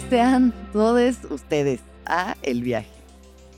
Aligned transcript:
Sean 0.00 0.54
todos 0.72 1.22
ustedes 1.30 1.80
a 2.06 2.34
El 2.42 2.62
Viaje. 2.62 2.88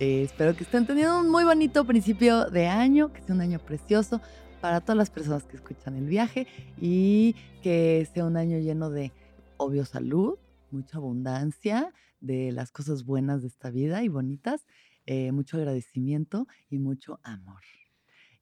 Eh, 0.00 0.22
espero 0.24 0.56
que 0.56 0.64
estén 0.64 0.84
teniendo 0.84 1.20
un 1.20 1.30
muy 1.30 1.44
bonito 1.44 1.84
principio 1.84 2.50
de 2.50 2.66
año, 2.66 3.12
que 3.12 3.22
sea 3.22 3.36
un 3.36 3.40
año 3.40 3.60
precioso 3.60 4.20
para 4.60 4.80
todas 4.80 4.96
las 4.96 5.10
personas 5.10 5.44
que 5.44 5.54
escuchan 5.54 5.94
El 5.94 6.06
Viaje 6.06 6.48
y 6.80 7.36
que 7.62 8.08
sea 8.12 8.24
un 8.24 8.36
año 8.36 8.58
lleno 8.58 8.90
de, 8.90 9.12
obvio, 9.58 9.84
salud, 9.84 10.36
mucha 10.72 10.96
abundancia, 10.96 11.92
de 12.20 12.50
las 12.50 12.72
cosas 12.72 13.04
buenas 13.04 13.42
de 13.42 13.48
esta 13.48 13.70
vida 13.70 14.02
y 14.02 14.08
bonitas, 14.08 14.66
eh, 15.06 15.30
mucho 15.30 15.56
agradecimiento 15.56 16.48
y 16.68 16.80
mucho 16.80 17.20
amor. 17.22 17.62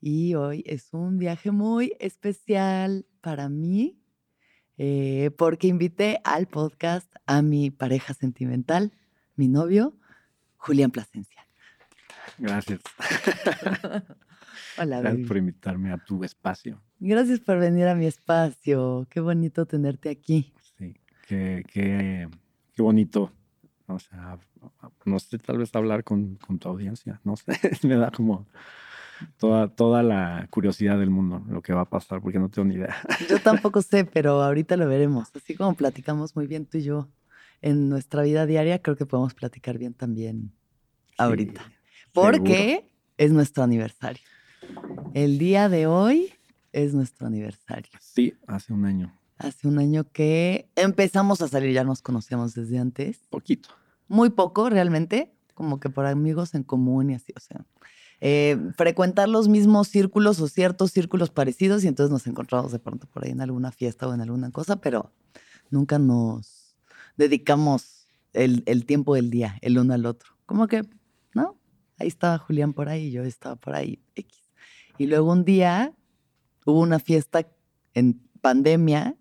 Y 0.01 0.35
hoy 0.35 0.65
es 0.67 0.95
un 0.95 1.19
viaje 1.19 1.51
muy 1.51 1.93
especial 2.01 3.05
para 3.21 3.51
mí 3.51 4.02
eh, 4.79 5.31
porque 5.37 5.69
invité 5.69 6.21
al 6.25 6.47
podcast 6.47 7.13
a 7.27 7.43
mi 7.43 7.71
pareja 7.71 8.15
sentimental, 8.15 8.93
mi 9.37 9.49
novio, 9.49 9.95
Julián 10.57 10.91
Plasencia. 10.91 11.47
Gracias. 12.39 12.81
Hola, 14.79 15.01
Gracias 15.01 15.15
baby. 15.15 15.25
por 15.27 15.37
invitarme 15.37 15.93
a 15.93 15.99
tu 15.99 16.25
espacio. 16.25 16.81
Gracias 16.99 17.41
por 17.41 17.59
venir 17.59 17.87
a 17.89 17.95
mi 17.95 18.07
espacio. 18.07 19.07
Qué 19.11 19.21
bonito 19.21 19.67
tenerte 19.67 20.09
aquí. 20.09 20.53
Sí, 20.79 20.97
qué, 21.27 21.65
qué, 21.71 22.29
qué 22.75 22.83
bonito. 22.83 23.33
O 23.87 23.99
sea, 23.99 24.39
no 25.05 25.19
sé, 25.19 25.39
tal 25.39 25.59
vez 25.59 25.75
hablar 25.75 26.05
con, 26.05 26.37
con 26.37 26.59
tu 26.59 26.69
audiencia. 26.69 27.21
No 27.25 27.37
sé, 27.37 27.53
me 27.87 27.97
da 27.97 28.11
como 28.11 28.47
toda, 29.39 29.69
toda 29.69 30.03
la 30.03 30.47
curiosidad 30.51 30.99
del 30.99 31.11
mundo 31.11 31.45
lo 31.49 31.63
que 31.63 31.73
va 31.73 31.83
a 31.83 31.89
pasar, 31.89 32.21
porque 32.21 32.39
no 32.39 32.49
tengo 32.49 32.69
ni 32.69 32.75
idea. 32.77 32.97
Yo 33.29 33.41
tampoco 33.41 33.83
sé, 33.83 34.05
pero 34.05 34.43
ahorita 34.43 34.77
lo 34.77 34.87
veremos. 34.89 35.31
Así 35.35 35.55
como 35.55 35.75
platicamos 35.75 36.37
muy 36.37 36.47
bien 36.47 36.67
tú 36.67 36.79
y 36.79 36.83
yo 36.83 37.09
en 37.61 37.89
nuestra 37.89 38.23
vida 38.23 38.45
diaria, 38.47 38.83
creo 38.83 38.97
que 38.97 39.07
podemos 39.07 39.35
platicar 39.35 39.79
bien 39.79 39.95
también 39.95 40.53
ahorita. 41.17 41.63
Porque 42.13 42.91
es 43.17 43.33
nuestro 43.33 43.63
aniversario. 43.63 44.23
El 45.15 45.39
día 45.39 45.69
de 45.69 45.87
hoy 45.87 46.33
es 46.73 46.95
nuestro 46.95 47.27
aniversario. 47.27 47.93
Sí, 48.01 48.35
hace 48.47 48.73
un 48.73 48.85
año. 48.85 49.17
Hace 49.39 49.69
un 49.69 49.79
año 49.79 50.05
que 50.13 50.69
empezamos 50.77 51.41
a 51.41 51.49
salir, 51.49 51.73
ya 51.73 51.85
nos 51.85 52.03
conocíamos 52.03 52.55
desde 52.55 52.79
antes. 52.79 53.19
Poquito. 53.31 53.71
Muy 54.09 54.31
poco 54.31 54.69
realmente, 54.69 55.33
como 55.55 55.81
que 55.81 55.89
por 55.91 56.07
amigos 56.07 56.55
en 56.55 56.63
común 56.63 57.11
y 57.11 57.15
así, 57.15 57.33
o 57.37 57.41
sea. 57.41 57.65
Eh, 58.25 58.57
frecuentar 58.77 59.29
los 59.29 59.49
mismos 59.49 59.89
círculos 59.89 60.39
o 60.39 60.47
ciertos 60.47 60.93
círculos 60.93 61.31
parecidos 61.31 61.83
y 61.83 61.89
entonces 61.89 62.13
nos 62.13 62.25
encontramos 62.29 62.71
de 62.71 62.79
pronto 62.79 63.09
por 63.09 63.25
ahí 63.25 63.33
en 63.33 63.41
alguna 63.41 63.73
fiesta 63.73 64.07
o 64.07 64.15
en 64.15 64.21
alguna 64.21 64.53
cosa, 64.53 64.77
pero 64.77 65.13
nunca 65.71 65.99
nos 65.99 66.77
dedicamos 67.17 68.07
el, 68.33 68.87
tiempo 68.87 69.17
del 69.17 69.29
día 69.29 69.59
el 69.61 69.77
uno 69.77 69.93
al 69.93 70.07
otro. 70.07 70.31
Como 70.47 70.69
que, 70.69 70.85
¿no? 71.35 71.59
Ahí 71.99 72.07
estaba 72.07 72.39
Julián 72.39 72.75
por 72.75 72.89
ahí, 72.89 73.11
yo 73.11 73.25
estaba 73.25 73.57
por 73.57 73.75
ahí, 73.75 74.01
X. 74.15 74.41
Y 74.99 75.09
luego 75.09 75.33
un 75.33 75.45
día 75.45 75.93
hubo 76.65 76.79
una 76.79 77.01
fiesta 77.01 77.45
en 77.93 78.23
pandemia 78.41 79.17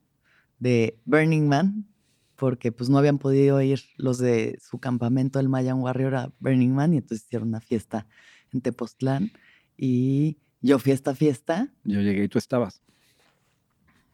de 0.59 1.01
Burning 1.05 1.47
Man, 1.47 1.87
porque 2.35 2.71
pues 2.71 2.91
no 2.91 2.99
habían 2.99 3.17
podido 3.17 3.59
ir 3.63 3.81
los 3.97 4.19
de 4.19 4.59
su 4.61 4.77
campamento, 4.77 5.39
el 5.39 5.49
Mayan 5.49 5.79
Warrior, 5.79 6.13
a 6.13 6.31
Burning 6.39 6.69
Man, 6.75 6.93
y 6.93 6.97
entonces 6.97 7.25
hicieron 7.25 7.47
una 7.47 7.61
fiesta 7.61 8.05
en 8.53 8.61
Tepoztlán. 8.61 9.31
Y 9.77 10.37
yo 10.61 10.79
fui 10.79 10.91
a 10.91 10.95
esta 10.95 11.15
fiesta. 11.15 11.69
Yo 11.83 12.01
llegué 12.01 12.23
y 12.23 12.27
tú 12.27 12.37
estabas. 12.37 12.81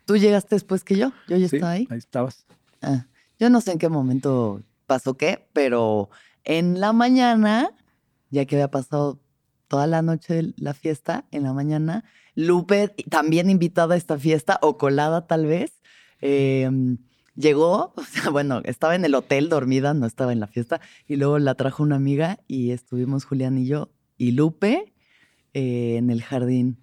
Tú 0.05 0.15
llegaste 0.15 0.55
después 0.55 0.83
que 0.83 0.95
yo, 0.95 1.11
yo 1.27 1.35
ya 1.35 1.49
Sí, 1.49 1.57
estaba 1.57 1.73
ahí. 1.73 1.87
Ahí 1.89 1.97
estabas. 1.97 2.45
Ah, 2.81 3.07
yo 3.39 3.49
no 3.49 3.59
sé 3.59 3.73
en 3.73 3.77
qué 3.77 3.89
momento 3.89 4.63
pasó 4.85 5.17
qué, 5.17 5.47
pero 5.51 6.09
en 6.45 6.79
la 6.79 6.93
mañana, 6.93 7.71
ya 8.29 8.45
que 8.45 8.55
había 8.55 8.71
pasado 8.71 9.19
toda 9.67 9.85
la 9.85 10.01
noche 10.01 10.33
de 10.33 10.53
la 10.57 10.73
fiesta, 10.73 11.25
en 11.31 11.43
la 11.43 11.51
mañana, 11.51 12.05
Lupe, 12.35 12.95
también 13.09 13.49
invitada 13.49 13.95
a 13.95 13.97
esta 13.97 14.17
fiesta, 14.17 14.59
o 14.61 14.77
colada 14.77 15.27
tal 15.27 15.45
vez, 15.45 15.81
eh, 16.21 16.69
llegó, 17.35 17.93
o 17.97 18.03
sea, 18.03 18.29
bueno, 18.29 18.61
estaba 18.63 18.95
en 18.95 19.03
el 19.03 19.13
hotel 19.13 19.49
dormida, 19.49 19.93
no 19.93 20.05
estaba 20.05 20.31
en 20.31 20.39
la 20.39 20.47
fiesta, 20.47 20.79
y 21.05 21.17
luego 21.17 21.37
la 21.39 21.55
trajo 21.55 21.83
una 21.83 21.97
amiga 21.97 22.39
y 22.47 22.71
estuvimos 22.71 23.25
Julián 23.25 23.57
y 23.57 23.67
yo 23.67 23.91
y 24.17 24.31
Lupe 24.31 24.93
eh, 25.53 25.97
en 25.97 26.09
el 26.09 26.21
jardín 26.23 26.77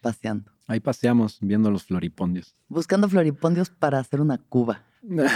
paseando, 0.00 0.50
Ahí 0.66 0.80
paseamos 0.80 1.38
viendo 1.40 1.70
los 1.70 1.84
floripondios. 1.84 2.54
buscando 2.68 3.08
floripondios 3.08 3.70
para 3.70 3.98
hacer 3.98 4.20
una 4.20 4.38
cuba. 4.38 4.84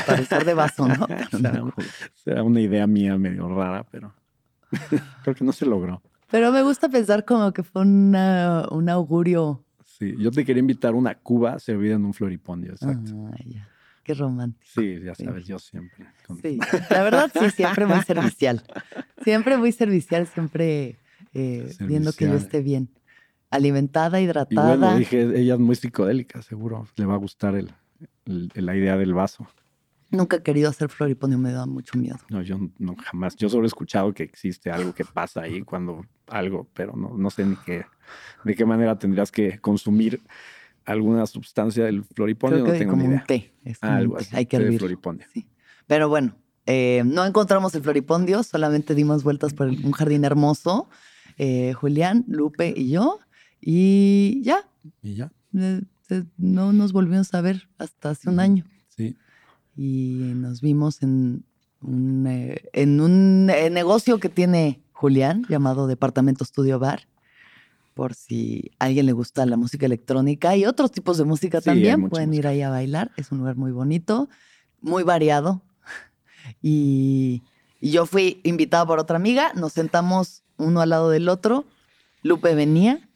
Parecer 0.07 0.45
de 0.45 0.55
vaso, 0.55 0.87
¿no? 0.87 1.07
Será, 1.31 1.63
una, 1.63 1.75
será 2.15 2.43
una 2.43 2.61
idea 2.61 2.87
mía 2.87 3.17
medio 3.19 3.49
rara, 3.49 3.85
pero 3.91 4.15
creo 5.23 5.35
que 5.35 5.45
no 5.45 5.53
se 5.53 5.67
logró. 5.67 6.03
Pero 6.31 6.53
me 6.53 6.63
gusta 6.63 6.89
pensar 6.89 7.25
como 7.25 7.53
que 7.53 7.63
fue 7.63 7.83
una- 7.83 8.67
un 8.71 8.89
augurio. 8.89 9.65
Sí, 9.85 10.15
yo 10.19 10.31
te 10.31 10.45
quería 10.45 10.61
invitar 10.61 10.93
a 10.93 10.97
una 10.97 11.15
cuba 11.15 11.59
servida 11.59 11.95
en 11.95 12.05
un 12.05 12.13
floripondio, 12.15 12.73
exacto. 12.73 13.13
Ya. 13.47 13.69
Qué 14.03 14.13
romántico. 14.15 14.67
Sí, 14.75 15.01
ya 15.05 15.15
sí. 15.15 15.25
sabes, 15.25 15.47
yo 15.47 15.59
siempre. 15.59 16.07
con- 16.27 16.39
Sí, 16.43 16.59
la 16.91 17.03
verdad 17.03 17.31
sí, 17.33 17.51
siempre 17.51 17.87
muy 17.87 18.03
servicial. 18.03 18.63
Siempre 19.23 19.57
muy 19.57 19.73
servicial, 19.73 20.27
siempre 20.27 20.99
eh, 21.35 21.73
viendo 21.81 22.13
que 22.13 22.25
yo 22.27 22.35
esté 22.35 22.61
bien. 22.63 22.89
Alimentada, 23.51 24.21
Y 24.21 24.25
hidratada. 24.25 24.77
bueno, 24.77 24.99
dije, 24.99 25.23
ella 25.39 25.55
es 25.55 25.61
muy 25.61 25.77
psicodélica, 25.77 26.43
seguro 26.43 26.87
le 26.97 27.05
va 27.07 27.15
a 27.15 27.19
gustar 27.19 27.55
el, 27.55 27.73
el- 28.25 28.51
la 28.55 28.75
idea 28.77 28.97
del 28.97 29.15
vaso. 29.15 29.47
Nunca 30.11 30.37
he 30.37 30.43
querido 30.43 30.69
hacer 30.71 30.89
floripondio, 30.91 31.39
me 31.39 31.53
da 31.53 31.67
mucho 31.67 31.99
miedo. 31.99 32.19
No, 32.31 32.43
yo 32.43 32.59
no 32.79 32.95
jamás, 32.97 33.37
yo 33.37 33.49
solo 33.49 33.65
he 33.65 33.67
escuchado 33.67 34.13
que 34.13 34.23
existe 34.23 34.71
algo 34.71 34.93
que 34.95 35.05
pasa 35.05 35.43
ahí 35.43 35.63
cuando 35.63 36.05
algo, 36.29 36.69
pero 36.73 36.95
no, 36.97 37.17
no 37.17 37.31
sé 37.31 37.45
ni 37.45 37.57
qué, 37.57 37.85
de 38.45 38.55
qué 38.55 38.65
manera 38.65 38.99
tendrías 38.99 39.31
que 39.33 39.59
consumir 39.61 40.21
alguna 40.85 41.27
sustancia 41.27 41.85
del 41.85 42.05
floripondio, 42.05 42.59
Creo 42.59 42.67
no 42.67 42.73
que 42.73 42.79
tengo 42.79 42.91
como 42.93 43.03
ni 43.03 43.09
un 43.09 43.15
idea. 43.15 43.25
té. 43.27 43.55
Es 43.65 43.79
como 43.79 43.93
un 43.93 43.99
Algo 43.99 44.17
así, 44.19 44.37
Hay 44.37 44.47
que 44.47 44.57
hervirlo. 44.57 44.79
floripondio. 44.81 45.27
Sí. 45.33 45.47
Pero 45.87 46.09
bueno, 46.09 46.37
eh, 46.67 47.03
no 47.07 47.25
encontramos 47.25 47.75
el 47.75 47.83
floripondio, 47.83 48.43
solamente 48.43 48.95
dimos 48.95 49.23
vueltas 49.25 49.53
por 49.55 49.69
un 49.69 49.93
jardín 49.93 50.25
hermoso. 50.25 50.89
Eh, 51.39 51.73
Julián, 51.75 52.25
Lupe 52.29 52.73
y 52.77 52.91
yo. 52.91 53.21
Y 53.61 54.43
ya, 54.43 54.69
Y 55.03 55.15
ya, 55.15 55.33
eh, 55.57 55.81
eh, 56.11 56.25
no 56.37 56.73
nos 56.73 56.93
volvimos 56.93 57.33
a 57.35 57.41
ver 57.41 57.69
hasta 57.79 58.11
hace 58.11 58.29
un 58.29 58.41
año. 58.41 58.65
sí. 58.89 59.17
Y 59.77 60.33
nos 60.37 60.61
vimos 60.61 61.03
en 61.03 61.45
un, 61.81 62.27
eh, 62.29 62.63
en 62.73 63.01
un 63.01 63.51
eh, 63.51 63.71
negocio 63.71 64.21
que 64.21 64.29
tiene 64.29 64.81
Julián 64.93 65.45
llamado 65.49 65.89
Departamento 65.89 66.45
Studio 66.45 66.79
Bar. 66.79 67.09
Por 67.95 68.15
si 68.15 68.71
a 68.79 68.85
alguien 68.85 69.07
le 69.07 69.13
gusta 69.13 69.45
la 69.47 69.57
música 69.57 69.87
electrónica 69.87 70.55
y 70.57 70.65
otros 70.65 70.93
tipos 70.93 71.19
de 71.19 71.25
música 71.25 71.61
Sí, 71.61 71.65
también, 71.67 72.09
pueden 72.09 72.33
ir 72.35 72.47
ahí 72.47 72.63
a 72.63 72.71
bailar. 72.71 73.11
Es 73.17 73.33
un 73.33 73.39
lugar 73.39 73.57
muy 73.57 73.73
bonito, 73.73 74.29
muy 74.81 75.03
variado. 75.03 75.63
Y, 76.63 77.43
y 77.81 77.91
yo 77.91 78.07
fui 78.07 78.41
invitada 78.45 78.87
por 78.87 78.99
otra 79.01 79.17
amiga, 79.17 79.53
nos 79.55 79.73
sentamos 79.73 80.44
uno 80.59 80.81
al 80.81 80.91
lado 80.91 81.11
del 81.11 81.29
otro. 81.29 81.65
Lupe 82.23 82.55
venía, 82.55 83.09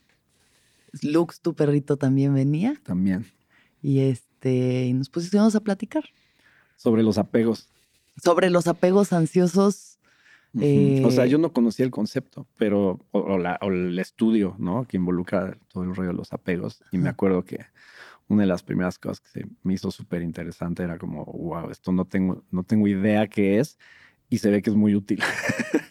Lux, 1.03 1.41
tu 1.41 1.55
perrito, 1.55 1.97
también 1.97 2.35
venía. 2.35 2.75
También. 2.83 3.27
Y 3.83 4.01
este, 4.01 4.87
y 4.87 4.93
nos 4.93 5.09
pusimos 5.09 5.55
a 5.55 5.61
platicar 5.61 6.05
Sobre 6.77 7.03
los 7.03 7.19
apegos. 7.19 7.69
sobre 8.23 8.51
los 8.51 8.67
apegos 8.67 9.13
ansiosos. 9.13 9.95
Ujú. 10.55 11.07
o 11.07 11.11
sea, 11.11 11.27
yo 11.27 11.37
no 11.37 11.53
conocía 11.53 11.85
el 11.85 11.91
concepto, 11.91 12.47
pero, 12.57 13.05
o, 13.13 13.19
o 13.21 13.39
la- 13.39 13.59
o 13.61 13.69
el 13.69 13.99
estudio, 13.99 14.57
¿no? 14.59 14.87
Que 14.87 14.97
involucra 14.97 15.57
todo 15.69 15.85
el 15.85 15.95
rollo 15.95 16.09
de 16.11 16.17
los 16.17 16.33
apegos. 16.33 16.83
Y 16.91 16.97
me 16.99 17.11
acuerdo 17.11 17.45
que 17.45 17.67
una 18.29 18.43
de 18.43 18.49
las 18.49 18.63
primeras 18.63 18.99
cosas 18.99 19.21
que 19.21 19.29
se 19.29 19.47
me 19.63 19.75
hizo 19.75 19.91
súper 19.91 20.23
interesante 20.23 20.83
era 20.83 20.97
como, 20.99 21.25
wow, 21.27 21.71
esto 21.71 21.93
no 21.93 22.07
tengo, 22.07 22.43
no 22.51 22.63
tengo 22.63 22.89
idea 22.89 23.27
qué 23.29 23.59
es 23.61 23.79
y 24.31 24.39
se 24.39 24.51
ve 24.51 24.63
que 24.63 24.71
es 24.71 24.77
muy 24.77 24.95
útil. 24.95 25.21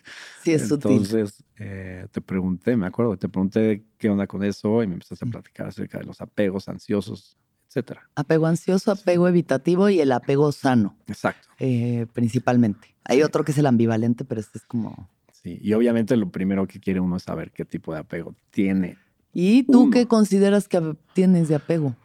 Sí, 0.47 0.63
es 0.63 0.67
sutil. 0.67 0.91
Entonces, 0.91 1.43
eh, 1.57 2.07
te 2.11 2.21
pregunté, 2.21 2.75
me 2.77 2.87
acuerdo, 2.87 3.17
te 3.17 3.27
pregunté 3.29 3.83
qué 3.97 4.09
onda 4.09 4.27
con 4.27 4.43
eso 4.43 4.81
y 4.83 4.87
me 4.87 4.93
empezaste 4.93 5.25
a 5.25 5.27
Sí. 5.27 5.31
platicar 5.31 5.67
acerca 5.67 5.97
de 5.99 6.05
los 6.05 6.21
apegos 6.21 6.67
ansiosos, 6.69 7.37
etcétera. 7.67 8.09
Apego 8.15 8.45
ansioso, 8.45 8.91
apego 8.91 9.27
evitativo 9.27 9.89
y 9.89 9.99
el 9.99 10.11
apego 10.11 10.51
sano, 10.51 10.95
Exacto. 11.07 11.47
eh, 11.59 12.05
principalmente. 12.13 12.95
Hay 13.03 13.17
Sí. 13.17 13.23
otro 13.23 13.43
que 13.43 13.51
es 13.51 13.57
el 13.57 13.65
ambivalente, 13.65 14.23
pero 14.25 14.39
este 14.41 14.57
es 14.59 14.65
como... 14.65 15.09
Sí. 15.31 15.59
Y 15.61 15.73
obviamente 15.73 16.15
lo 16.17 16.29
primero 16.29 16.65
que 16.67 16.79
quiere 16.79 16.99
uno 16.99 17.17
es 17.17 17.23
saber 17.23 17.51
qué 17.51 17.63
tipo 17.65 17.93
de 17.93 17.99
apego 17.99 18.35
tiene. 18.51 18.97
¿Y 19.33 19.63
tú 19.63 19.81
Uno. 19.83 19.91
qué 19.91 20.07
consideras 20.07 20.67
que 20.67 20.95
tienes 21.13 21.47
de 21.47 21.55
apego? 21.55 21.95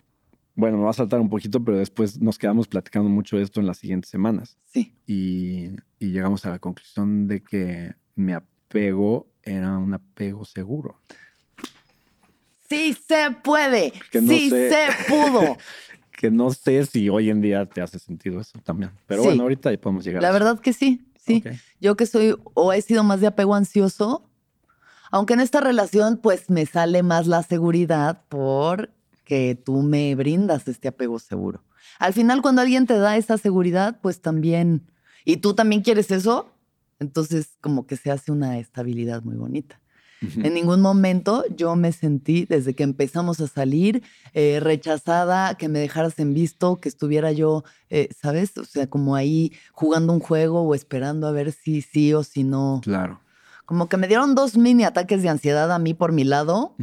Bueno, 0.55 0.77
me 0.77 0.85
va 0.85 0.91
a 0.91 0.95
saltar 0.95 1.19
un 1.19 1.31
poquito, 1.31 1.65
pero 1.65 1.79
después 1.79 2.21
nos 2.21 2.39
quedamos 2.39 2.69
platicando 2.69 3.09
mucho 3.09 3.39
de 3.39 3.43
esto 3.43 3.59
en 3.61 3.67
las 3.67 3.79
siguientes 3.79 4.11
semanas. 4.11 4.59
Sí. 4.67 4.95
y, 5.07 5.71
y 5.99 6.11
llegamos 6.13 6.45
a 6.45 6.51
la 6.51 6.59
conclusión 6.59 7.27
de 7.27 7.43
que 7.43 7.95
mi 8.15 8.33
apego 8.33 9.27
era 9.43 9.77
un 9.79 9.95
apego 9.95 10.45
seguro. 10.45 11.01
Sí 12.69 12.97
se 13.07 13.31
puede. 13.43 13.93
No 14.15 14.29
sí 14.29 14.51
sé. 14.51 14.71
se 14.71 14.87
pudo. 15.09 15.57
Que 16.13 16.31
no 16.31 16.53
sé 16.53 16.87
si 16.87 17.09
hoy 17.09 17.31
en 17.31 17.41
día 17.41 17.67
te 17.67 17.81
hace 17.81 17.99
sentido 17.99 18.41
eso 18.41 18.57
también. 18.63 18.93
Pero 19.09 19.23
Sí. 19.23 19.29
bueno, 19.29 19.43
ahorita 19.43 19.71
ahí 19.71 19.77
podemos 19.77 20.05
llegar. 20.05 20.23
La 20.23 20.29
a 20.29 20.31
eso. 20.31 20.39
verdad 20.39 20.61
que 20.61 20.73
sí, 20.73 21.05
sí. 21.17 21.43
Yo 21.81 21.97
que 21.97 22.07
soy 22.07 22.37
o 22.55 22.73
he 22.73 22.81
sido 22.81 23.03
más 23.03 23.21
de 23.21 23.27
apego 23.27 23.57
ansioso, 23.57 24.23
aunque 25.11 25.35
en 25.35 25.41
esta 25.41 25.61
relación 25.61 26.19
pues 26.19 26.49
me 26.49 26.65
sale 26.65 27.03
más 27.03 27.27
la 27.27 27.43
seguridad 27.43 28.23
porque 28.29 29.57
tú 29.65 29.83
me 29.83 30.15
brindas 30.15 30.69
este 30.69 30.87
apego 30.89 31.19
seguro. 31.19 31.65
Al 31.99 32.13
final 32.13 32.41
cuando 32.41 32.63
alguien 32.63 32.87
te 32.87 32.99
da 32.99 33.17
esa 33.17 33.37
seguridad, 33.37 33.99
pues 34.01 34.21
también, 34.21 34.87
y 35.25 35.39
tú 35.39 35.55
también 35.55 35.83
quieres 35.83 36.13
eso, 36.13 36.52
entonces 37.03 37.59
como 37.61 37.87
que 37.87 37.97
se 37.97 38.11
hace 38.11 38.33
una 38.33 38.59
estabilidad 38.59 39.23
muy 39.23 39.37
bonita. 39.37 39.79
En 40.37 40.55
ningún 40.55 40.81
momento 40.81 41.45
yo 41.57 41.75
me 41.75 41.91
sentí, 41.93 42.47
desde 42.49 42.75
que 42.75 42.85
empezamos 42.85 43.41
a 43.41 43.49
salir, 43.49 44.03
eh, 44.35 44.61
rechazada, 44.61 45.57
que 45.57 45.69
me 45.69 45.81
dejaras 45.81 46.19
en 46.21 46.33
visto, 46.33 46.81
que 46.81 46.89
estuviera 46.89 47.33
yo, 47.33 47.65
eh, 47.91 48.09
¿sabes? 48.17 48.57
O 48.57 48.65
sea, 48.65 48.87
como 48.87 49.17
ahí 49.17 49.53
jugando 49.73 50.13
un 50.13 50.21
juego 50.21 50.63
o 50.63 50.75
esperando 50.75 51.27
a 51.27 51.33
ver 51.33 51.53
si 51.53 51.83
sí 51.83 52.15
o 52.15 52.23
si 52.23 52.45
no. 52.45 52.81
Claro. 52.85 53.21
Como 53.65 53.89
que 53.89 53.97
me 53.97 54.07
dieron 54.07 54.35
dos 54.35 54.57
mini 54.57 54.85
ataques 54.85 55.23
de 55.23 55.29
ansiedad 55.29 55.73
a 55.73 55.79
mí 55.79 55.95
por 55.95 56.13
mi 56.13 56.25
lado, 56.25 56.77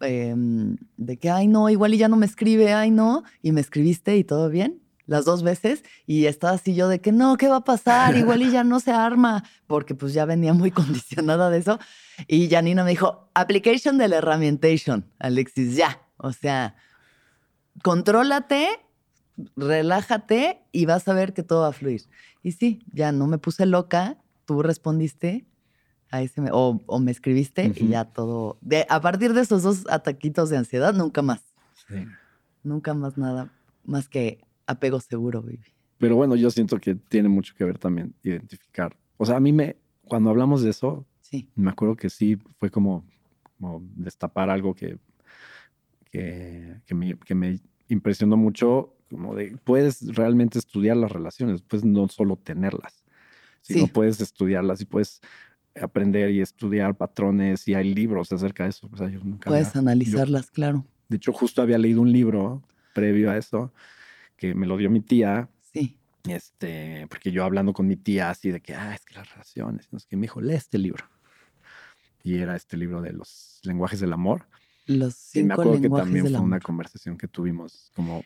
em, 0.00 0.76
de 0.96 1.16
que, 1.16 1.30
ay, 1.30 1.48
no, 1.48 1.70
igual 1.70 1.94
y 1.94 1.98
ya 1.98 2.08
no 2.08 2.16
me 2.16 2.26
escribe, 2.26 2.72
ay, 2.72 2.90
no, 2.90 3.22
y 3.40 3.52
me 3.52 3.60
escribiste 3.60 4.16
y 4.16 4.24
todo 4.24 4.50
bien. 4.50 4.83
Las 5.06 5.24
dos 5.26 5.42
veces, 5.42 5.84
y 6.06 6.24
estaba 6.26 6.54
así 6.54 6.74
yo 6.74 6.88
de 6.88 7.00
que 7.00 7.12
no, 7.12 7.36
¿qué 7.36 7.48
va 7.48 7.56
a 7.56 7.64
pasar? 7.64 8.16
Igual 8.16 8.40
y 8.42 8.50
ya 8.50 8.64
no 8.64 8.80
se 8.80 8.90
arma, 8.92 9.44
porque 9.66 9.94
pues 9.94 10.14
ya 10.14 10.24
venía 10.24 10.54
muy 10.54 10.70
condicionada 10.70 11.50
de 11.50 11.58
eso. 11.58 11.78
Y 12.26 12.48
Janina 12.48 12.84
me 12.84 12.90
dijo, 12.90 13.28
application 13.34 13.98
de 13.98 14.08
la 14.08 14.16
herramientation, 14.16 15.04
Alexis, 15.18 15.76
ya. 15.76 16.00
O 16.16 16.32
sea, 16.32 16.74
contrólate, 17.82 18.68
relájate 19.56 20.62
y 20.72 20.86
vas 20.86 21.06
a 21.08 21.14
ver 21.14 21.32
que 21.34 21.42
todo 21.42 21.62
va 21.62 21.68
a 21.68 21.72
fluir. 21.72 22.02
Y 22.42 22.52
sí, 22.52 22.82
ya 22.92 23.12
no 23.12 23.26
me 23.26 23.38
puse 23.38 23.66
loca, 23.66 24.18
tú 24.44 24.62
respondiste 24.62 25.44
a 26.10 26.22
ese 26.22 26.40
me- 26.40 26.50
o, 26.52 26.80
o 26.86 26.98
me 27.00 27.10
escribiste 27.10 27.72
y 27.74 27.88
ya 27.88 28.04
todo. 28.04 28.58
De, 28.60 28.86
a 28.88 29.00
partir 29.00 29.32
de 29.34 29.40
esos 29.42 29.62
dos 29.62 29.84
ataquitos 29.90 30.50
de 30.50 30.58
ansiedad, 30.58 30.94
nunca 30.94 31.22
más, 31.22 31.40
Sí. 31.88 32.06
nunca 32.62 32.94
más 32.94 33.18
nada, 33.18 33.50
más 33.84 34.08
que 34.08 34.38
apego 34.66 35.00
seguro, 35.00 35.42
baby. 35.42 35.60
Pero 35.98 36.16
bueno, 36.16 36.34
yo 36.36 36.50
siento 36.50 36.78
que 36.78 36.94
tiene 36.94 37.28
mucho 37.28 37.54
que 37.56 37.64
ver 37.64 37.78
también 37.78 38.14
identificar. 38.22 38.96
O 39.16 39.24
sea, 39.26 39.36
a 39.36 39.40
mí 39.40 39.52
me, 39.52 39.76
cuando 40.04 40.30
hablamos 40.30 40.62
de 40.62 40.70
eso, 40.70 41.06
Sí, 41.20 41.48
me 41.54 41.70
acuerdo 41.70 41.96
que 41.96 42.10
sí 42.10 42.36
fue 42.58 42.70
como, 42.70 43.04
como 43.58 43.82
destapar 43.96 44.50
algo 44.50 44.74
que, 44.74 44.98
que, 46.10 46.76
que 46.86 46.94
me, 46.94 47.16
que 47.18 47.34
me 47.34 47.58
impresionó 47.88 48.36
mucho, 48.36 48.94
como 49.10 49.34
de, 49.34 49.56
puedes 49.64 50.14
realmente 50.14 50.58
estudiar 50.58 50.96
las 50.96 51.12
relaciones, 51.12 51.62
pues 51.62 51.84
no 51.84 52.08
solo 52.08 52.36
tenerlas, 52.36 53.04
sino 53.62 53.86
Sí. 53.86 53.92
puedes 53.92 54.20
estudiarlas 54.20 54.80
y 54.80 54.84
puedes 54.84 55.20
aprender 55.80 56.30
y 56.30 56.40
estudiar 56.40 56.94
patrones 56.96 57.66
y 57.66 57.74
hay 57.74 57.92
libros 57.94 58.32
acerca 58.32 58.64
de 58.64 58.70
eso. 58.70 58.88
O 58.92 58.96
sea, 58.96 59.08
yo 59.08 59.20
nunca 59.24 59.50
puedes 59.50 59.68
había- 59.68 59.80
analizarlas, 59.80 60.50
claro. 60.50 60.84
de 61.08 61.16
hecho, 61.16 61.32
justo 61.32 61.62
había 61.62 61.78
leído 61.78 62.00
un 62.00 62.12
libro 62.12 62.62
previo 62.92 63.30
a 63.30 63.36
eso 63.36 63.72
que 64.36 64.54
me 64.54 64.66
lo 64.66 64.76
dio 64.76 64.90
mi 64.90 65.00
tía 65.00 65.48
Sí, 65.72 65.98
este, 66.28 67.06
porque 67.08 67.30
yo 67.32 67.44
hablando 67.44 67.72
con 67.72 67.86
mi 67.86 67.96
tía 67.96 68.30
así 68.30 68.50
de 68.50 68.60
que, 68.60 68.74
ah, 68.74 68.94
es 68.94 69.04
que 69.04 69.14
las 69.14 69.28
relaciones, 69.30 69.88
no 69.92 69.98
sé 69.98 70.06
qué, 70.08 70.16
me 70.16 70.22
dijo, 70.22 70.40
lee 70.40 70.54
este 70.54 70.78
libro. 70.78 71.04
Y 72.22 72.38
era 72.38 72.56
este 72.56 72.76
libro 72.76 73.02
de 73.02 73.12
los 73.12 73.60
lenguajes 73.64 74.00
del 74.00 74.12
amor. 74.12 74.46
los 74.86 75.14
Y 75.34 75.42
me 75.42 75.42
cinco 75.42 75.52
acuerdo 75.52 75.80
que 75.80 75.88
también 75.90 76.26
fue 76.30 76.40
una 76.40 76.60
conversación 76.60 77.18
que 77.18 77.28
tuvimos 77.28 77.90
como, 77.94 78.24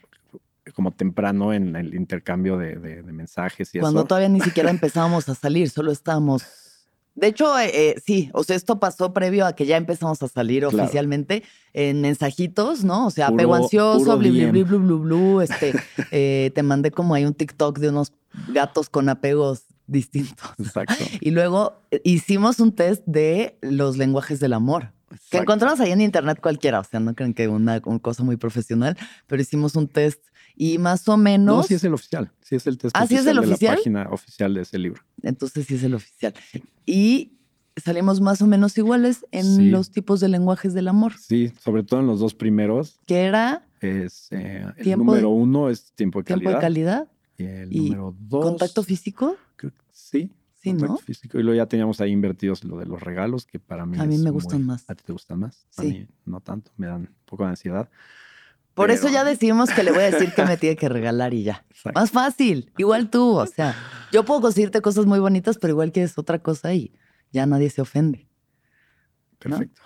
como 0.74 0.92
temprano 0.92 1.52
en 1.52 1.74
el 1.74 1.94
intercambio 1.94 2.56
de, 2.58 2.76
de- 2.76 3.02
de 3.02 3.12
mensajes 3.12 3.74
y 3.74 3.80
Cuando 3.80 4.00
eso. 4.00 4.06
todavía 4.08 4.28
ni 4.28 4.40
siquiera 4.40 4.70
empezábamos 4.70 5.28
a 5.28 5.34
salir, 5.34 5.68
solo 5.70 5.90
estábamos. 5.90 6.44
De 7.20 7.26
hecho, 7.28 7.58
eh, 7.58 7.70
eh, 7.72 7.94
sí, 8.04 8.30
o 8.32 8.44
sea, 8.44 8.54
esto 8.56 8.78
pasó 8.78 9.12
previo 9.12 9.44
a 9.46 9.52
que 9.54 9.66
ya 9.66 9.76
empezamos 9.76 10.22
a 10.22 10.28
salir 10.28 10.62
Claro. 10.66 10.82
oficialmente 10.84 11.42
en 11.72 12.00
mensajitos, 12.00 12.84
¿no? 12.84 13.06
O 13.06 13.10
sea, 13.10 13.26
Puro- 13.28 13.36
apego 13.36 13.54
ansioso, 13.56 14.16
DM. 14.16 14.50
bli, 14.52 14.62
blu, 14.62 14.78
blu, 14.78 14.98
blu, 15.00 15.40
este, 15.40 15.72
eh, 16.12 16.50
te 16.54 16.62
mandé 16.62 16.90
como 16.90 17.14
ahí 17.14 17.24
un 17.24 17.34
TikTok 17.34 17.78
de 17.78 17.88
unos 17.88 18.12
gatos 18.48 18.88
con 18.88 19.08
apegos 19.08 19.64
distintos. 19.86 20.48
Exacto. 20.58 20.94
Y 21.20 21.30
luego 21.32 21.80
eh, 21.90 22.00
hicimos 22.04 22.60
un 22.60 22.72
test 22.72 23.02
de 23.06 23.58
los 23.62 23.96
lenguajes 23.96 24.38
del 24.40 24.52
amor. 24.52 24.92
Que 25.30 25.38
encontramos 25.38 25.80
ahí 25.80 25.90
en 25.90 26.02
internet 26.02 26.38
cualquiera, 26.40 26.80
o 26.80 26.84
sea, 26.84 27.00
no 27.00 27.14
creen 27.14 27.32
que 27.32 27.48
una, 27.48 27.80
una 27.86 27.98
cosa 27.98 28.22
muy 28.22 28.36
profesional, 28.36 28.96
pero 29.26 29.40
hicimos 29.40 29.74
un 29.74 29.88
test 29.88 30.20
y 30.60 30.76
más 30.78 31.08
o 31.08 31.16
menos, 31.16 31.56
No, 31.56 31.62
sí 31.62 31.74
es 31.74 31.84
el 31.84 31.94
oficial. 31.94 32.32
Sí 32.42 32.56
es 32.56 32.66
el 32.66 32.76
test 32.78 32.94
¿Ah, 32.98 33.06
sí 33.06 33.14
es 33.14 33.26
el 33.26 33.38
oficial 33.38 33.48
de 33.48 33.54
oficial? 33.54 33.70
la 33.70 33.76
página 33.76 34.08
oficial 34.10 34.54
de 34.54 34.60
ese 34.62 34.78
libro. 34.78 35.02
entonces 35.22 35.66
sí 35.66 35.74
es 35.76 35.82
el 35.84 35.94
oficial. 35.94 36.34
Y 36.84 37.32
salimos 37.76 38.20
más 38.20 38.42
o 38.42 38.46
menos 38.48 38.76
iguales 38.76 39.24
en 39.30 39.44
Sí. 39.56 39.70
los 39.70 39.90
tipos 39.92 40.18
de 40.20 40.28
lenguajes 40.28 40.74
del 40.74 40.88
amor, 40.88 41.12
Sí, 41.16 41.52
sobre 41.60 41.84
todo 41.84 42.00
en 42.00 42.06
los 42.08 42.18
dos 42.18 42.34
primeros. 42.34 42.98
que 43.06 43.20
era 43.22 43.64
Es, 43.80 44.26
eh, 44.32 44.64
el 44.76 44.82
Tiempo 44.82 45.14
de- 45.14 45.20
número 45.22 45.30
uno 45.30 45.70
es 45.70 45.92
tiempo 45.92 46.18
de 46.18 46.24
tiempo 46.24 46.42
calidad. 46.46 46.58
de 46.58 46.60
calidad, 46.60 47.08
Y 47.36 47.44
el 47.44 47.72
y 47.72 47.80
número 47.90 48.16
dos. 48.18 48.44
contacto 48.44 48.82
físico. 48.82 49.36
creo 49.54 49.70
que 49.70 49.78
sí. 49.92 50.32
Sí, 50.60 50.70
contacto 50.70 50.94
¿no? 50.94 50.98
físico. 50.98 51.38
Y 51.38 51.44
luego 51.44 51.56
ya 51.56 51.66
teníamos 51.66 52.00
ahí 52.00 52.10
invertidos 52.10 52.64
lo 52.64 52.78
de 52.78 52.86
los 52.86 53.00
regalos, 53.00 53.46
que 53.46 53.60
para 53.60 53.86
mí 53.86 53.96
A 54.00 54.04
mí 54.06 54.16
me 54.18 54.24
muy- 54.24 54.30
gustan 54.32 54.64
más. 54.66 54.84
¿A 54.90 54.96
ti 54.96 55.04
te 55.06 55.12
gustan 55.12 55.38
más? 55.38 55.64
A 55.76 55.82
Sí. 55.82 55.88
mí 55.88 56.06
no 56.26 56.40
tanto, 56.40 56.72
me 56.76 56.88
dan 56.88 57.02
un 57.02 57.08
poco 57.24 57.44
de 57.44 57.50
ansiedad. 57.50 57.88
Por 58.78 58.92
eso 58.92 59.08
ya 59.08 59.24
decidimos 59.24 59.70
que 59.70 59.82
le 59.82 59.90
voy 59.90 60.04
a 60.04 60.10
decir 60.10 60.32
que 60.32 60.44
me 60.44 60.56
tiene 60.56 60.76
que 60.76 60.88
regalar 60.88 61.34
y 61.34 61.42
ya. 61.42 61.64
Exacto. 61.68 61.98
Más 61.98 62.12
fácil, 62.12 62.72
igual 62.78 63.10
tú, 63.10 63.36
o 63.36 63.46
sea, 63.46 63.74
yo 64.12 64.24
puedo 64.24 64.40
conseguirte 64.40 64.80
cosas 64.80 65.04
muy 65.04 65.18
bonitas, 65.18 65.58
pero 65.58 65.72
igual 65.72 65.90
quieres 65.90 66.16
otra 66.16 66.38
cosa 66.38 66.72
y 66.72 66.92
ya 67.32 67.44
nadie 67.44 67.70
se 67.70 67.82
ofende. 67.82 68.28
Perfecto. 69.40 69.82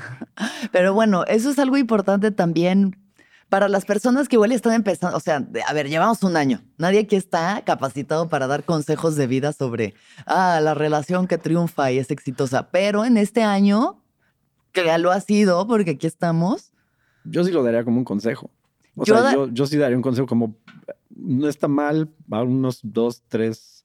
Pero 0.72 0.94
bueno, 0.94 1.24
eso 1.26 1.50
es 1.50 1.58
algo 1.58 1.76
importante 1.76 2.30
también 2.30 2.96
para 3.48 3.68
las 3.68 3.84
personas 3.84 4.28
que 4.28 4.36
igual 4.36 4.52
están 4.52 4.72
empezando. 4.72 5.16
O 5.16 5.20
sea, 5.20 5.46
a 5.66 5.72
ver, 5.72 5.88
llevamos 5.88 6.22
un 6.22 6.36
año. 6.36 6.62
Nadie 6.78 7.00
aquí 7.00 7.16
está 7.16 7.62
capacitado 7.64 8.28
para 8.28 8.46
dar 8.46 8.64
consejos 8.64 9.16
de 9.16 9.26
vida 9.26 9.52
sobre 9.52 9.94
ah, 10.26 10.60
la 10.62 10.74
relación 10.74 11.26
que 11.26 11.38
triunfa 11.38 11.92
y 11.92 11.98
es 11.98 12.10
exitosa. 12.10 12.70
Pero 12.70 13.04
en 13.04 13.16
este 13.16 13.42
año, 13.42 14.02
que 14.72 14.84
ya 14.84 14.98
lo 14.98 15.12
ha 15.12 15.20
sido, 15.20 15.66
porque 15.66 15.92
aquí 15.92 16.06
estamos, 16.06 16.72
Yo 17.28 17.44
sí 17.44 17.50
lo 17.52 17.62
daría 17.62 17.84
como 17.84 17.98
un 17.98 18.04
consejo. 18.04 18.50
O 18.94 19.04
Yo 19.04 19.14
sea, 19.14 19.22
da- 19.22 19.32
yo, 19.32 19.48
yo 19.48 19.66
sí 19.66 19.76
daría 19.76 19.96
un 19.96 20.02
consejo 20.02 20.26
como, 20.26 20.56
no 21.14 21.48
está 21.48 21.68
mal, 21.68 22.08
va 22.32 22.42
unos 22.42 22.80
dos, 22.82 23.22
tres, 23.28 23.84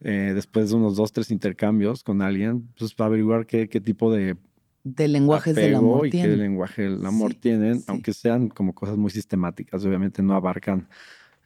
eh, 0.00 0.32
después 0.34 0.70
de 0.70 0.76
unos 0.76 0.96
dos, 0.96 1.12
tres 1.12 1.30
intercambios 1.30 2.02
con 2.02 2.20
alguien, 2.22 2.68
pues 2.78 2.94
para 2.94 3.06
averiguar 3.08 3.46
qué, 3.46 3.68
qué 3.68 3.80
tipo 3.80 4.12
de 4.12 4.36
de 4.84 5.06
lenguajes 5.06 5.54
del 5.54 5.76
amor 5.76 6.06
y 6.08 6.10
qué 6.10 6.18
tiene. 6.18 6.36
lenguaje 6.36 6.82
del 6.82 7.06
amor 7.06 7.32
Sí, 7.34 7.38
tienen, 7.38 7.78
sí. 7.78 7.84
aunque 7.86 8.12
sean 8.12 8.48
como 8.48 8.74
cosas 8.74 8.96
muy 8.98 9.10
sistemáticas, 9.12 9.84
obviamente 9.84 10.22
no 10.24 10.34
abarcan 10.34 10.88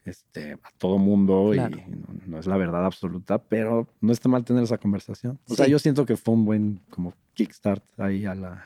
este, 0.07 0.53
a 0.55 0.71
todo 0.79 0.97
mundo 0.99 1.51
Claro. 1.53 1.77
y 1.77 1.91
no, 1.91 2.07
no 2.27 2.39
es 2.39 2.47
la 2.47 2.57
verdad 2.57 2.87
absoluta, 2.87 3.37
pero 3.39 3.89
no 4.01 4.13
está 4.13 4.29
mal 4.31 4.43
tener 4.45 4.63
esa 4.63 4.79
conversación. 4.79 5.39
O 5.49 5.55
sea, 5.55 5.67
yo 5.67 5.79
siento 5.79 6.07
que 6.07 6.17
fue 6.17 6.33
un 6.35 6.45
buen 6.47 6.81
como 6.91 7.13
kickstart 7.35 7.85
ahí 8.01 8.25
a 8.25 8.35
la... 8.35 8.65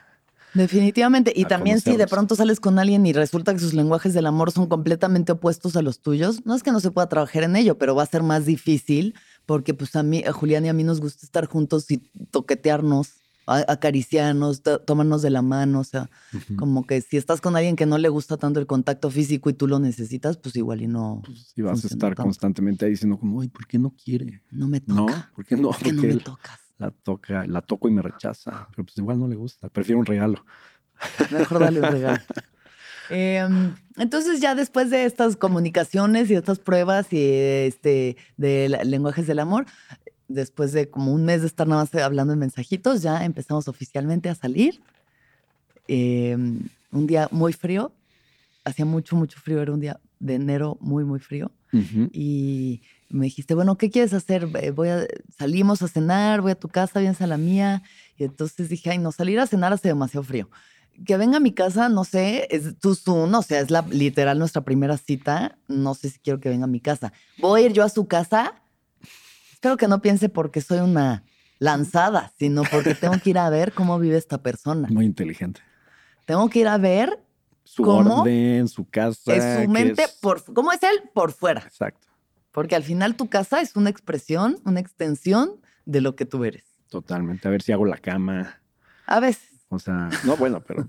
Definitivamente. 0.54 1.32
Y 1.34 1.44
también 1.44 1.80
si 1.80 1.96
de 1.96 2.06
pronto 2.06 2.34
sales 2.34 2.60
con 2.60 2.78
alguien 2.78 3.06
y 3.06 3.12
resulta 3.12 3.52
que 3.52 3.60
sus 3.60 3.74
lenguajes 3.74 4.14
del 4.14 4.26
amor 4.26 4.50
son 4.50 4.66
completamente 4.68 5.32
opuestos 5.32 5.76
a 5.76 5.82
los 5.82 6.00
tuyos, 6.00 6.44
no 6.44 6.54
es 6.54 6.62
que 6.62 6.72
no 6.72 6.80
se 6.80 6.90
pueda 6.90 7.08
trabajar 7.08 7.42
en 7.44 7.56
ello, 7.56 7.78
pero 7.78 7.94
va 7.94 8.02
a 8.02 8.06
ser 8.06 8.22
más 8.22 8.46
difícil 8.46 9.14
porque 9.46 9.74
pues 9.74 9.94
a 9.96 10.02
mí, 10.02 10.22
a 10.24 10.32
Julián 10.32 10.64
y 10.64 10.68
a 10.68 10.72
mí 10.72 10.84
nos 10.84 11.00
gusta 11.00 11.24
estar 11.26 11.46
juntos 11.46 11.90
y 11.90 11.98
toquetearnos, 12.30 13.14
acariciarnos, 13.46 14.62
to- 14.62 14.80
tomarnos 14.80 15.22
de 15.22 15.30
la 15.30 15.42
mano, 15.42 15.80
o 15.80 15.84
sea, 15.84 16.10
como 16.56 16.86
que 16.86 17.00
si 17.00 17.16
estás 17.16 17.40
con 17.40 17.56
alguien 17.56 17.74
que 17.76 17.86
no 17.86 17.98
le 17.98 18.08
gusta 18.08 18.36
tanto 18.36 18.60
el 18.60 18.66
contacto 18.66 19.10
físico 19.10 19.50
y 19.50 19.54
tú 19.54 19.66
lo 19.66 19.78
necesitas, 19.78 20.36
pues 20.36 20.54
igual 20.56 20.82
y 20.82 20.86
no, 20.86 21.22
Pues, 21.24 21.52
y 21.56 21.62
vas 21.62 21.82
a 21.84 21.86
estar 21.88 22.10
tanto. 22.10 22.22
constantemente 22.22 22.84
ahí 22.84 22.92
diciendo 22.92 23.18
como, 23.18 23.40
ay, 23.40 23.48
¿por 23.48 23.66
qué 23.66 23.78
no 23.78 23.90
quiere? 23.90 24.42
no 24.50 24.68
me 24.68 24.80
No, 24.86 25.06
toca. 25.06 25.32
¿por 25.34 25.44
qué 25.44 25.56
no? 25.56 25.70
¿Por 25.70 25.78
qué 25.78 25.92
no 25.92 25.96
Porque 26.02 26.06
me 26.08 26.12
él 26.14 26.22
tocas? 26.22 26.59
La 26.80 26.90
toca, 26.90 27.46
la 27.46 27.60
toco 27.60 27.88
y 27.88 27.92
me 27.92 28.02
rechaza, 28.02 28.66
pero 28.70 28.84
pues 28.84 28.96
igual 28.98 29.18
no 29.18 29.28
le 29.28 29.36
gusta, 29.36 29.68
prefiero 29.68 29.98
un 30.00 30.06
regalo. 30.06 30.44
Mejor 31.30 31.60
dale 31.60 31.80
un 31.80 31.86
regalo. 31.86 32.20
Em, 33.12 33.74
entonces 33.96 34.40
ya 34.40 34.54
después 34.54 34.88
de 34.88 35.04
estas 35.04 35.34
comunicaciones 35.34 36.30
y 36.30 36.36
estas 36.36 36.60
pruebas 36.60 37.12
y 37.12 37.18
este, 37.20 38.16
de 38.36 38.68
lenguajes 38.84 39.26
del 39.26 39.40
amor, 39.40 39.66
después 40.28 40.70
de 40.70 40.90
como 40.90 41.12
un 41.12 41.24
mes 41.24 41.40
de 41.40 41.48
estar 41.48 41.66
nada 41.66 41.82
más 41.82 41.92
hablando 41.96 42.32
en 42.32 42.38
mensajitos, 42.38 43.02
ya 43.02 43.24
empezamos 43.24 43.66
oficialmente 43.66 44.28
a 44.28 44.36
salir. 44.36 44.80
Em, 45.88 46.68
un 46.92 47.06
día 47.08 47.26
muy 47.32 47.52
frío, 47.52 47.92
hacía 48.64 48.84
mucho, 48.84 49.16
mucho 49.16 49.40
frío, 49.40 49.60
era 49.60 49.72
un 49.72 49.80
día 49.80 49.98
de 50.20 50.36
enero 50.36 50.78
muy, 50.80 51.02
muy 51.02 51.18
frío. 51.18 51.50
Y 52.12 52.82
me 53.10 53.24
dijiste, 53.26 53.54
bueno, 53.54 53.76
¿qué 53.76 53.90
quieres 53.90 54.14
hacer? 54.14 54.46
Voy 54.72 54.88
a, 54.88 55.06
salimos 55.36 55.82
a 55.82 55.88
cenar, 55.88 56.40
voy 56.40 56.52
a 56.52 56.54
tu 56.54 56.68
casa, 56.68 57.00
vienes 57.00 57.20
a 57.20 57.26
la 57.26 57.36
mía. 57.36 57.82
Y 58.16 58.24
entonces 58.24 58.68
dije, 58.68 58.90
ay, 58.90 58.98
no, 58.98 59.12
salir 59.12 59.40
a 59.40 59.46
cenar 59.46 59.72
hace 59.72 59.88
demasiado 59.88 60.24
frío. 60.24 60.48
Que 61.04 61.16
venga 61.16 61.38
a 61.38 61.40
mi 61.40 61.52
casa, 61.52 61.88
no 61.88 62.04
sé, 62.04 62.46
es 62.50 62.78
tu 62.78 62.94
Zoom, 62.94 63.34
o 63.34 63.42
sea, 63.42 63.60
es 63.60 63.70
la, 63.70 63.82
literal 63.82 64.38
nuestra 64.38 64.62
primera 64.62 64.96
cita. 64.96 65.58
No 65.66 65.94
sé 65.94 66.10
si 66.10 66.18
quiero 66.20 66.40
que 66.40 66.48
venga 66.48 66.64
a 66.64 66.68
mi 66.68 66.80
casa. 66.80 67.12
Voy 67.38 67.62
a 67.62 67.66
ir 67.66 67.72
yo 67.72 67.84
a 67.84 67.88
su 67.88 68.06
casa. 68.06 68.54
Espero 69.52 69.76
que 69.76 69.88
no 69.88 70.00
piense 70.00 70.28
porque 70.28 70.60
soy 70.60 70.78
una 70.78 71.24
lanzada, 71.58 72.32
sino 72.38 72.62
porque 72.70 72.94
tengo 72.94 73.18
que 73.22 73.30
ir 73.30 73.38
a 73.38 73.50
ver 73.50 73.72
cómo 73.72 73.98
vive 73.98 74.16
esta 74.16 74.38
persona. 74.38 74.88
Muy 74.90 75.04
inteligente. 75.04 75.60
Tengo 76.26 76.48
que 76.48 76.60
ir 76.60 76.68
a 76.68 76.78
ver 76.78 77.18
su 77.64 77.82
orden, 77.82 78.68
su 78.68 78.88
casa. 78.88 79.34
Es 79.34 79.64
su 79.64 79.70
mente, 79.70 80.04
por, 80.20 80.44
¿cómo 80.52 80.72
es 80.72 80.82
él? 80.82 81.10
Por 81.12 81.32
fuera. 81.32 81.62
Exacto. 81.62 82.09
Porque 82.52 82.76
al 82.76 82.82
final 82.82 83.16
tu 83.16 83.28
casa 83.28 83.60
es 83.60 83.76
una 83.76 83.90
expresión, 83.90 84.58
una 84.64 84.80
extensión 84.80 85.60
de 85.84 86.00
lo 86.00 86.16
que 86.16 86.26
tú 86.26 86.44
eres. 86.44 86.64
Totalmente. 86.88 87.46
A 87.46 87.50
ver 87.50 87.62
si 87.62 87.72
hago 87.72 87.86
la 87.86 87.98
cama. 87.98 88.60
A 89.06 89.20
veces. 89.20 89.48
O 89.68 89.78
sea, 89.78 90.10
no, 90.24 90.36
bueno, 90.36 90.60
pero 90.60 90.86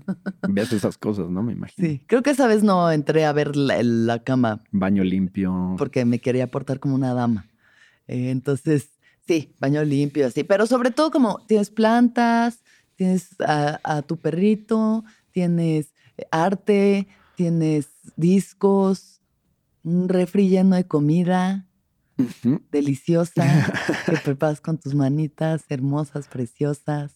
ves 0.48 0.72
esas 0.72 0.98
cosas, 0.98 1.30
¿no? 1.30 1.42
Me 1.42 1.52
imagino. 1.52 1.88
Sí, 1.88 2.02
creo 2.06 2.22
que 2.22 2.30
esa 2.30 2.46
vez 2.46 2.62
no 2.62 2.90
entré 2.90 3.24
a 3.24 3.32
ver 3.32 3.56
la, 3.56 4.18
cama. 4.24 4.62
Baño 4.72 5.04
limpio. 5.04 5.76
Porque 5.78 6.04
me 6.04 6.18
quería 6.18 6.48
portar 6.48 6.80
como 6.80 6.94
una 6.94 7.14
dama. 7.14 7.46
Eh, 8.08 8.30
entonces, 8.30 8.90
sí, 9.26 9.54
baño 9.60 9.84
limpio, 9.84 10.26
así. 10.26 10.42
Pero 10.42 10.66
sobre 10.66 10.90
todo 10.90 11.10
como 11.12 11.44
tienes 11.46 11.70
plantas, 11.70 12.62
tienes 12.96 13.36
a 13.38 14.02
tu 14.02 14.16
perrito, 14.16 15.04
tienes 15.30 15.94
arte, 16.30 17.08
tienes 17.36 17.88
discos, 18.16 19.21
un 19.84 20.08
refri 20.08 20.48
lleno 20.48 20.76
de 20.76 20.86
comida 20.86 21.66
deliciosa 22.70 23.44
que 24.06 24.16
preparas 24.18 24.60
con 24.60 24.78
tus 24.78 24.94
manitas 24.94 25.64
hermosas, 25.68 26.28
preciosas. 26.28 27.12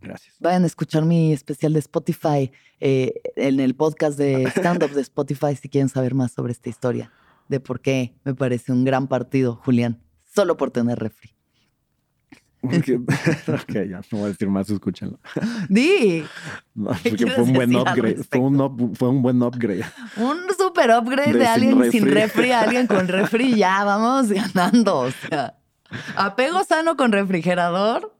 Gracias. 0.00 0.34
Vayan 0.40 0.64
a 0.64 0.66
escuchar 0.66 1.04
mi 1.04 1.32
especial 1.32 1.72
de 1.72 1.78
Spotify 1.78 2.50
eh, 2.80 3.14
en 3.36 3.60
el 3.60 3.76
podcast 3.76 4.18
de 4.18 4.44
stand-up 4.56 4.90
de 4.90 5.02
Spotify 5.02 5.54
si 5.54 5.68
quieren 5.68 5.88
saber 5.88 6.14
más 6.14 6.32
sobre 6.32 6.52
esta 6.52 6.68
historia, 6.68 7.12
de 7.48 7.60
por 7.60 7.80
qué 7.80 8.16
me 8.24 8.34
parece 8.34 8.72
un 8.72 8.84
gran 8.84 9.06
partido, 9.06 9.60
Julián, 9.64 10.02
solo 10.24 10.56
por 10.56 10.70
tener 10.72 10.98
refri. 10.98 11.31
ok, 12.62 13.72
ya 13.88 14.00
no 14.10 14.18
voy 14.18 14.24
a 14.24 14.28
decir 14.28 14.48
más, 14.48 14.70
escúchenlo. 14.70 15.18
Di. 15.68 16.24
porque 16.74 17.26
fue 17.26 17.44
un 17.44 17.52
buen 17.52 17.74
upgrade. 17.74 18.24
Fue 18.30 18.40
un, 18.40 18.94
fue 18.94 19.08
un, 19.08 19.22
buen 19.22 19.42
upgrade. 19.42 19.84
Un 20.16 20.38
super 20.56 20.90
upgrade 20.90 21.32
de, 21.32 21.46
alguien 21.46 21.90
sin 21.90 22.10
refri. 22.10 22.52
alguien 22.52 22.86
con 22.86 23.08
refri, 23.08 23.56
ya 23.56 23.84
vamos 23.84 24.30
ganando. 24.30 25.00
O 25.00 25.10
sea, 25.10 25.56
apego 26.16 26.62
sano 26.62 26.96
con 26.96 27.10
refrigerador. 27.10 28.14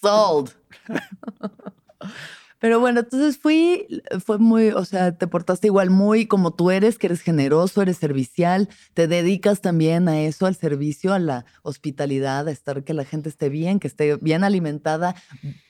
Sold. 0.00 0.52
Pero 2.60 2.80
bueno, 2.80 3.00
entonces 3.00 3.38
fui, 3.38 3.86
fue 4.24 4.38
muy, 4.38 4.70
o 4.70 4.84
sea, 4.84 5.16
te 5.16 5.26
portaste 5.28 5.68
igual 5.68 5.90
muy 5.90 6.26
como 6.26 6.52
tú 6.52 6.70
eres, 6.70 6.98
que 6.98 7.06
eres 7.06 7.20
generoso, 7.20 7.82
eres 7.82 7.98
servicial, 7.98 8.68
te 8.94 9.06
dedicas 9.06 9.60
también 9.60 10.08
a 10.08 10.20
eso, 10.20 10.46
al 10.46 10.56
servicio, 10.56 11.12
a 11.12 11.20
la 11.20 11.44
hospitalidad, 11.62 12.48
a 12.48 12.50
estar 12.50 12.82
que 12.82 12.94
la 12.94 13.04
gente 13.04 13.28
esté 13.28 13.48
bien, 13.48 13.78
que 13.78 13.86
esté 13.86 14.16
bien 14.16 14.42
alimentada, 14.42 15.14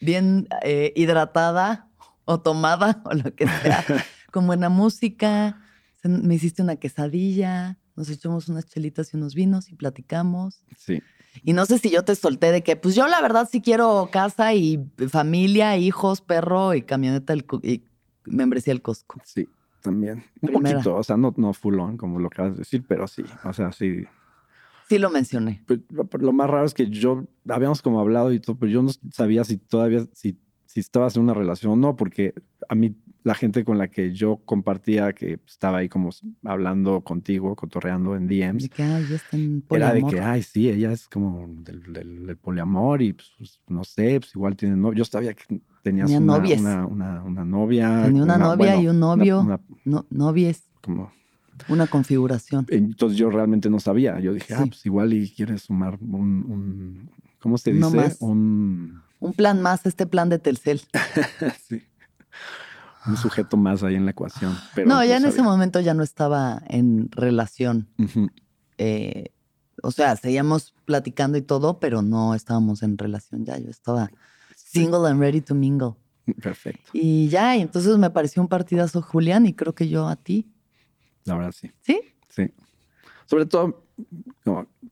bien 0.00 0.48
eh, 0.62 0.92
hidratada 0.96 1.88
o 2.24 2.40
tomada 2.40 3.02
o 3.04 3.12
lo 3.12 3.34
que 3.34 3.46
sea, 3.46 3.84
con 4.32 4.46
buena 4.46 4.70
música. 4.70 5.60
Me 6.04 6.36
hiciste 6.36 6.62
una 6.62 6.76
quesadilla, 6.76 7.76
nos 7.96 8.08
echamos 8.08 8.48
unas 8.48 8.66
chelitas 8.66 9.12
y 9.12 9.16
unos 9.18 9.34
vinos 9.34 9.68
y 9.68 9.74
platicamos. 9.74 10.62
Sí. 10.78 11.02
Y 11.42 11.52
no 11.52 11.66
sé 11.66 11.78
si 11.78 11.90
yo 11.90 12.04
te 12.04 12.14
solté 12.14 12.52
de 12.52 12.62
que, 12.62 12.76
pues 12.76 12.94
yo 12.94 13.06
la 13.08 13.20
verdad 13.20 13.48
sí 13.50 13.60
quiero 13.60 14.08
casa 14.12 14.54
y 14.54 14.80
familia, 15.08 15.76
hijos, 15.76 16.20
perro 16.20 16.74
y 16.74 16.82
camioneta 16.82 17.34
y 17.62 17.82
membresía 18.24 18.72
el 18.72 18.82
Costco. 18.82 19.20
Sí, 19.24 19.48
también. 19.82 20.24
Un 20.40 20.52
poquito, 20.52 20.96
o 20.96 21.02
sea, 21.02 21.16
no, 21.16 21.34
no 21.36 21.52
full 21.52 21.78
on, 21.78 21.96
como 21.96 22.18
lo 22.18 22.28
acabas 22.28 22.52
de 22.52 22.58
decir, 22.58 22.84
pero 22.86 23.06
sí, 23.06 23.24
o 23.44 23.52
sea, 23.52 23.72
sí. 23.72 24.04
Sí 24.88 24.98
lo 24.98 25.10
mencioné. 25.10 25.62
Pues, 25.66 25.80
lo 26.20 26.32
más 26.32 26.48
raro 26.48 26.64
es 26.64 26.74
que 26.74 26.88
yo, 26.88 27.26
habíamos 27.48 27.82
como 27.82 28.00
hablado 28.00 28.32
y 28.32 28.40
todo, 28.40 28.56
pero 28.56 28.72
yo 28.72 28.82
no 28.82 28.90
sabía 29.12 29.44
si 29.44 29.58
todavía, 29.58 30.06
si, 30.12 30.38
si 30.64 30.80
estabas 30.80 31.16
en 31.16 31.22
una 31.22 31.34
relación 31.34 31.72
o 31.72 31.76
no, 31.76 31.96
porque 31.96 32.34
a 32.68 32.74
mí 32.74 32.96
la 33.24 33.34
gente 33.34 33.64
con 33.64 33.78
la 33.78 33.88
que 33.88 34.12
yo 34.12 34.40
compartía, 34.44 35.12
que 35.12 35.40
estaba 35.46 35.78
ahí 35.78 35.88
como 35.88 36.10
hablando 36.44 37.00
contigo, 37.02 37.54
cotorreando 37.56 38.16
en 38.16 38.28
DMs. 38.28 38.62
De 38.62 38.68
que, 38.68 38.82
ay, 38.82 39.04
Era 39.70 39.92
de 39.92 40.04
que, 40.04 40.20
ay, 40.20 40.42
sí, 40.42 40.68
ella 40.68 40.92
es 40.92 41.08
como 41.08 41.46
del, 41.62 42.36
poliamor 42.40 43.02
y 43.02 43.12
pues, 43.12 43.32
pues, 43.36 43.60
no 43.68 43.84
sé, 43.84 44.20
pues 44.20 44.34
igual 44.34 44.56
tiene 44.56 44.76
novio. 44.76 44.98
Yo 44.98 45.04
sabía 45.04 45.34
que 45.34 45.60
tenías 45.82 46.10
una, 46.10 46.36
una, 46.86 47.22
una, 47.24 47.44
novia. 47.44 48.02
Tenía 48.04 48.22
una, 48.22 48.38
novia 48.38 48.80
y 48.80 48.88
un 48.88 49.00
novio. 49.00 49.60
no, 49.84 50.06
novies. 50.10 50.64
Como 50.80 51.12
una 51.68 51.86
configuración. 51.88 52.66
Entonces 52.70 53.18
yo 53.18 53.30
realmente 53.30 53.68
no 53.68 53.80
sabía. 53.80 54.20
Yo 54.20 54.32
dije, 54.32 54.54
ah, 54.54 54.64
pues 54.66 54.86
igual 54.86 55.12
y 55.12 55.28
quieres 55.28 55.62
sumar 55.62 55.98
un, 56.00 56.44
un 56.48 57.10
¿cómo 57.40 57.58
se 57.58 57.72
dice? 57.72 58.16
Un... 58.20 59.02
Un 59.20 59.32
plan 59.32 59.60
más, 59.60 59.84
este 59.84 60.06
plan 60.06 60.28
de 60.28 60.38
Telcel. 60.38 60.80
sí 61.68 61.82
un 63.08 63.16
sujeto 63.16 63.56
más 63.56 63.82
ahí 63.82 63.94
en 63.94 64.04
la 64.04 64.12
ecuación. 64.12 64.56
Pero 64.74 64.88
no, 64.88 65.04
ya 65.04 65.16
en 65.16 65.24
ese 65.24 65.42
momento 65.42 65.80
ya 65.80 65.94
no 65.94 66.02
estaba 66.02 66.62
en 66.68 67.10
relación. 67.10 67.88
Eh, 68.76 69.32
o 69.82 69.90
sea, 69.90 70.16
seguíamos 70.16 70.74
platicando 70.84 71.38
y 71.38 71.42
todo, 71.42 71.80
pero 71.80 72.02
no 72.02 72.34
estábamos 72.34 72.82
en 72.82 72.98
relación 72.98 73.44
ya. 73.44 73.58
Yo 73.58 73.70
estaba 73.70 74.10
single 74.56 75.08
and 75.08 75.20
ready 75.20 75.40
to 75.40 75.54
mingle. 75.54 75.94
Perfecto. 76.42 76.90
Y 76.92 77.28
ya, 77.28 77.56
y 77.56 77.62
entonces 77.62 77.96
me 77.96 78.10
pareció 78.10 78.42
un 78.42 78.48
partidazo 78.48 79.02
Julián 79.02 79.46
y 79.46 79.54
creo 79.54 79.74
que 79.74 79.88
yo 79.88 80.06
a 80.06 80.16
ti. 80.16 80.52
La 81.24 81.36
verdad, 81.36 81.52
sí. 81.52 81.70
¿Sí? 81.80 82.00
Sí. 82.28 82.52
Sobre 83.26 83.46
todo, 83.46 83.86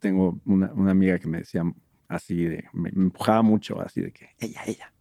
tengo 0.00 0.40
una, 0.44 0.90
amiga 0.90 1.18
que 1.18 1.28
me 1.28 1.38
decía 1.38 1.62
así 2.08 2.44
de, 2.44 2.64
me, 2.72 2.90
empujaba 2.90 3.42
mucho 3.42 3.80
así 3.80 4.00
de 4.00 4.12
que 4.12 4.30
ella, 4.38 4.62
ella, 4.66 4.92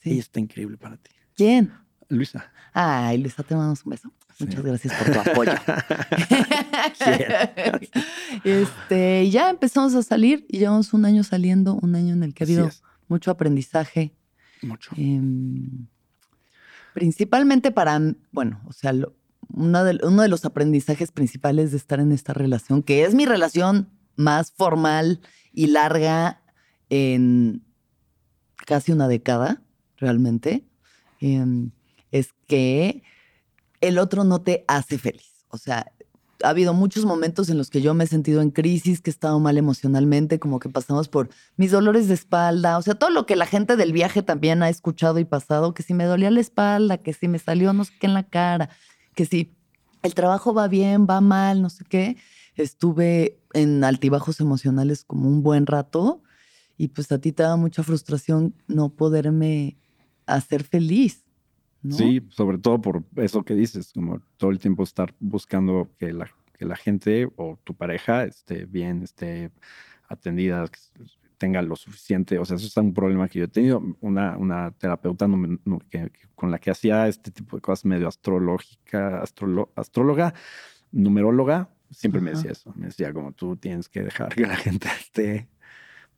sí. 0.00 0.12
ella 0.12 0.20
está 0.20 0.40
increíble 0.40 0.76
para 0.76 0.96
ti. 0.96 1.10
¿Quién? 1.34 1.72
Luisa. 2.08 2.50
Ay, 2.72 3.18
Luisa, 3.18 3.42
te 3.42 3.54
mandamos 3.54 3.84
un 3.84 3.90
beso. 3.90 4.12
Muchas 4.38 4.62
gracias 4.62 4.94
por 4.94 5.12
tu 5.12 5.30
apoyo. 5.30 5.52
este, 8.44 9.30
ya 9.30 9.50
empezamos 9.50 9.94
a 9.94 10.02
salir 10.02 10.46
y 10.48 10.58
llevamos 10.58 10.94
un 10.94 11.04
año 11.04 11.24
saliendo, 11.24 11.74
un 11.74 11.96
año 11.96 12.14
en 12.14 12.22
el 12.22 12.34
que 12.34 12.44
ha 12.44 12.46
habido 12.46 12.70
mucho 13.08 13.30
aprendizaje. 13.30 14.14
Mucho. 14.62 14.92
Em, 14.96 15.88
principalmente 16.94 17.72
para, 17.72 18.00
bueno, 18.30 18.60
o 18.66 18.72
sea, 18.72 18.92
uno, 19.48 19.84
de, 19.84 19.98
uno 20.04 20.22
de 20.22 20.28
los 20.28 20.44
aprendizajes 20.44 21.10
principales 21.10 21.72
de 21.72 21.76
estar 21.76 22.00
en 22.00 22.12
esta 22.12 22.32
relación, 22.32 22.82
que 22.82 23.04
es 23.04 23.14
mi 23.14 23.26
relación 23.26 23.88
más 24.16 24.52
formal 24.52 25.20
y 25.52 25.68
larga 25.68 26.42
en 26.90 27.64
casi 28.66 28.92
una 28.92 29.08
década, 29.08 29.62
realmente. 29.96 30.64
Em, 31.20 31.70
que 32.48 33.04
el 33.80 33.98
otro 33.98 34.24
no 34.24 34.40
te 34.40 34.64
hace 34.66 34.98
feliz. 34.98 35.46
O 35.50 35.58
sea, 35.58 35.92
ha 36.42 36.48
habido 36.48 36.74
muchos 36.74 37.04
momentos 37.04 37.48
en 37.48 37.58
los 37.58 37.70
que 37.70 37.80
yo 37.80 37.94
me 37.94 38.04
he 38.04 38.06
sentido 38.06 38.42
en 38.42 38.50
crisis, 38.50 39.00
que 39.00 39.10
he 39.10 39.12
estado 39.12 39.38
mal 39.40 39.58
emocionalmente, 39.58 40.38
como 40.38 40.58
que 40.58 40.68
pasamos 40.68 41.08
por 41.08 41.28
mis 41.56 41.70
dolores 41.70 42.08
de 42.08 42.14
espalda, 42.14 42.78
o 42.78 42.82
sea, 42.82 42.94
todo 42.94 43.10
lo 43.10 43.26
que 43.26 43.36
la 43.36 43.46
gente 43.46 43.76
del 43.76 43.92
viaje 43.92 44.22
también 44.22 44.62
ha 44.62 44.68
escuchado 44.68 45.18
y 45.18 45.24
pasado, 45.24 45.74
que 45.74 45.82
si 45.82 45.94
me 45.94 46.04
dolía 46.04 46.30
la 46.30 46.40
espalda, 46.40 46.98
que 46.98 47.12
si 47.12 47.28
me 47.28 47.38
salió 47.38 47.72
no 47.72 47.84
sé 47.84 47.92
qué 48.00 48.06
en 48.06 48.14
la 48.14 48.24
cara, 48.24 48.70
que 49.14 49.26
si 49.26 49.56
el 50.02 50.14
trabajo 50.14 50.54
va 50.54 50.68
bien, 50.68 51.06
va 51.08 51.20
mal, 51.20 51.60
no 51.60 51.70
sé 51.70 51.84
qué. 51.88 52.16
Estuve 52.54 53.40
en 53.52 53.82
altibajos 53.84 54.40
emocionales 54.40 55.04
como 55.04 55.28
un 55.28 55.42
buen 55.42 55.66
rato 55.66 56.22
y 56.76 56.88
pues 56.88 57.10
a 57.10 57.18
ti 57.18 57.32
te 57.32 57.42
da 57.42 57.56
mucha 57.56 57.82
frustración 57.82 58.54
no 58.68 58.90
poderme 58.90 59.76
hacer 60.26 60.62
feliz. 60.62 61.24
Sí, 61.90 62.26
sobre 62.30 62.58
todo 62.58 62.80
por 62.80 63.04
eso 63.16 63.44
que 63.44 63.54
dices, 63.54 63.92
como 63.92 64.20
todo 64.36 64.50
el 64.50 64.58
tiempo 64.58 64.82
estar 64.82 65.14
buscando 65.20 65.88
que 65.98 66.12
la, 66.12 66.28
que 66.56 66.64
la 66.64 66.76
gente 66.76 67.28
o 67.36 67.58
tu 67.62 67.74
pareja 67.74 68.24
esté 68.24 68.66
bien, 68.66 69.02
esté 69.02 69.50
atendida, 70.08 70.68
tenga 71.38 71.62
lo 71.62 71.76
suficiente. 71.76 72.38
O 72.38 72.44
sea, 72.44 72.56
eso 72.56 72.66
es 72.66 72.76
un 72.76 72.92
problema 72.92 73.28
que 73.28 73.38
yo 73.38 73.44
he 73.46 73.48
tenido. 73.48 73.82
Una, 74.00 74.36
una 74.36 74.72
terapeuta 74.72 75.26
con 76.34 76.50
la 76.50 76.58
que 76.58 76.70
hacía 76.70 77.08
este 77.08 77.30
tipo 77.30 77.56
de 77.56 77.62
cosas 77.62 77.84
medio 77.84 78.08
astrológica, 78.08 79.22
astróloga, 79.22 80.34
numeróloga, 80.90 81.70
siempre 81.90 82.20
me 82.20 82.30
decía 82.30 82.52
eso. 82.52 82.72
Me 82.76 82.86
decía 82.86 83.12
como 83.12 83.32
tú 83.32 83.56
tienes 83.56 83.88
que 83.88 84.02
dejar 84.02 84.34
que 84.34 84.46
la 84.46 84.56
gente 84.56 84.88
esté 85.00 85.48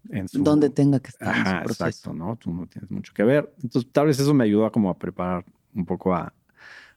en 0.09 0.29
su... 0.29 0.43
Donde 0.43 0.71
tenga 0.71 1.01
que 1.01 1.09
estar. 1.09 1.29
Ajá, 1.29 1.63
exacto, 1.63 2.13
¿no? 2.13 2.37
Tú 2.37 2.53
no 2.53 2.67
tienes 2.67 2.91
mucho 2.91 3.13
que 3.15 3.23
ver. 3.23 3.53
Entonces, 3.63 3.91
tal 3.93 4.07
vez 4.07 4.19
eso 4.19 4.35
me 4.35 4.45
ayudó 4.45 4.67
a 4.67 4.73
como 4.73 4.91
a 4.91 4.99
preparar 4.99 5.45
un 5.75 5.85
poco 5.87 6.15
a, 6.15 6.33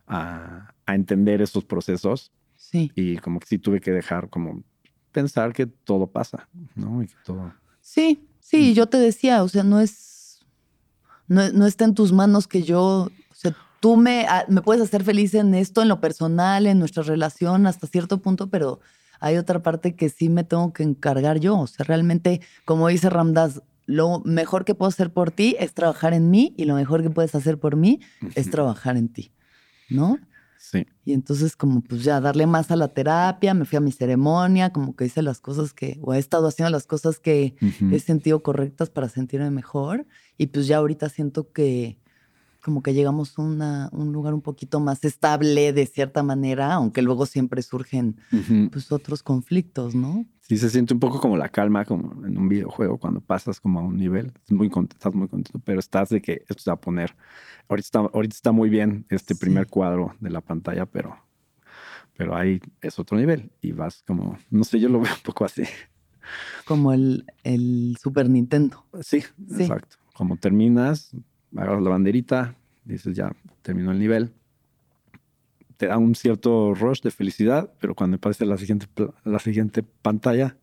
a, 0.07 0.73
a 0.85 0.95
entender 0.95 1.41
estos 1.41 1.63
procesos. 1.63 2.31
Sí. 2.55 2.91
Y 2.95 3.17
como 3.17 3.39
que 3.39 3.47
sí 3.47 3.57
tuve 3.57 3.81
que 3.81 3.91
dejar 3.91 4.29
como 4.29 4.63
pensar 5.13 5.53
que 5.53 5.65
todo 5.67 6.07
pasa, 6.07 6.49
¿no? 6.75 7.01
Y 7.01 7.07
que 7.07 7.15
todo... 7.23 7.53
Sí, 7.79 8.27
sí, 8.39 8.71
mm. 8.71 8.73
yo 8.73 8.87
te 8.87 8.97
decía, 8.97 9.43
o 9.43 9.47
sea, 9.47 9.63
no 9.63 9.79
es, 9.79 10.45
no, 11.27 11.49
no, 11.51 11.65
está 11.65 11.85
en 11.85 11.93
tus 11.93 12.11
manos 12.11 12.47
que 12.47 12.63
yo, 12.63 13.09
o 13.31 13.35
sea, 13.35 13.55
tú 13.79 13.95
me, 13.95 14.25
ah, 14.27 14.45
me 14.49 14.61
puedes 14.61 14.83
hacer 14.83 15.03
feliz 15.03 15.33
en 15.35 15.53
esto, 15.53 15.81
en 15.81 15.89
lo 15.89 16.01
personal, 16.01 16.65
en 16.67 16.79
nuestra 16.79 17.03
relación 17.03 17.67
hasta 17.67 17.87
cierto 17.87 18.17
punto, 18.19 18.49
pero 18.49 18.79
hay 19.19 19.37
otra 19.37 19.61
parte 19.61 19.95
que 19.95 20.09
sí 20.09 20.29
me 20.29 20.43
tengo 20.43 20.73
que 20.73 20.83
encargar 20.83 21.39
yo, 21.39 21.59
o 21.59 21.67
sea, 21.67 21.85
realmente, 21.85 22.41
como 22.65 22.87
dice 22.87 23.09
Ramdas, 23.09 23.61
lo 23.85 24.21
mejor 24.25 24.65
que 24.65 24.75
puedo 24.75 24.89
hacer 24.89 25.11
por 25.11 25.31
ti 25.31 25.55
es 25.59 25.73
trabajar 25.73 26.13
en 26.13 26.29
mí 26.29 26.53
y 26.57 26.65
lo 26.65 26.75
mejor 26.75 27.03
que 27.03 27.09
puedes 27.09 27.35
hacer 27.35 27.59
por 27.59 27.75
mí 27.75 27.99
es 28.35 28.49
trabajar 28.49 28.97
en 28.97 29.09
ti, 29.09 29.31
¿no? 29.89 30.17
Sí. 30.57 30.87
Y 31.03 31.11
entonces 31.11 31.57
como 31.57 31.81
pues 31.81 32.03
ya 32.03 32.21
darle 32.21 32.47
más 32.47 32.71
a 32.71 32.77
la 32.77 32.87
terapia, 32.87 33.53
me 33.53 33.65
fui 33.65 33.77
a 33.77 33.81
mi 33.81 33.91
ceremonia, 33.91 34.71
como 34.71 34.95
que 34.95 35.05
hice 35.05 35.21
las 35.21 35.41
cosas 35.41 35.73
que, 35.73 35.99
o 36.01 36.13
he 36.13 36.19
estado 36.19 36.47
haciendo 36.47 36.69
las 36.69 36.87
cosas 36.87 37.19
que 37.19 37.55
he 37.91 37.99
sentido 37.99 38.41
correctas 38.41 38.89
para 38.89 39.09
sentirme 39.09 39.51
mejor. 39.51 40.07
Y 40.37 40.47
pues 40.47 40.67
ya 40.67 40.77
ahorita 40.77 41.09
siento 41.09 41.51
que 41.51 41.99
como 42.63 42.81
que 42.81 42.93
llegamos 42.93 43.37
a 43.37 43.41
un 43.91 44.13
lugar 44.13 44.33
un 44.33 44.41
poquito 44.41 44.79
más 44.79 45.03
estable 45.03 45.73
de 45.73 45.85
cierta 45.85 46.23
manera, 46.23 46.73
aunque 46.73 47.01
luego 47.01 47.25
siempre 47.25 47.61
surgen 47.61 48.15
pues 48.71 48.89
otros 48.93 49.21
conflictos, 49.21 49.95
¿no? 49.95 50.25
Sí, 50.47 50.57
se 50.57 50.69
siente 50.69 50.93
un 50.93 50.99
poco 50.99 51.21
como 51.21 51.37
la 51.37 51.47
calma, 51.47 51.85
como 51.85 52.25
en 52.25 52.37
un 52.37 52.49
videojuego, 52.49 52.97
cuando 52.97 53.21
pasas 53.21 53.61
como 53.61 53.79
a 53.79 53.83
un 53.83 53.95
nivel, 53.95 54.33
muy 54.49 54.69
contento, 54.69 54.97
estás 54.97 55.13
muy 55.15 55.29
contento, 55.29 55.61
pero 55.63 55.79
estás 55.79 56.09
de 56.09 56.21
que 56.21 56.43
esto 56.49 56.61
se 56.61 56.69
va 56.69 56.75
a 56.75 56.81
poner. 56.81 57.15
Ahorita 57.69 57.85
está, 57.85 57.99
ahorita 57.99 58.35
está 58.35 58.51
muy 58.51 58.69
bien 58.69 59.05
este 59.09 59.35
primer 59.35 59.67
cuadro 59.67 60.13
de 60.19 60.29
la 60.29 60.41
pantalla, 60.41 60.85
pero, 60.85 61.17
pero 62.17 62.35
ahí 62.35 62.59
es 62.81 62.99
otro 62.99 63.17
nivel 63.17 63.51
y 63.61 63.71
vas 63.71 64.03
como, 64.05 64.37
no 64.49 64.65
sé, 64.65 64.81
yo 64.81 64.89
lo 64.89 64.99
veo 65.01 65.13
un 65.13 65.21
poco 65.23 65.45
así. 65.45 65.63
Como 66.65 66.91
el, 66.91 67.25
el 67.45 67.95
Super 68.01 68.29
Nintendo. 68.29 68.85
Sí, 69.01 69.21
sí, 69.21 69.61
exacto. 69.61 69.95
Como 70.13 70.35
terminas, 70.35 71.15
agarras 71.55 71.83
la 71.83 71.89
banderita, 71.89 72.53
dices 72.83 73.15
ya 73.15 73.33
terminó 73.61 73.93
el 73.93 73.99
nivel, 73.99 74.33
te 75.83 75.89
da 75.89 75.97
un 75.97 76.15
cierto 76.15 76.73
rush 76.73 77.01
de 77.01 77.11
felicidad, 77.11 77.73
pero 77.81 77.93
cuando 77.93 78.15
aparece 78.15 78.45
la 78.45 78.57
siguiente, 78.57 78.87
la 79.25 79.39
siguiente 79.39 79.83
pantalla 79.83 80.55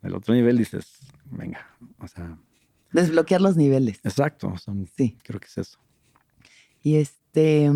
del 0.00 0.14
otro 0.14 0.32
nivel 0.32 0.56
dices, 0.56 1.00
venga, 1.28 1.66
o 1.98 2.06
sea... 2.06 2.38
Desbloquear 2.92 3.40
los 3.40 3.56
niveles. 3.56 3.98
Exacto, 4.04 4.54
sí. 4.96 5.18
Creo 5.24 5.40
que 5.40 5.46
es 5.46 5.58
eso. 5.58 5.78
Y 6.82 6.96
este, 6.96 7.68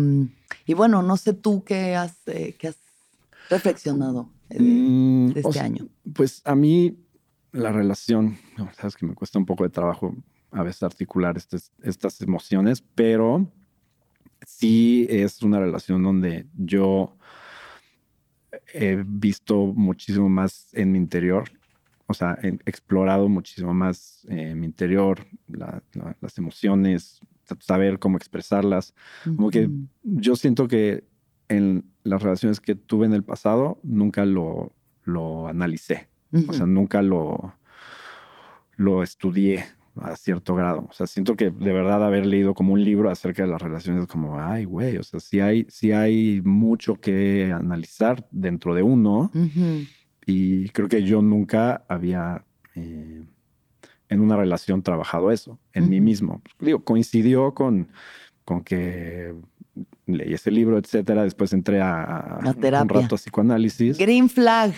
y 0.65 0.73
bueno, 0.73 1.01
no 1.01 1.17
sé 1.17 1.33
tú 1.33 1.65
qué 1.65 1.97
has, 1.97 2.25
eh, 2.27 2.55
has 2.63 2.77
reflexionado 3.49 4.29
de, 4.47 4.61
mm, 4.61 5.33
este 5.35 5.59
año. 5.59 5.89
Pues 6.13 6.41
a 6.45 6.55
mí 6.55 6.97
la 7.51 7.73
relación, 7.73 8.37
sabes 8.77 8.95
que 8.95 9.05
me 9.05 9.15
cuesta 9.15 9.37
un 9.37 9.45
poco 9.45 9.65
de 9.65 9.69
trabajo 9.69 10.15
a 10.51 10.63
veces 10.63 10.83
articular 10.83 11.35
estas, 11.35 11.73
estas 11.83 12.21
emociones, 12.21 12.81
pero 12.95 13.51
sí 14.49 15.05
es 15.09 15.41
una 15.41 15.59
relación 15.59 16.03
donde 16.03 16.47
yo 16.57 17.15
he 18.73 19.03
visto 19.05 19.67
muchísimo 19.67 20.27
más 20.27 20.69
en 20.73 20.91
mi 20.91 20.97
interior, 20.97 21.49
o 22.07 22.13
sea, 22.13 22.37
he 22.41 22.47
explorado 22.65 23.29
muchísimo 23.29 23.73
más 23.73 24.25
en 24.27 24.59
mi 24.59 24.65
interior, 24.65 25.27
las 25.47 26.37
emociones, 26.37 27.21
saber 27.59 27.99
cómo 27.99 28.17
expresarlas. 28.17 28.95
Como 29.23 29.51
que 29.51 29.69
yo 30.03 30.35
siento 30.35 30.67
que 30.67 31.03
en 31.47 31.85
las 32.03 32.21
relaciones 32.21 32.59
que 32.59 32.75
tuve 32.75 33.05
en 33.05 33.13
el 33.13 33.23
pasado 33.23 33.79
nunca 33.83 34.25
lo, 34.25 34.73
lo 35.03 35.47
analicé, 35.47 36.09
o 36.47 36.53
sea, 36.53 36.65
nunca 36.65 37.01
lo, 37.01 37.53
lo 38.75 39.03
estudié 39.03 39.65
a 40.01 40.15
cierto 40.15 40.55
grado. 40.55 40.87
O 40.89 40.93
sea, 40.93 41.07
siento 41.07 41.35
que 41.35 41.49
de 41.49 41.73
verdad 41.73 42.03
haber 42.03 42.25
leído 42.25 42.53
como 42.53 42.73
un 42.73 42.83
libro 42.83 43.09
acerca 43.09 43.43
de 43.43 43.49
las 43.49 43.61
relaciones 43.61 44.07
como, 44.07 44.39
ay, 44.39 44.65
güey, 44.65 44.97
o 44.97 45.03
sea, 45.03 45.19
sí 45.19 45.39
hay, 45.39 45.65
sí 45.69 45.91
hay 45.91 46.41
mucho 46.43 46.95
que 46.95 47.51
analizar 47.53 48.27
dentro 48.31 48.75
de 48.75 48.83
uno. 48.83 49.31
Y 50.25 50.69
creo 50.69 50.87
que 50.87 51.03
yo 51.03 51.21
nunca 51.21 51.83
había 51.87 52.45
eh, 52.75 53.23
en 54.09 54.19
una 54.21 54.37
relación 54.37 54.81
trabajado 54.81 55.31
eso, 55.31 55.59
en 55.73 55.89
mí 55.89 56.01
mismo. 56.01 56.41
Digo, 56.59 56.83
coincidió 56.83 57.53
con, 57.53 57.89
con 58.45 58.63
que 58.63 59.33
leí 60.05 60.33
ese 60.33 60.51
libro, 60.51 60.77
etcétera. 60.77 61.23
Después 61.23 61.53
entré 61.53 61.81
a, 61.81 62.39
un 62.43 62.89
rato 62.89 63.15
a 63.15 63.17
psicoanálisis. 63.17 63.97
Green 63.97 64.29
flag. 64.29 64.73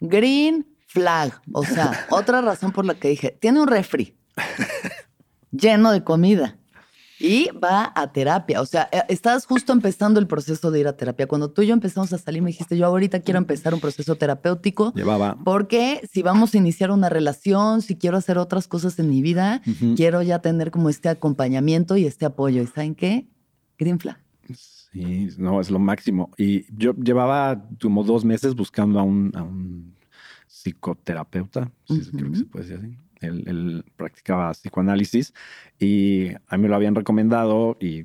Green 0.00 0.66
flag. 0.86 1.40
O 1.52 1.64
sea, 1.64 2.06
otra 2.10 2.40
razón 2.40 2.72
por 2.72 2.84
la 2.84 2.94
que 2.94 3.08
dije, 3.08 3.36
tiene 3.40 3.60
un 3.60 3.68
refri 3.68 4.16
lleno 5.50 5.92
de 5.92 6.04
comida. 6.04 6.56
Y 7.20 7.50
va 7.52 7.92
a 7.94 8.12
terapia. 8.12 8.62
O 8.62 8.66
sea, 8.66 8.88
eh, 8.90 9.02
estás 9.08 9.44
justo 9.44 9.74
empezando 9.74 10.18
el 10.18 10.26
proceso 10.26 10.70
de 10.70 10.80
ir 10.80 10.88
a 10.88 10.96
terapia. 10.96 11.26
Cuando 11.26 11.50
tú 11.50 11.60
y 11.60 11.66
yo 11.66 11.74
empezamos 11.74 12.10
a 12.14 12.18
salir, 12.18 12.40
me 12.40 12.48
dijiste, 12.48 12.78
yo 12.78 12.86
ahorita 12.86 13.20
quiero 13.20 13.36
empezar 13.36 13.74
un 13.74 13.80
proceso 13.80 14.16
terapéutico. 14.16 14.94
Llevaba. 14.94 15.36
Porque 15.44 16.00
si 16.10 16.22
vamos 16.22 16.54
a 16.54 16.56
iniciar 16.56 16.90
una 16.90 17.10
relación, 17.10 17.82
si 17.82 17.96
quiero 17.96 18.16
hacer 18.16 18.38
otras 18.38 18.66
cosas 18.66 18.98
en 18.98 19.10
mi 19.10 19.20
vida, 19.20 19.60
quiero 19.96 20.22
ya 20.22 20.38
tener 20.38 20.70
como 20.70 20.88
este 20.88 21.10
acompañamiento 21.10 21.98
y 21.98 22.06
este 22.06 22.24
apoyo. 22.24 22.62
¿Y 22.62 22.66
saben 22.66 22.94
qué? 22.94 23.28
Green 23.78 24.00
flag. 24.00 24.16
Sí, 24.54 25.28
no, 25.36 25.60
es 25.60 25.70
lo 25.70 25.78
máximo. 25.78 26.30
Y 26.38 26.64
yo 26.74 26.94
llevaba 26.94 27.62
como 27.82 28.02
dos 28.02 28.24
meses 28.24 28.54
buscando 28.54 28.98
a 28.98 29.02
un, 29.02 29.94
psicoterapeuta, 30.48 31.70
si 31.84 32.00
creo 32.10 32.32
que 32.32 32.38
se 32.38 32.44
puede 32.44 32.64
decir 32.66 32.78
así 32.84 33.09
él, 33.20 33.84
practicaba 33.96 34.52
psicoanálisis 34.52 35.34
y 35.78 36.28
a 36.48 36.56
mí 36.56 36.62
me 36.62 36.68
lo 36.68 36.76
habían 36.76 36.94
recomendado 36.94 37.76
y, 37.80 38.04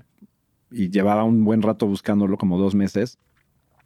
llevaba 0.72 1.24
un 1.24 1.46
buen 1.46 1.62
rato 1.62 1.88
buscándolo, 1.88 2.38
como 2.38 2.58
dos 2.58 2.76
meses. 2.76 3.18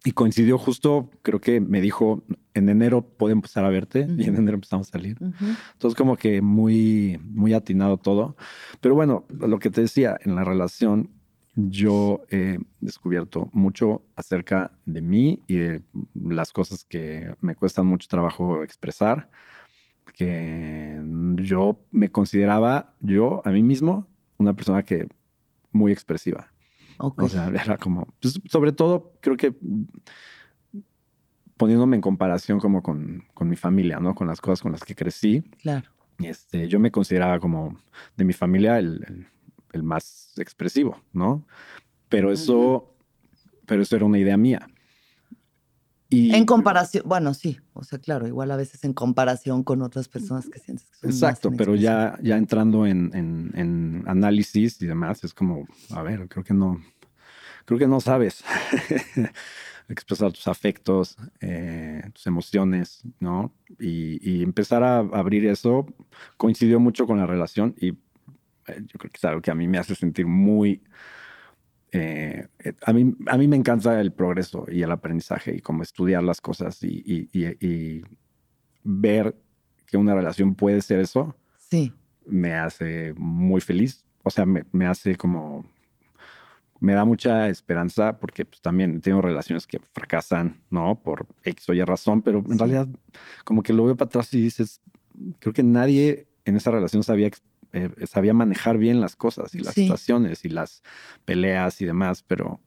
Y 0.04 0.10
coincidió 0.10 0.58
justo, 0.58 1.08
creo 1.22 1.40
que 1.40 1.60
me 1.60 1.80
dijo, 1.80 2.24
en 2.54 2.68
enero 2.68 3.02
puedo 3.02 3.32
empezar 3.32 3.64
a 3.64 3.68
verte 3.68 4.08
y 4.18 4.24
en 4.24 4.34
enero 4.34 4.54
empezamos 4.54 4.88
a 4.88 4.92
salir. 4.92 5.16
Entonces 5.20 5.96
como 5.96 6.16
que 6.16 6.42
muy, 6.42 7.20
muy 7.22 7.52
atinado 7.52 7.98
todo. 7.98 8.34
Pero 8.80 8.96
bueno, 8.96 9.24
lo 9.28 9.60
que 9.60 9.70
te 9.70 9.82
decía, 9.82 10.16
en 10.24 10.34
la 10.34 10.42
relación 10.42 11.10
yo 11.54 12.22
he 12.30 12.58
descubierto 12.80 13.50
mucho 13.52 14.02
acerca 14.16 14.72
de 14.86 15.02
mí 15.02 15.42
y 15.46 15.56
de 15.56 15.82
las 16.14 16.52
cosas 16.52 16.84
que 16.84 17.34
me 17.40 17.54
cuestan 17.54 17.86
mucho 17.86 18.08
trabajo 18.08 18.62
expresar 18.62 19.30
que 20.20 21.00
yo 21.36 21.80
me 21.90 22.12
consideraba, 22.12 22.94
yo 23.00 23.40
a 23.46 23.50
mí 23.50 23.62
mismo, 23.62 24.06
una 24.36 24.52
persona 24.52 24.82
que 24.82 25.08
muy 25.72 25.92
expresiva. 25.92 26.52
O 26.98 27.26
sea, 27.26 27.48
era 27.64 27.78
como, 27.78 28.06
pues, 28.20 28.38
sobre 28.50 28.72
todo 28.72 29.14
creo 29.22 29.38
que 29.38 29.54
poniéndome 31.56 31.96
en 31.96 32.02
comparación 32.02 32.60
como 32.60 32.82
con, 32.82 33.24
con, 33.32 33.48
mi 33.48 33.56
familia, 33.56 33.98
¿no? 33.98 34.14
Con 34.14 34.26
las 34.26 34.42
cosas 34.42 34.60
con 34.60 34.72
las 34.72 34.84
que 34.84 34.94
crecí. 34.94 35.40
Claro. 35.62 35.88
Este, 36.18 36.68
yo 36.68 36.78
me 36.78 36.90
consideraba 36.90 37.40
como 37.40 37.80
de 38.18 38.24
mi 38.26 38.34
familia 38.34 38.78
el, 38.78 39.26
el, 39.72 39.82
más 39.82 40.34
expresivo, 40.36 41.00
¿no? 41.14 41.46
Pero 42.10 42.30
eso, 42.30 42.94
pero 43.64 43.80
eso 43.80 43.96
era 43.96 44.04
una 44.04 44.18
idea 44.18 44.36
mía 44.36 44.68
en 46.10 46.44
comparación, 46.44 47.04
bueno, 47.06 47.34
sí, 47.34 47.58
o 47.72 47.84
sea, 47.84 47.98
claro, 47.98 48.26
igual 48.26 48.50
a 48.50 48.56
veces 48.56 48.82
en 48.84 48.92
comparación 48.92 49.62
con 49.62 49.80
otras 49.82 50.08
personas 50.08 50.48
que 50.48 50.58
sientes 50.58 50.86
que 50.86 50.96
son 50.96 51.10
Exacto, 51.10 51.52
pero 51.56 51.76
ya, 51.76 52.18
ya 52.20 52.36
entrando 52.36 52.86
en, 52.86 53.10
en, 53.14 54.02
análisis 54.06 54.80
y 54.82 54.86
demás, 54.86 55.22
es 55.22 55.32
como, 55.32 55.66
a 55.90 56.02
ver, 56.02 56.28
creo 56.28 56.44
que 56.44 56.54
no, 56.54 56.80
creo 57.64 57.78
que 57.78 57.86
no 57.86 58.00
sabes 58.00 58.42
expresar 59.88 60.32
tus 60.32 60.48
afectos, 60.48 61.16
eh, 61.40 62.02
tus 62.12 62.26
emociones, 62.26 63.02
¿no? 63.20 63.52
Y, 63.78 64.18
y, 64.28 64.42
empezar 64.42 64.82
a 64.82 64.98
abrir 64.98 65.46
eso 65.46 65.86
coincidió 66.36 66.80
mucho 66.80 67.06
con 67.06 67.18
la 67.18 67.26
relación 67.26 67.74
y 67.78 67.90
eh, 67.90 67.96
yo 68.66 68.98
creo 68.98 69.12
que 69.12 69.16
es 69.16 69.24
algo 69.24 69.42
que 69.42 69.50
a 69.50 69.54
mí 69.54 69.68
me 69.68 69.78
hace 69.78 69.94
sentir 69.94 70.26
muy 70.26 70.82
eh, 71.92 72.46
eh, 72.60 72.72
a, 72.84 72.92
mí, 72.92 73.14
a 73.26 73.36
mí 73.36 73.48
me 73.48 73.56
encanta 73.56 74.00
el 74.00 74.12
progreso 74.12 74.64
y 74.70 74.82
el 74.82 74.90
aprendizaje 74.92 75.56
y 75.56 75.60
cómo 75.60 75.82
estudiar 75.82 76.22
las 76.22 76.40
cosas 76.40 76.78
y, 76.82 77.28
ver 78.82 79.36
que 79.86 79.96
una 79.96 80.14
relación 80.14 80.54
puede 80.54 80.80
ser 80.82 81.00
eso. 81.00 81.34
Sí. 81.58 81.92
me 82.26 82.54
hace 82.54 83.12
muy 83.16 83.60
feliz. 83.60 84.04
O 84.22 84.30
sea, 84.30 84.44
me, 84.46 84.64
me 84.72 84.86
hace 84.86 85.16
como... 85.16 85.64
Me 86.80 86.94
da 86.94 87.04
mucha 87.04 87.48
esperanza 87.48 88.18
porque 88.18 88.44
pues, 88.46 88.60
también 88.62 89.00
tengo 89.02 89.20
relaciones 89.20 89.66
que 89.66 89.80
fracasan, 89.92 90.62
¿no? 90.70 90.98
Por 91.02 91.26
X 91.44 91.68
o 91.68 91.74
Y 91.74 91.82
razón, 91.84 92.22
pero 92.22 92.38
en 92.38 92.52
Sí. 92.52 92.58
realidad 92.58 92.88
como 93.44 93.62
que 93.62 93.72
lo 93.74 93.84
veo 93.84 93.96
para 93.96 94.06
atrás 94.06 94.32
y 94.32 94.40
dices, 94.40 94.80
creo 95.40 95.52
que 95.52 95.62
nadie 95.62 96.26
en 96.46 96.56
esa 96.56 96.70
relación 96.70 97.02
sabía, 97.02 97.26
ex- 97.26 97.42
eh, 97.72 97.88
sabía 98.06 98.34
manejar 98.34 98.78
bien 98.78 99.00
las 99.00 99.16
cosas 99.16 99.54
y 99.54 99.60
las 99.60 99.74
Sí. 99.74 99.82
situaciones 99.82 100.44
y 100.44 100.48
las 100.48 100.82
peleas 101.24 101.80
y 101.80 101.86
demás, 101.86 102.22
pero, 102.26 102.60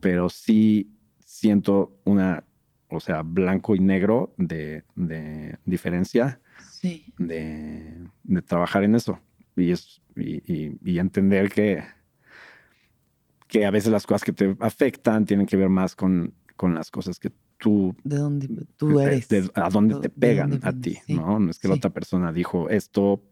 pero 0.00 0.28
sí 0.28 0.90
siento 1.20 1.98
una, 2.04 2.44
o 2.88 3.00
sea, 3.00 3.22
blanco 3.22 3.74
y 3.74 3.80
negro 3.80 4.34
de, 4.36 4.84
de 4.94 5.58
diferencia 5.64 6.40
Sí. 6.70 7.12
de, 7.18 8.06
de 8.24 8.42
trabajar 8.42 8.84
en 8.84 8.94
eso 8.94 9.20
y, 9.56 9.70
es, 9.72 10.00
y, 10.16 10.36
y- 10.52 10.78
y 10.84 10.98
entender 10.98 11.50
que, 11.50 11.82
que 13.48 13.64
a 13.66 13.70
veces 13.70 13.90
las 13.92 14.06
cosas 14.06 14.24
que 14.24 14.32
te 14.32 14.56
afectan 14.60 15.24
tienen 15.24 15.46
que 15.46 15.56
ver 15.56 15.68
más 15.68 15.94
con, 15.94 16.34
con 16.56 16.74
las 16.74 16.90
cosas 16.90 17.18
que 17.18 17.30
tú, 17.58 17.94
De 18.04 18.16
dónde 18.16 18.48
tú 18.76 18.98
de- 18.98 19.04
eres. 19.04 19.28
de- 19.28 19.50
a 19.54 19.70
dónde 19.70 19.94
de 19.94 20.00
te 20.02 20.10
pegan 20.10 20.50
dónde 20.50 20.68
a 20.68 20.72
ti, 20.72 20.98
sí. 21.06 21.14
¿no? 21.14 21.38
No 21.38 21.50
es 21.50 21.58
que 21.58 21.68
la 21.68 21.74
otra 21.74 21.90
persona 21.90 22.32
dijo 22.32 22.68
esto 22.68 23.22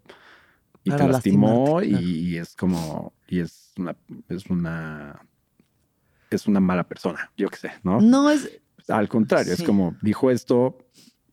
y 0.85 0.90
Para 0.90 1.07
te 1.07 1.12
lastimó 1.12 1.79
claro. 1.79 2.01
y, 2.01 2.37
es 2.37 2.55
como, 2.55 3.14
y 3.27 3.40
es 3.40 3.73
una, 3.79 3.97
es 4.29 4.47
una, 4.47 5.27
es 6.31 6.47
una 6.47 6.61
mala 6.61 6.85
persona, 6.85 7.33
yo 7.37 7.49
qué 7.49 7.57
sé, 7.57 7.70
¿no? 7.83 8.01
No 8.01 8.31
es 8.31 8.61
Al 8.88 9.09
contrario, 9.09 9.55
es 9.55 9.62
como 9.62 9.97
dijo 10.03 10.31
esto 10.31 10.77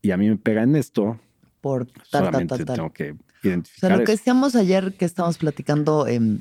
y 0.00 0.10
a 0.10 0.16
mí 0.16 0.28
me 0.28 0.36
pega 0.36 0.62
en 0.62 0.74
esto, 0.74 1.20
por 1.60 1.86
tal, 1.86 2.24
solamente 2.24 2.56
tal, 2.56 2.64
tal. 2.64 2.76
tengo 2.76 2.92
que 2.92 3.10
O 3.12 3.16
sea, 3.16 3.50
identificar 3.50 3.98
lo 3.98 4.04
que 4.04 4.12
decíamos 4.12 4.56
ayer 4.56 4.96
que 4.96 5.04
estábamos 5.04 5.36
platicando, 5.36 6.06
em, 6.06 6.40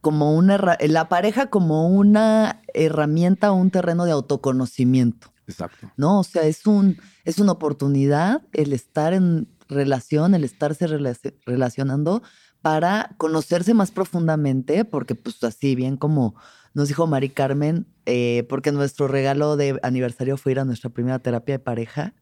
como 0.00 0.34
una 0.34 0.76
la 0.80 1.08
pareja 1.08 1.46
como 1.46 1.88
una 1.88 2.60
herramienta 2.74 3.52
o 3.52 3.54
un 3.54 3.70
terreno 3.70 4.04
de 4.04 4.12
autoconocimiento, 4.12 5.32
Exacto. 5.46 5.92
¿no? 5.96 6.20
O 6.20 6.24
sea, 6.24 6.42
es 6.42 6.66
un, 6.66 6.98
es 7.24 7.38
una 7.38 7.52
oportunidad 7.52 8.42
el 8.52 8.72
estar 8.72 9.12
en 9.12 9.46
relación, 9.70 10.34
el 10.34 10.44
estarse 10.44 10.86
relaci- 10.86 11.34
relacionando 11.46 12.22
para 12.60 13.14
conocerse 13.16 13.72
más 13.72 13.90
profundamente, 13.90 14.84
porque 14.84 15.14
pues 15.14 15.42
así 15.44 15.74
bien 15.74 15.96
como 15.96 16.34
nos 16.74 16.88
dijo 16.88 17.06
Mari 17.06 17.30
Carmen, 17.30 17.86
eh, 18.06 18.46
porque 18.48 18.70
nuestro 18.72 19.08
regalo 19.08 19.56
de 19.56 19.80
aniversario 19.82 20.36
fue 20.36 20.52
ir 20.52 20.60
a 20.60 20.64
nuestra 20.64 20.90
primera 20.90 21.18
terapia 21.18 21.56
de 21.56 21.58
pareja. 21.58 22.14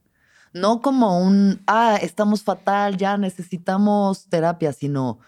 No 0.54 0.80
como 0.80 1.20
un, 1.20 1.60
ah, 1.66 1.98
estamos 2.00 2.42
fatal, 2.42 2.96
ya 2.96 3.18
necesitamos 3.18 4.28
terapia, 4.28 4.72
sino 4.72 5.18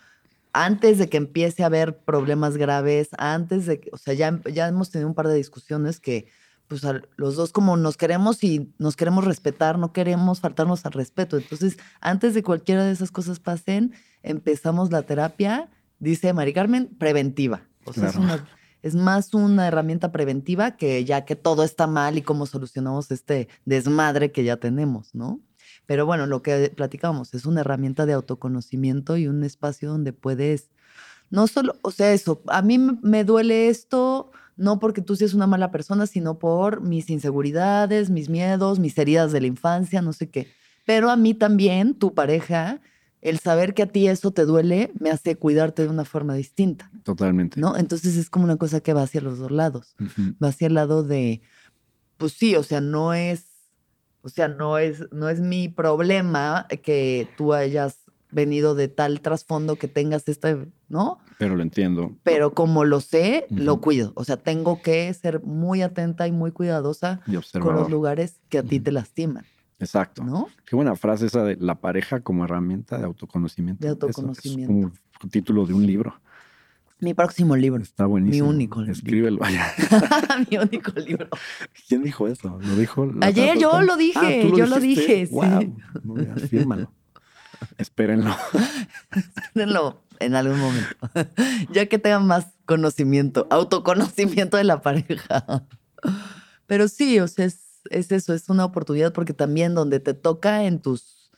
antes 0.52 0.98
de 0.98 1.08
que 1.08 1.18
empiece 1.18 1.62
a 1.62 1.66
haber 1.66 1.98
problemas 1.98 2.56
graves, 2.56 3.10
antes 3.18 3.66
de 3.66 3.80
que, 3.80 3.90
o 3.92 3.98
sea, 3.98 4.14
ya, 4.14 4.40
ya 4.50 4.68
hemos 4.68 4.90
tenido 4.90 5.08
un 5.08 5.14
par 5.14 5.28
de 5.28 5.34
discusiones 5.34 6.00
que, 6.00 6.26
pues, 6.70 6.84
al- 6.84 7.08
los 7.16 7.34
dos 7.34 7.50
como 7.52 7.76
nos 7.76 7.96
queremos 7.96 8.44
y 8.44 8.72
nos 8.78 8.94
queremos 8.94 9.24
respetar, 9.24 9.76
no 9.76 9.92
queremos 9.92 10.38
faltarnos 10.38 10.86
al 10.86 10.92
respeto. 10.92 11.36
Entonces, 11.36 11.76
antes 12.00 12.32
de 12.32 12.44
cualquiera 12.44 12.84
de 12.84 12.92
esas 12.92 13.10
cosas 13.10 13.40
pasen, 13.40 13.92
empezamos 14.22 14.92
la 14.92 15.02
terapia, 15.02 15.68
dice 15.98 16.32
Mari 16.32 16.52
Carmen, 16.52 16.86
preventiva. 16.96 17.62
O 17.86 17.92
sea, 17.92 18.06
es, 18.06 18.12
Claro. 18.14 18.24
una- 18.24 18.48
es 18.82 18.94
más 18.94 19.34
una 19.34 19.66
herramienta 19.66 20.12
preventiva 20.12 20.76
que 20.76 21.04
ya 21.04 21.24
que 21.24 21.34
todo 21.34 21.64
está 21.64 21.88
mal 21.88 22.16
y 22.16 22.22
cómo 22.22 22.46
solucionamos 22.46 23.10
este 23.10 23.48
desmadre 23.64 24.30
que 24.30 24.44
ya 24.44 24.56
tenemos, 24.56 25.12
¿no? 25.12 25.40
Pero 25.86 26.06
bueno, 26.06 26.26
lo 26.26 26.40
que 26.40 26.72
platicamos 26.76 27.34
es 27.34 27.46
una 27.46 27.62
herramienta 27.62 28.06
de 28.06 28.12
autoconocimiento 28.12 29.16
y 29.16 29.26
un 29.26 29.42
espacio 29.42 29.90
donde 29.90 30.12
puedes, 30.12 30.70
no 31.30 31.48
solo, 31.48 31.74
o 31.82 31.90
sea, 31.90 32.12
eso, 32.12 32.42
a 32.46 32.62
mí 32.62 32.78
me 32.78 33.24
duele 33.24 33.68
esto, 33.68 34.30
no 34.60 34.78
porque 34.78 35.00
tú 35.00 35.16
seas 35.16 35.32
una 35.32 35.46
mala 35.46 35.70
persona, 35.70 36.06
sino 36.06 36.38
por 36.38 36.82
mis 36.82 37.08
inseguridades, 37.08 38.10
mis 38.10 38.28
miedos, 38.28 38.78
mis 38.78 38.96
heridas 38.98 39.32
de 39.32 39.40
la 39.40 39.46
infancia, 39.46 40.02
no 40.02 40.12
sé 40.12 40.28
qué. 40.28 40.48
Pero 40.84 41.10
a 41.10 41.16
mí 41.16 41.32
también, 41.32 41.94
tu 41.94 42.14
pareja, 42.14 42.80
el 43.22 43.38
saber 43.38 43.72
que 43.72 43.82
a 43.82 43.86
ti 43.86 44.06
eso 44.06 44.32
te 44.32 44.44
duele, 44.44 44.92
me 45.00 45.10
hace 45.10 45.36
cuidarte 45.36 45.82
de 45.82 45.88
una 45.88 46.04
forma 46.04 46.34
distinta, 46.34 46.90
Totalmente. 47.04 47.58
¿no? 47.58 47.76
Entonces 47.76 48.16
es 48.16 48.28
como 48.28 48.44
una 48.44 48.56
cosa 48.56 48.80
que 48.80 48.92
va 48.92 49.02
hacia 49.02 49.22
los 49.22 49.38
dos 49.38 49.50
lados 49.50 49.94
va 50.42 50.48
hacia 50.48 50.66
el 50.66 50.74
lado 50.74 51.04
de, 51.04 51.40
pues 52.18 52.34
sí, 52.34 52.54
o 52.54 52.62
sea, 52.62 52.82
no 52.82 53.14
es, 53.14 53.46
o 54.20 54.28
sea, 54.28 54.48
no 54.48 54.76
es, 54.76 55.10
no 55.10 55.30
es 55.30 55.40
mi 55.40 55.68
problema 55.68 56.66
que 56.82 57.28
tú 57.38 57.54
hayas 57.54 57.99
venido 58.32 58.74
de 58.74 58.88
tal 58.88 59.20
trasfondo 59.20 59.76
que 59.76 59.88
tengas 59.88 60.28
este, 60.28 60.68
¿no? 60.88 61.18
Pero 61.38 61.56
lo 61.56 61.62
entiendo. 61.62 62.16
Pero 62.22 62.54
como 62.54 62.84
lo 62.84 63.00
sé, 63.00 63.46
lo 63.50 63.80
cuido. 63.80 64.12
O 64.14 64.24
sea, 64.24 64.36
tengo 64.36 64.82
que 64.82 65.12
ser 65.14 65.42
muy 65.42 65.82
atenta 65.82 66.26
y 66.26 66.32
muy 66.32 66.52
cuidadosa 66.52 67.20
Y 67.26 67.36
con 67.58 67.74
los 67.74 67.90
lugares 67.90 68.40
que 68.48 68.58
a 68.58 68.62
ti 68.62 68.78
te 68.80 68.92
lastiman, 68.92 69.44
Exacto. 69.78 70.22
¿no? 70.22 70.48
Qué 70.66 70.76
buena 70.76 70.94
frase 70.96 71.26
esa 71.26 71.42
de 71.44 71.56
la 71.56 71.76
pareja 71.76 72.20
como 72.20 72.44
herramienta 72.44 72.98
de 72.98 73.04
autoconocimiento. 73.04 73.80
De 73.80 73.88
Eso 73.88 73.94
autoconocimiento. 74.06 74.88
Es 74.88 75.24
un 75.24 75.30
título 75.30 75.66
de 75.66 75.74
un 75.74 75.86
libro. 75.86 76.20
Mi 77.02 77.14
próximo 77.14 77.56
libro. 77.56 77.82
Está 77.82 78.04
buenísimo. 78.04 78.50
único 78.50 78.80
libro. 78.80 78.92
Escríbelo. 78.92 79.38
Mi 80.50 80.58
único 80.58 80.92
libro. 81.00 81.28
¿Quién 81.88 82.02
dijo 82.02 82.28
eso? 82.28 82.58
¿Lo 82.60 82.76
dijo? 82.76 83.10
Ayer 83.22 83.54
yo 83.58 83.70
terapeuta? 83.70 83.82
lo 83.84 83.96
dije, 83.96 84.18
Ah, 84.20 84.42
¿tú 84.42 84.48
lo 84.50 84.58
yo 84.58 84.66
lo 84.66 84.80
dije, 84.80 85.26
sí. 85.26 85.32
Guau. 85.32 85.76
No, 86.04 86.22
ya, 86.22 86.34
fírmalo. 86.46 86.92
Espérenlo. 87.78 88.34
Espérenlo 89.36 90.00
en 90.20 90.34
algún 90.34 90.58
momento. 90.58 90.96
ya 91.72 91.86
que 91.86 91.98
tengan 91.98 92.26
más 92.26 92.46
conocimiento, 92.66 93.46
autoconocimiento 93.50 94.56
de 94.56 94.64
la 94.64 94.82
pareja. 94.82 95.64
Pero 96.66 96.88
sí, 96.88 97.18
o 97.20 97.26
sea, 97.28 97.46
es, 97.46 97.80
es 97.90 98.12
eso, 98.12 98.34
es 98.34 98.48
una 98.48 98.64
oportunidad 98.64 99.12
porque 99.12 99.32
también 99.32 99.74
donde 99.74 99.98
te 100.00 100.14
toca 100.14 100.64
en 100.64 100.80
tus 100.80 101.30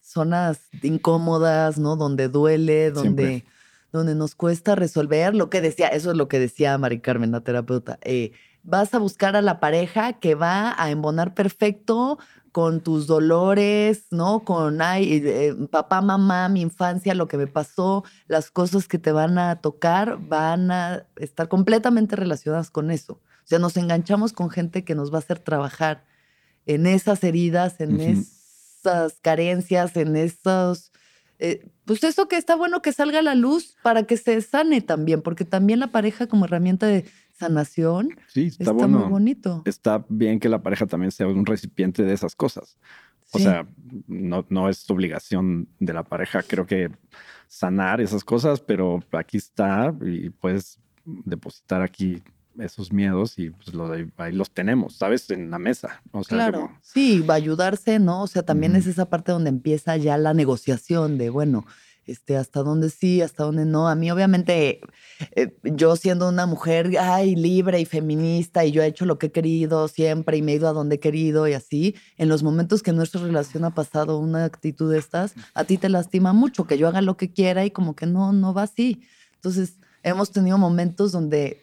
zonas 0.00 0.60
incómodas, 0.82 1.78
¿no? 1.78 1.96
Donde 1.96 2.28
duele, 2.28 2.90
donde, 2.90 3.26
Siempre. 3.28 3.50
donde 3.92 4.14
nos 4.14 4.34
cuesta 4.34 4.74
resolver 4.74 5.34
lo 5.34 5.50
que 5.50 5.60
decía, 5.60 5.88
eso 5.88 6.10
es 6.12 6.16
lo 6.16 6.28
que 6.28 6.38
decía 6.40 6.78
Mari 6.78 7.00
Carmen, 7.00 7.32
la 7.32 7.42
terapeuta. 7.42 7.98
eh, 8.02 8.32
vas 8.62 8.92
a 8.94 8.98
buscar 8.98 9.36
a 9.36 9.42
la 9.42 9.60
pareja 9.60 10.14
que 10.14 10.34
va 10.34 10.74
a 10.76 10.90
embonar 10.90 11.34
perfecto 11.34 12.18
con 12.52 12.80
tus 12.80 13.06
dolores, 13.06 14.06
¿no? 14.10 14.44
Con, 14.44 14.82
ay, 14.82 15.22
eh, 15.24 15.54
papá, 15.70 16.00
mamá, 16.00 16.48
mi 16.48 16.60
infancia, 16.60 17.14
lo 17.14 17.28
que 17.28 17.36
me 17.36 17.46
pasó, 17.46 18.04
las 18.26 18.50
cosas 18.50 18.88
que 18.88 18.98
te 18.98 19.12
van 19.12 19.38
a 19.38 19.60
tocar 19.60 20.18
van 20.20 20.70
a 20.70 21.06
estar 21.16 21.48
completamente 21.48 22.16
relacionadas 22.16 22.70
con 22.70 22.90
eso. 22.90 23.14
O 23.14 23.46
sea, 23.50 23.58
nos 23.58 23.76
enganchamos 23.76 24.32
con 24.32 24.50
gente 24.50 24.84
que 24.84 24.94
nos 24.94 25.12
va 25.12 25.16
a 25.16 25.20
hacer 25.20 25.38
trabajar 25.38 26.04
en 26.66 26.86
esas 26.86 27.24
heridas, 27.24 27.80
en 27.80 28.00
esas 28.00 29.14
carencias, 29.22 29.96
en 29.96 30.16
esos... 30.16 30.92
eh, 31.38 31.66
pues 31.84 32.04
eso 32.04 32.28
que 32.28 32.36
está 32.36 32.54
bueno 32.54 32.82
que 32.82 32.92
salga 32.92 33.20
a 33.20 33.22
la 33.22 33.34
luz 33.34 33.76
para 33.82 34.04
que 34.04 34.16
se 34.16 34.40
sane 34.42 34.80
también, 34.80 35.22
porque 35.22 35.44
también 35.44 35.80
la 35.80 35.88
pareja 35.88 36.26
como 36.26 36.44
herramienta 36.44 36.86
de 36.86 37.04
sanación 37.40 38.10
Sí, 38.28 38.46
está, 38.46 38.64
está, 38.64 38.72
bueno. 38.72 38.98
muy 39.00 39.08
bonito. 39.08 39.62
Está 39.64 40.04
bien 40.08 40.38
que 40.38 40.48
la 40.48 40.62
pareja 40.62 40.86
también 40.86 41.10
sea 41.10 41.26
un 41.26 41.44
recipiente 41.46 42.02
de 42.04 42.12
esas 42.12 42.36
cosas. 42.36 42.76
O 43.32 43.38
Sí. 43.38 43.44
sea, 43.44 43.66
no, 44.08 44.44
no 44.48 44.68
es 44.68 44.88
obligación 44.90 45.68
de 45.78 45.92
la 45.92 46.02
pareja, 46.04 46.42
creo 46.42 46.66
que 46.66 46.90
sanar 47.48 48.00
esas 48.00 48.24
cosas, 48.24 48.60
pero 48.60 49.00
aquí 49.12 49.36
está 49.36 49.94
y 50.04 50.30
puedes 50.30 50.78
depositar 51.04 51.82
aquí 51.82 52.22
esos 52.58 52.92
miedos 52.92 53.38
y 53.38 53.50
pues 53.50 53.72
lo 53.74 53.88
de- 53.88 54.10
ahí 54.18 54.32
los 54.32 54.50
tenemos, 54.50 54.96
¿sabes? 54.96 55.30
En 55.30 55.50
la 55.50 55.58
mesa. 55.58 56.02
O 56.12 56.22
sea, 56.24 56.36
Claro, 56.36 56.60
como- 56.62 56.78
sí, 56.82 57.20
va 57.20 57.34
a 57.34 57.36
ayudarse, 57.36 57.98
¿no? 57.98 58.22
O 58.22 58.26
sea, 58.26 58.42
también 58.42 58.76
es 58.76 58.86
esa 58.86 59.08
parte 59.08 59.32
donde 59.32 59.48
empieza 59.50 59.96
ya 59.96 60.16
la 60.18 60.34
negociación 60.34 61.16
de, 61.16 61.30
bueno, 61.30 61.64
este, 62.10 62.36
hasta 62.36 62.62
dónde 62.62 62.90
sí, 62.90 63.22
hasta 63.22 63.44
dónde 63.44 63.64
no. 63.64 63.88
A 63.88 63.94
mí, 63.94 64.10
obviamente, 64.10 64.80
eh, 65.36 65.54
yo 65.62 65.96
siendo 65.96 66.28
una 66.28 66.46
mujer, 66.46 66.90
ay, 66.98 67.36
libre 67.36 67.80
y 67.80 67.84
feminista, 67.84 68.64
y 68.64 68.72
yo 68.72 68.82
he 68.82 68.86
hecho 68.86 69.06
lo 69.06 69.18
que 69.18 69.26
he 69.26 69.32
querido 69.32 69.88
siempre 69.88 70.36
y 70.36 70.42
me 70.42 70.52
he 70.52 70.56
ido 70.56 70.68
a 70.68 70.72
donde 70.72 70.96
he 70.96 71.00
querido 71.00 71.48
y 71.48 71.54
así, 71.54 71.94
en 72.16 72.28
los 72.28 72.42
momentos 72.42 72.82
que 72.82 72.92
nuestra 72.92 73.20
relación 73.20 73.64
ha 73.64 73.74
pasado 73.74 74.18
una 74.18 74.44
actitud 74.44 74.90
de 74.92 74.98
estas, 74.98 75.34
a 75.54 75.64
ti 75.64 75.78
te 75.78 75.88
lastima 75.88 76.32
mucho 76.32 76.66
que 76.66 76.78
yo 76.78 76.88
haga 76.88 77.00
lo 77.00 77.16
que 77.16 77.32
quiera 77.32 77.64
y 77.64 77.70
como 77.70 77.94
que 77.94 78.06
no, 78.06 78.32
no 78.32 78.54
va 78.54 78.62
así. 78.62 79.02
Entonces, 79.36 79.78
hemos 80.02 80.30
tenido 80.32 80.58
momentos 80.58 81.12
donde 81.12 81.62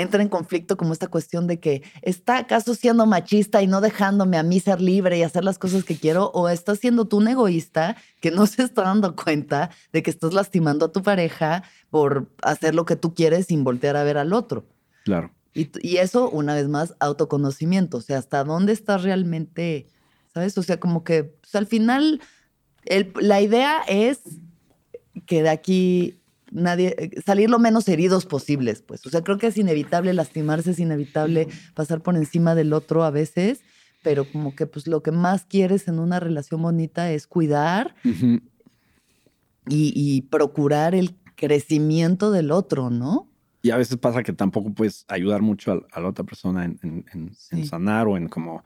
entra 0.00 0.22
en 0.22 0.28
conflicto 0.28 0.76
como 0.76 0.92
esta 0.92 1.06
cuestión 1.08 1.46
de 1.46 1.58
que 1.60 1.82
está 2.02 2.38
acaso 2.38 2.74
siendo 2.74 3.06
machista 3.06 3.62
y 3.62 3.66
no 3.66 3.80
dejándome 3.80 4.36
a 4.38 4.42
mí 4.42 4.60
ser 4.60 4.80
libre 4.80 5.18
y 5.18 5.22
hacer 5.22 5.44
las 5.44 5.58
cosas 5.58 5.84
que 5.84 5.96
quiero 5.96 6.30
o 6.34 6.48
estás 6.48 6.78
siendo 6.78 7.06
tú 7.06 7.18
un 7.18 7.28
egoísta 7.28 7.96
que 8.20 8.30
no 8.30 8.46
se 8.46 8.62
está 8.62 8.82
dando 8.82 9.14
cuenta 9.16 9.70
de 9.92 10.02
que 10.02 10.10
estás 10.10 10.32
lastimando 10.34 10.86
a 10.86 10.92
tu 10.92 11.02
pareja 11.02 11.62
por 11.90 12.28
hacer 12.42 12.74
lo 12.74 12.84
que 12.84 12.96
tú 12.96 13.14
quieres 13.14 13.46
sin 13.46 13.64
voltear 13.64 13.96
a 13.96 14.04
ver 14.04 14.18
al 14.18 14.32
otro. 14.32 14.66
Claro. 15.04 15.30
Y, 15.54 15.70
y 15.82 15.96
eso, 15.96 16.28
una 16.30 16.54
vez 16.54 16.68
más, 16.68 16.94
autoconocimiento, 17.00 17.96
o 17.96 18.00
sea, 18.00 18.18
hasta 18.18 18.44
dónde 18.44 18.72
estás 18.72 19.02
realmente, 19.02 19.86
¿sabes? 20.32 20.56
O 20.58 20.62
sea, 20.62 20.78
como 20.78 21.02
que 21.04 21.24
pues, 21.24 21.54
al 21.54 21.66
final 21.66 22.20
el- 22.84 23.12
la 23.20 23.40
idea 23.40 23.80
es 23.88 24.20
que 25.26 25.42
de 25.42 25.48
aquí 25.48 26.17
nadie, 26.50 26.94
eh, 26.98 27.10
salir 27.24 27.50
lo 27.50 27.58
menos 27.58 27.88
heridos 27.88 28.26
posibles, 28.26 28.82
pues. 28.82 29.04
O 29.06 29.10
sea, 29.10 29.22
creo 29.22 29.38
que 29.38 29.48
es 29.48 29.56
inevitable 29.58 30.12
lastimarse, 30.14 30.70
es 30.72 30.78
inevitable 30.78 31.48
pasar 31.74 32.02
por 32.02 32.16
encima 32.16 32.54
del 32.54 32.72
otro 32.72 33.04
a 33.04 33.10
veces, 33.10 33.60
pero 34.02 34.24
como 34.30 34.54
que 34.54 34.66
pues 34.66 34.86
lo 34.86 35.02
que 35.02 35.10
más 35.12 35.44
quieres 35.44 35.88
en 35.88 35.98
una 35.98 36.20
relación 36.20 36.62
bonita 36.62 37.10
es 37.10 37.26
cuidar 37.26 37.94
y, 39.68 39.92
y 39.94 40.22
procurar 40.22 40.94
el 40.94 41.14
crecimiento 41.34 42.30
del 42.30 42.50
otro, 42.50 42.90
¿no? 42.90 43.28
Y 43.62 43.70
a 43.70 43.76
veces 43.76 43.96
pasa 43.98 44.22
que 44.22 44.32
tampoco 44.32 44.72
puedes 44.72 45.04
ayudar 45.08 45.42
mucho 45.42 45.72
a, 45.72 45.80
a 45.92 46.00
la 46.00 46.08
otra 46.08 46.24
persona 46.24 46.64
en, 46.64 46.78
en- 46.82 47.04
en- 47.12 47.28
en 47.28 47.34
Sí. 47.34 47.66
sanar 47.66 48.06
o 48.08 48.16
en 48.16 48.28
como... 48.28 48.64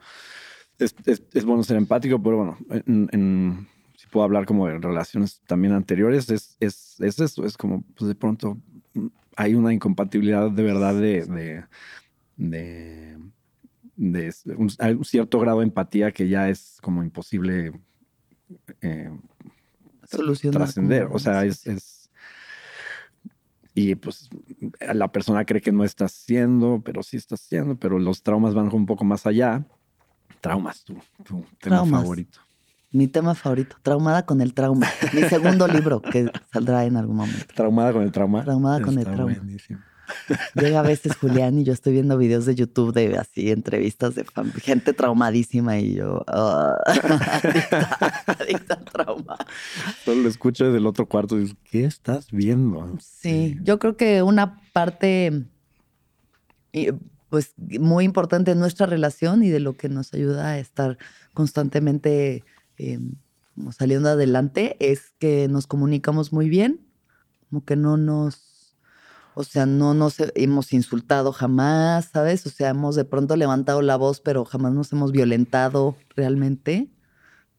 Es, 0.79 0.95
es- 1.05 1.23
es 1.33 1.45
bueno 1.45 1.63
ser 1.63 1.77
empático, 1.77 2.21
pero 2.21 2.37
bueno, 2.37 2.57
en, 2.69 3.09
en- 3.11 3.67
si 4.03 4.09
puedo 4.09 4.25
hablar 4.25 4.45
como 4.45 4.67
de 4.67 4.77
relaciones 4.79 5.41
también 5.47 5.73
anteriores, 5.73 6.29
es, 6.29 6.57
es, 6.59 6.99
es 6.99 7.19
eso, 7.19 7.45
es 7.45 7.55
como 7.55 7.83
pues 7.95 8.09
de 8.09 8.15
pronto 8.15 8.57
mm, 8.93 9.07
hay 9.37 9.55
una 9.55 9.73
incompatibilidad 9.73 10.51
de 10.51 10.63
verdad 10.63 10.93
de... 10.93 11.25
de, 11.25 11.63
de 12.37 13.17
de 13.95 14.33
un, 14.57 15.05
cierto 15.05 15.39
grado 15.39 15.59
de 15.59 15.65
empatía 15.65 16.11
que 16.11 16.27
ya 16.27 16.49
es 16.49 16.79
como 16.81 17.03
imposible 17.03 17.79
eh, 18.81 19.11
trascender. 20.51 21.07
O 21.11 21.19
sea, 21.19 21.45
es, 21.45 22.09
Y 23.75 23.95
pues 23.95 24.29
la 24.93 25.11
persona 25.11 25.45
cree 25.45 25.61
que 25.61 25.71
no 25.71 25.83
está 25.83 26.05
haciendo, 26.05 26.81
pero 26.83 27.03
sí 27.03 27.17
está 27.17 27.35
haciendo, 27.35 27.75
pero 27.75 27.99
los 27.99 28.23
traumas 28.23 28.53
van 28.53 28.73
un 28.73 28.85
poco 28.85 29.05
más 29.05 29.25
allá. 29.25 29.65
Traumas, 30.41 30.83
tu, 30.83 30.95
tu 31.23 31.41
tema 31.59 31.77
Traumas. 31.77 32.01
favorito. 32.01 32.39
Mi 32.93 33.07
tema 33.07 33.33
favorito, 33.33 33.75
traumada 33.81 34.23
con 34.23 34.39
el 34.39 34.53
trauma. 34.53 34.87
Mi 35.13 35.23
segundo 35.23 35.67
libro 35.67 35.99
que 35.99 36.31
saldrá 36.51 36.85
en 36.85 36.95
algún 36.95 37.15
momento. 37.15 37.45
Traumada 37.55 37.91
con 37.91 38.03
el 38.03 38.11
trauma. 38.11 38.43
Traumada 38.43 38.81
con 38.81 38.99
el 38.99 39.03
trauma. 39.03 39.33
buenísimo. 39.33 39.79
Llega 40.55 40.81
a 40.81 40.83
veces 40.83 41.15
Julián 41.15 41.57
y 41.57 41.63
yo 41.63 41.73
estoy 41.73 41.93
viendo 41.93 42.15
videos 42.19 42.45
de 42.45 42.53
YouTube 42.53 42.93
de 42.93 43.17
así 43.17 43.49
entrevistas 43.49 44.13
de 44.13 44.25
gente 44.61 44.93
traumadísima 44.93 45.79
y 45.79 45.95
yo 45.95 46.23
ah, 46.27 46.77
adicta, 46.85 48.23
adicta 48.27 48.73
al 48.75 48.85
trauma. 48.85 49.37
Solo 50.05 50.21
lo 50.21 50.29
escucho 50.29 50.65
desde 50.65 50.77
el 50.77 50.85
otro 50.85 51.07
cuarto 51.07 51.37
y 51.37 51.41
dices, 51.41 51.57
¿qué 51.71 51.85
estás 51.85 52.31
viendo? 52.31 52.95
Sí, 52.99 53.57
yo 53.63 53.79
creo 53.79 53.97
que 53.97 54.21
una 54.21 54.61
parte 54.71 55.45
pues 57.29 57.55
muy 57.79 58.05
importante 58.05 58.51
de 58.51 58.59
nuestra 58.59 58.85
relación 58.85 59.41
y 59.41 59.49
de 59.49 59.59
lo 59.59 59.75
que 59.75 59.89
nos 59.89 60.13
ayuda 60.13 60.49
a 60.49 60.59
estar 60.59 60.99
constantemente 61.33 62.43
eh, 62.91 62.99
como 63.55 63.71
saliendo 63.71 64.09
adelante 64.09 64.75
es 64.79 65.11
que 65.19 65.47
nos 65.47 65.67
comunicamos 65.67 66.33
muy 66.33 66.49
bien, 66.49 66.81
como 67.49 67.63
que 67.63 67.75
no 67.75 67.97
nos, 67.97 68.75
o 69.35 69.43
sea, 69.43 69.65
no 69.65 69.93
nos 69.93 70.15
hemos 70.35 70.73
insultado 70.73 71.31
jamás, 71.31 72.09
¿sabes? 72.11 72.45
O 72.47 72.49
sea, 72.49 72.69
hemos 72.69 72.95
de 72.95 73.05
pronto 73.05 73.35
levantado 73.35 73.81
la 73.81 73.95
voz, 73.95 74.19
pero 74.21 74.43
jamás 74.45 74.73
nos 74.73 74.91
hemos 74.91 75.11
violentado 75.11 75.95
realmente, 76.15 76.89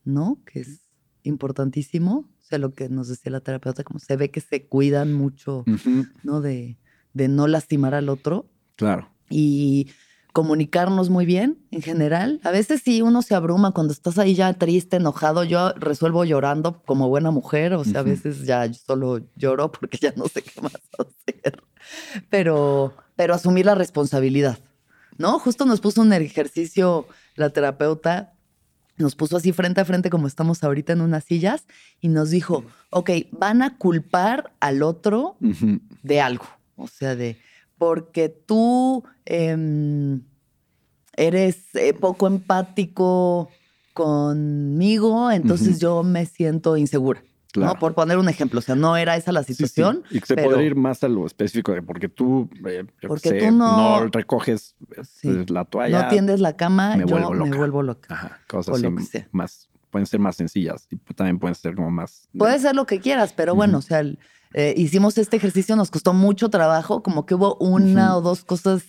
¿no? 0.04 0.38
Que 0.44 0.60
es 0.60 0.80
importantísimo. 1.22 2.28
O 2.40 2.46
sea, 2.46 2.58
lo 2.58 2.74
que 2.74 2.88
nos 2.88 3.08
decía 3.08 3.32
la 3.32 3.40
terapeuta, 3.40 3.84
como 3.84 3.98
se 3.98 4.16
ve 4.16 4.30
que 4.30 4.40
se 4.40 4.66
cuidan 4.66 5.14
mucho, 5.14 5.64
Ujú, 5.66 6.06
¿no? 6.22 6.40
De, 6.40 6.76
de 7.14 7.28
no 7.28 7.46
lastimar 7.46 7.94
al 7.94 8.08
otro 8.08 8.50
Claro. 8.76 9.08
y 9.30 9.90
comunicarnos 10.34 11.10
muy 11.10 11.24
bien 11.26 11.64
en 11.70 11.80
general. 11.80 12.40
A 12.42 12.50
veces 12.50 12.82
sí 12.84 13.00
uno 13.02 13.22
se 13.22 13.36
abruma 13.36 13.70
cuando 13.70 13.92
estás 13.92 14.18
ahí 14.18 14.34
ya 14.34 14.52
triste, 14.52 14.96
enojado. 14.96 15.44
Yo 15.44 15.72
resuelvo 15.74 16.24
llorando 16.24 16.82
como 16.82 17.08
buena 17.08 17.30
mujer, 17.30 17.72
o 17.74 17.84
sea, 17.84 18.00
a 18.00 18.02
Ujú. 18.02 18.10
veces 18.10 18.44
ya 18.44 18.70
solo 18.74 19.20
lloro 19.36 19.70
porque 19.70 19.96
ya 19.96 20.12
no 20.16 20.26
sé 20.26 20.42
qué 20.42 20.60
más 20.60 20.74
hacer. 20.98 21.62
Pero, 22.30 22.96
pero 23.14 23.32
asumir 23.32 23.64
la 23.64 23.76
responsabilidad, 23.76 24.58
¿no? 25.18 25.38
Justo 25.38 25.66
nos 25.66 25.80
puso 25.80 26.02
un 26.02 26.12
ejercicio 26.12 27.06
la 27.36 27.50
terapeuta. 27.50 28.32
Nos 28.96 29.14
puso 29.14 29.36
así 29.36 29.52
frente 29.52 29.80
a 29.80 29.84
frente 29.84 30.10
como 30.10 30.26
estamos 30.26 30.64
ahorita 30.64 30.94
en 30.94 31.00
unas 31.00 31.22
sillas 31.24 31.64
y 32.00 32.08
nos 32.08 32.30
dijo, 32.30 32.64
ok, 32.90 33.10
van 33.30 33.62
a 33.62 33.78
culpar 33.78 34.52
al 34.58 34.82
otro 34.82 35.36
Ujú, 35.40 35.80
de 36.02 36.20
algo. 36.20 36.46
O 36.76 36.88
sea, 36.88 37.14
de 37.14 37.38
porque 37.86 38.30
tú 38.30 39.04
em, 39.26 40.22
eres 41.16 41.74
eh, 41.74 41.92
poco 41.92 42.26
empático 42.26 43.50
conmigo, 43.92 45.30
entonces 45.30 45.78
yo 45.80 46.02
me 46.02 46.24
siento 46.26 46.76
insegura. 46.76 47.22
Claro. 47.52 47.74
¿no? 47.74 47.78
Por 47.78 47.94
poner 47.94 48.18
un 48.18 48.28
ejemplo, 48.28 48.58
o 48.58 48.62
sea, 48.62 48.74
no 48.74 48.96
era 48.96 49.14
esa 49.16 49.30
la 49.30 49.44
Sí, 49.44 49.54
sí. 49.54 49.64
situación. 49.66 50.02
Y 50.10 50.18
se 50.20 50.34
pero- 50.34 50.48
podría 50.50 50.66
ir 50.66 50.74
más 50.74 51.04
a 51.04 51.08
lo 51.08 51.24
específico 51.24 51.70
de 51.72 51.82
porque 51.82 52.08
tú, 52.08 52.48
eh, 52.66 52.84
Porque 53.06 53.28
sé, 53.28 53.38
tú 53.38 53.52
no- 53.52 54.06
recoges 54.08 54.74
Sí. 55.04 55.28
eh, 55.28 55.44
la 55.48 55.64
toalla. 55.64 56.02
no 56.02 56.08
tiendes 56.08 56.40
la 56.40 56.56
cama, 56.56 56.96
me 56.96 57.02
yo 57.06 57.14
vuelvo 57.14 57.30
me 57.32 57.36
loca. 57.46 57.56
vuelvo 57.58 57.82
loca. 57.84 58.12
Ajá, 58.14 58.40
cosas 58.48 58.76
así 58.82 59.24
más, 59.30 59.68
pueden 59.90 60.06
ser 60.06 60.18
más 60.18 60.34
sencillas 60.34 60.88
y 60.90 60.96
también 61.14 61.38
pueden 61.38 61.54
ser 61.54 61.76
como 61.76 61.90
más. 61.92 62.28
de- 62.32 62.38
Puede 62.40 62.58
ser 62.58 62.74
lo 62.74 62.86
que 62.86 62.98
quieras, 62.98 63.32
pero 63.32 63.54
bueno, 63.54 63.78
o 63.78 63.82
sea, 63.82 64.00
el- 64.00 64.18
eh, 64.54 64.72
hicimos 64.76 65.18
este 65.18 65.36
ejercicio, 65.36 65.76
nos 65.76 65.90
costó 65.90 66.12
mucho 66.14 66.48
trabajo, 66.48 67.02
como 67.02 67.26
que 67.26 67.34
hubo 67.34 67.56
una 67.56 68.16
o 68.16 68.20
dos 68.22 68.44
cosas, 68.44 68.84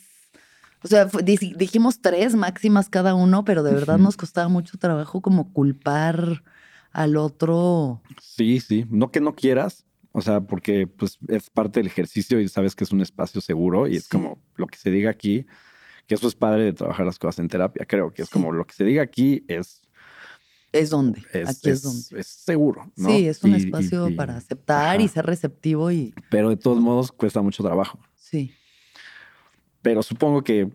o 0.83 0.87
sea, 0.87 1.05
dijimos 1.05 1.99
tres 2.01 2.35
máximas 2.35 2.89
cada 2.89 3.15
uno, 3.15 3.43
pero 3.43 3.63
de 3.63 3.73
verdad 3.73 3.97
nos 3.97 4.15
costaba 4.17 4.47
mucho 4.47 4.77
trabajo 4.77 5.21
como 5.21 5.51
culpar 5.51 6.43
al 6.91 7.17
otro. 7.17 8.01
Sí, 8.21 8.59
sí. 8.59 8.85
No 8.89 9.11
que 9.11 9.19
no 9.19 9.35
quieras, 9.35 9.85
o 10.11 10.21
sea, 10.21 10.41
porque 10.41 10.87
pues 10.87 11.17
es 11.27 11.49
parte 11.49 11.79
del 11.81 11.87
ejercicio 11.87 12.39
y 12.39 12.47
sabes 12.47 12.75
que 12.75 12.83
es 12.83 12.91
un 12.91 13.01
espacio 13.01 13.41
seguro 13.41 13.87
y 13.87 13.95
es 13.97 14.07
como 14.07 14.37
lo 14.55 14.67
que 14.67 14.77
se 14.77 14.91
diga 14.91 15.09
aquí, 15.09 15.45
que 16.07 16.15
eso 16.15 16.27
es 16.27 16.35
padre 16.35 16.63
de 16.65 16.73
trabajar 16.73 17.05
las 17.05 17.17
cosas 17.19 17.39
en 17.39 17.47
terapia, 17.47 17.85
creo 17.87 18.13
que 18.13 18.21
es 18.21 18.27
Sí. 18.29 18.33
como 18.33 18.51
lo 18.51 18.65
que 18.65 18.75
se 18.75 18.83
diga 18.83 19.01
aquí 19.01 19.43
es, 19.47 19.81
Es 20.79 20.89
donde, 20.89 21.21
es, 21.33 21.49
aquí 21.49 21.69
es, 21.69 21.77
es- 21.77 21.81
donde. 21.83 22.21
es 22.21 22.27
seguro. 22.27 22.91
¿no? 22.97 23.09
Sí, 23.09 23.27
es 23.27 23.43
un 23.43 23.51
Y- 23.51 23.55
espacio 23.55 24.09
y- 24.09 24.13
para 24.15 24.37
aceptar 24.37 24.99
y 25.01 25.07
ser 25.07 25.25
receptivo 25.25 25.91
y 25.91 26.13
Pero 26.29 26.49
de 26.49 26.57
todos 26.57 26.79
modos 26.81 27.11
cuesta 27.11 27.41
mucho 27.41 27.63
trabajo. 27.63 27.99
sí. 28.15 28.51
Pero 29.81 30.01
supongo 30.01 30.43
que 30.43 30.67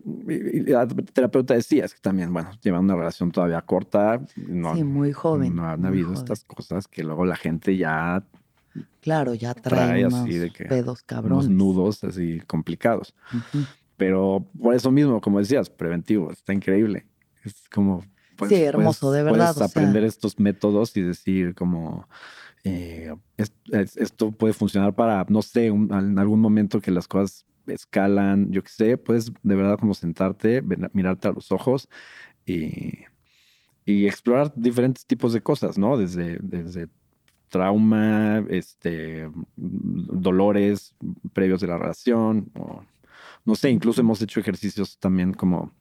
la 0.67 0.87
terapeuta 0.87 1.53
decía, 1.53 1.83
es 1.83 1.93
que 1.93 1.99
también, 1.99 2.31
bueno, 2.31 2.49
llevan 2.63 2.85
una 2.85 2.95
relación 2.95 3.29
todavía 3.29 3.61
corta, 3.61 4.21
no, 4.37 4.73
sí, 4.73 4.85
muy 4.85 5.11
joven. 5.11 5.53
no 5.53 5.67
han 5.67 5.85
habido 5.85 6.07
joven. 6.07 6.19
estas 6.21 6.45
cosas 6.45 6.87
que 6.87 7.03
luego 7.03 7.25
la 7.25 7.35
gente 7.35 7.75
ya 7.75 8.23
Claro, 9.01 9.33
ya 9.33 9.53
trae 9.53 9.85
trae, 10.01 10.05
así 10.05 10.15
unos 10.15 10.29
de 10.39 10.49
que 10.53 10.63
pedos 10.63 11.03
cabrones. 11.03 11.47
unos 11.47 11.49
nudos 11.49 12.03
así 12.05 12.39
complicados. 12.47 13.13
Pero 13.97 14.45
por 14.57 14.73
eso 14.75 14.91
mismo, 14.91 15.19
como 15.19 15.39
decías, 15.39 15.69
preventivo, 15.69 16.31
está 16.31 16.53
increíble. 16.53 17.05
Es 17.43 17.67
como... 17.69 18.05
Sí, 18.49 18.55
hermoso, 18.63 19.11
de 19.11 19.23
verdad, 19.23 19.37
Puedes 19.37 19.51
o 19.57 19.59
sea. 19.59 19.65
aprender 19.67 20.03
estos 20.03 20.39
métodos 20.39 20.95
y 20.97 21.01
decir 21.01 21.55
como... 21.55 22.07
eh, 22.63 23.13
es- 23.37 23.53
es- 23.71 23.97
esto 23.97 24.31
puede 24.31 24.53
funcionar 24.53 24.93
para, 24.93 25.25
no 25.29 25.41
sé, 25.41 25.71
un- 25.71 25.91
en 25.93 26.19
algún 26.19 26.39
momento 26.41 26.79
que 26.81 26.91
las 26.91 27.07
cosas 27.07 27.45
escalan, 27.67 28.51
yo 28.51 28.63
qué 28.63 28.69
sé, 28.69 28.97
puedes 28.97 29.31
de 29.43 29.55
verdad 29.55 29.77
como 29.79 29.93
sentarte, 29.93 30.61
mirarte 30.93 31.27
a 31.27 31.31
los 31.31 31.51
ojos 31.51 31.87
y, 32.45 32.99
y 33.85 34.07
explorar 34.07 34.51
diferentes 34.55 35.05
tipos 35.05 35.33
de 35.33 35.41
cosas, 35.41 35.77
¿no? 35.77 35.97
Desde, 35.97 36.37
desde 36.41 36.87
trauma, 37.49 38.45
este, 38.49 39.29
dolores 39.55 40.95
previos 41.33 41.61
de 41.61 41.67
la 41.67 41.77
relación, 41.77 42.49
o 42.55 42.83
no 43.45 43.55
sé, 43.55 43.69
incluso 43.69 44.01
hemos 44.01 44.21
hecho 44.21 44.39
ejercicios 44.39 44.97
también 44.99 45.33
como 45.33 45.71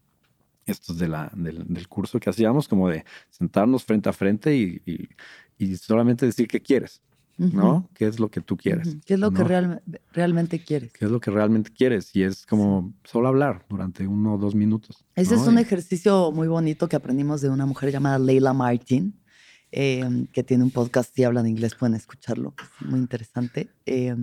estos 0.70 0.98
de 0.98 1.08
la, 1.08 1.30
del, 1.34 1.64
del 1.68 1.88
curso 1.88 2.18
que 2.20 2.30
hacíamos, 2.30 2.68
como 2.68 2.88
de 2.88 3.04
sentarnos 3.30 3.84
frente 3.84 4.08
a 4.08 4.12
frente 4.12 4.56
y, 4.56 4.80
y- 4.86 5.08
y 5.58 5.76
solamente 5.76 6.24
decir 6.24 6.48
qué 6.48 6.60
quieres, 6.60 7.02
¿no? 7.36 7.76
Ujú. 7.76 7.88
¿Qué 7.94 8.06
es 8.06 8.18
lo 8.18 8.30
que 8.30 8.40
tú 8.40 8.56
quieres? 8.56 8.88
Ujú. 8.88 9.00
¿Qué 9.04 9.14
es 9.14 9.20
lo 9.20 9.30
que 9.30 9.42
¿no? 9.42 9.48
real- 9.48 9.82
realmente 10.12 10.62
quieres? 10.64 10.92
¿Qué 10.92 11.04
es 11.04 11.10
lo 11.10 11.20
que 11.20 11.30
realmente 11.30 11.70
quieres? 11.70 12.14
Y 12.16 12.22
es 12.22 12.46
como 12.46 12.94
solo 13.04 13.28
hablar 13.28 13.66
durante 13.68 14.06
uno 14.06 14.34
o 14.34 14.38
dos 14.38 14.54
minutos. 14.54 15.04
Ese 15.16 15.34
¿no? 15.36 15.42
es 15.42 15.48
un 15.48 15.58
Y- 15.58 15.62
ejercicio 15.62 16.32
muy 16.32 16.48
bonito 16.48 16.88
que 16.88 16.96
aprendimos 16.96 17.40
de 17.42 17.50
una 17.50 17.66
mujer 17.66 17.92
llamada 17.92 18.18
Leila 18.18 18.52
Martin, 18.54 19.14
eh, 19.72 20.26
que 20.32 20.42
tiene 20.42 20.64
un 20.64 20.70
podcast, 20.70 21.14
si 21.14 21.24
hablan 21.24 21.46
inglés 21.46 21.74
pueden 21.74 21.94
escucharlo, 21.94 22.54
es 22.80 22.86
muy 22.88 22.98
interesante. 23.00 23.68
Eh, 23.86 24.16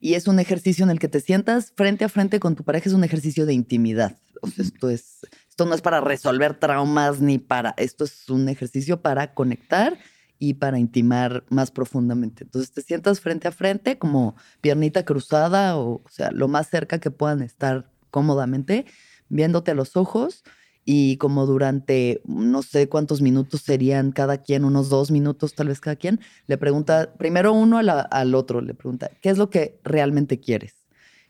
y 0.00 0.14
es 0.14 0.26
un 0.28 0.38
ejercicio 0.40 0.82
en 0.84 0.90
el 0.90 0.98
que 0.98 1.08
te 1.08 1.20
sientas 1.20 1.72
frente 1.76 2.04
a 2.06 2.08
frente 2.08 2.40
con 2.40 2.56
tu 2.56 2.64
pareja, 2.64 2.88
es 2.88 2.94
un 2.94 3.04
ejercicio 3.04 3.44
de 3.44 3.52
intimidad. 3.52 4.16
O 4.42 4.48
sea, 4.48 4.64
esto, 4.64 4.88
es, 4.88 5.18
esto 5.50 5.66
no 5.66 5.74
es 5.74 5.82
para 5.82 6.00
resolver 6.00 6.54
traumas 6.54 7.20
ni 7.20 7.38
para, 7.38 7.74
esto 7.76 8.04
es 8.04 8.30
un 8.30 8.48
ejercicio 8.48 9.02
para 9.02 9.34
conectar 9.34 9.98
y 10.38 10.54
para 10.54 10.78
intimar 10.78 11.44
más 11.50 11.70
profundamente. 11.70 12.44
Entonces 12.44 12.72
te 12.72 12.80
sientas 12.80 13.20
frente 13.20 13.46
a 13.48 13.52
frente 13.52 13.98
como 13.98 14.36
piernita 14.62 15.04
cruzada 15.04 15.76
o, 15.76 16.02
o 16.02 16.08
sea, 16.08 16.30
lo 16.30 16.48
más 16.48 16.68
cerca 16.70 16.98
que 16.98 17.10
puedan 17.10 17.42
estar 17.42 17.90
cómodamente, 18.10 18.86
viéndote 19.28 19.72
a 19.72 19.74
los 19.74 19.96
ojos 19.96 20.44
y 20.84 21.18
como 21.18 21.46
durante 21.46 22.22
no 22.24 22.62
sé 22.62 22.88
cuántos 22.88 23.20
minutos 23.20 23.60
serían 23.60 24.12
cada 24.12 24.38
quien, 24.38 24.64
unos 24.64 24.88
dos 24.88 25.10
minutos 25.10 25.54
tal 25.54 25.68
vez 25.68 25.80
cada 25.80 25.96
quien, 25.96 26.20
le 26.46 26.58
pregunta, 26.58 27.12
primero 27.18 27.52
uno 27.52 27.78
al 27.78 28.34
otro, 28.34 28.60
le 28.60 28.74
pregunta, 28.74 29.10
¿qué 29.20 29.28
es 29.30 29.38
lo 29.38 29.50
que 29.50 29.78
realmente 29.84 30.40
quieres? 30.40 30.79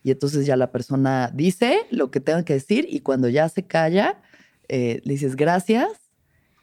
Y 0.03 0.11
entonces 0.11 0.45
ya 0.45 0.55
la 0.55 0.71
persona 0.71 1.31
dice 1.33 1.81
lo 1.91 2.11
que 2.11 2.19
tenga 2.19 2.43
que 2.43 2.53
decir 2.53 2.87
y 2.89 3.01
cuando 3.01 3.29
ya 3.29 3.47
se 3.49 3.63
calla, 3.63 4.21
eh, 4.67 5.01
le 5.03 5.13
dices 5.13 5.35
gracias, 5.35 5.87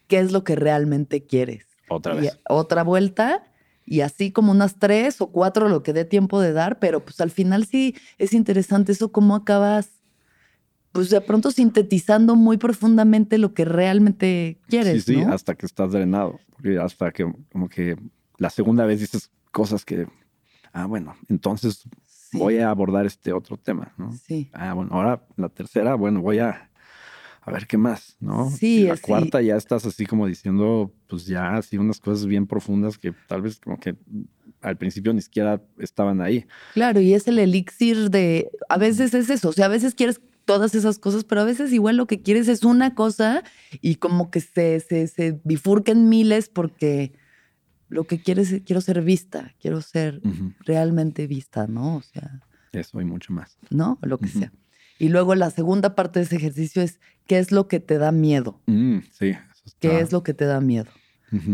¿qué 0.06 0.18
es 0.18 0.32
lo 0.32 0.44
que 0.44 0.56
realmente 0.56 1.24
quieres? 1.24 1.66
Otra 1.88 2.14
vez. 2.14 2.38
otra 2.48 2.82
vuelta 2.82 3.44
y 3.86 4.02
así 4.02 4.30
como 4.30 4.52
unas 4.52 4.78
tres 4.78 5.20
o 5.22 5.28
cuatro 5.28 5.68
lo 5.68 5.82
que 5.82 5.94
dé 5.94 6.04
tiempo 6.04 6.40
de 6.40 6.52
dar, 6.52 6.78
pero 6.78 7.02
pues 7.02 7.20
al 7.20 7.30
final 7.30 7.64
sí 7.64 7.94
es 8.18 8.34
interesante 8.34 8.92
eso, 8.92 9.10
cómo 9.10 9.34
acabas 9.34 9.98
pues 10.92 11.10
de 11.10 11.20
pronto 11.20 11.50
sintetizando 11.50 12.34
muy 12.34 12.56
profundamente 12.56 13.38
lo 13.38 13.54
que 13.54 13.64
realmente 13.64 14.58
quieres. 14.68 15.04
Sí, 15.04 15.14
sí, 15.14 15.22
hasta 15.22 15.54
que 15.54 15.66
estás 15.66 15.92
drenado. 15.92 16.40
Hasta 16.82 17.12
que 17.12 17.30
como 17.52 17.68
que 17.68 17.96
la 18.38 18.50
segunda 18.50 18.84
vez 18.84 19.00
dices 19.00 19.30
cosas 19.52 19.84
que, 19.84 20.06
ah, 20.72 20.86
bueno, 20.86 21.14
entonces 21.28 21.84
voy 22.32 22.58
a 22.58 22.70
abordar 22.70 23.06
este 23.06 23.32
otro 23.32 23.56
tema, 23.56 23.92
¿no? 23.96 24.12
Sí. 24.12 24.50
Ah, 24.52 24.74
bueno, 24.74 24.90
ahora 24.92 25.22
la 25.36 25.48
tercera, 25.48 25.94
bueno, 25.94 26.20
voy 26.20 26.38
a, 26.38 26.70
a 27.40 27.50
ver 27.50 27.66
qué 27.66 27.78
más, 27.78 28.16
¿no? 28.20 28.50
Sí. 28.50 28.82
Y 28.82 28.84
la 28.84 28.96
cuarta 28.96 29.40
ya 29.40 29.56
estás 29.56 29.86
así 29.86 30.06
como 30.06 30.26
diciendo, 30.26 30.92
pues 31.08 31.26
ya 31.26 31.56
así 31.56 31.78
unas 31.78 32.00
cosas 32.00 32.26
bien 32.26 32.46
profundas 32.46 32.98
que 32.98 33.12
tal 33.26 33.42
vez 33.42 33.60
como 33.60 33.78
que 33.78 33.96
al 34.60 34.76
principio 34.76 35.12
ni 35.12 35.22
siquiera 35.22 35.62
estaban 35.78 36.20
ahí. 36.20 36.46
Claro, 36.74 37.00
y 37.00 37.14
es 37.14 37.28
el 37.28 37.38
elixir 37.38 38.10
de, 38.10 38.50
a 38.68 38.78
veces 38.78 39.14
es 39.14 39.30
eso, 39.30 39.50
o 39.50 39.52
sea, 39.52 39.66
a 39.66 39.68
veces 39.68 39.94
quieres 39.94 40.20
todas 40.44 40.74
esas 40.74 40.98
cosas, 40.98 41.24
pero 41.24 41.42
a 41.42 41.44
veces 41.44 41.72
igual 41.72 41.98
lo 41.98 42.06
que 42.06 42.22
quieres 42.22 42.48
es 42.48 42.64
una 42.64 42.94
cosa 42.94 43.44
y 43.82 43.96
como 43.96 44.30
que 44.30 44.40
se, 44.40 44.80
se, 44.80 45.06
se 45.06 45.38
bifurquen 45.44 46.08
miles 46.08 46.48
porque 46.48 47.12
lo 47.88 48.04
que 48.04 48.20
quieres 48.20 48.52
es, 48.52 48.62
quiero 48.62 48.80
ser 48.80 49.02
vista, 49.02 49.54
quiero 49.60 49.80
ser 49.80 50.20
realmente 50.60 51.26
vista, 51.26 51.66
¿no? 51.66 51.96
O 51.96 52.02
sea. 52.02 52.40
Eso 52.72 53.00
y 53.00 53.04
mucho 53.04 53.32
más. 53.32 53.58
¿No? 53.70 53.98
Lo 54.02 54.18
que 54.18 54.28
sea. 54.28 54.52
Y 54.98 55.08
luego 55.08 55.34
la 55.34 55.50
segunda 55.50 55.94
parte 55.94 56.18
de 56.18 56.26
ese 56.26 56.36
ejercicio 56.36 56.82
es, 56.82 57.00
¿qué 57.26 57.38
es 57.38 57.52
lo 57.52 57.68
que 57.68 57.80
te 57.80 57.98
da 57.98 58.12
miedo? 58.12 58.60
Mm, 58.66 58.98
sí. 59.12 59.36
¿Qué 59.80 60.00
es 60.00 60.12
lo 60.12 60.22
que 60.22 60.34
te 60.34 60.44
da 60.44 60.60
miedo? 60.60 60.90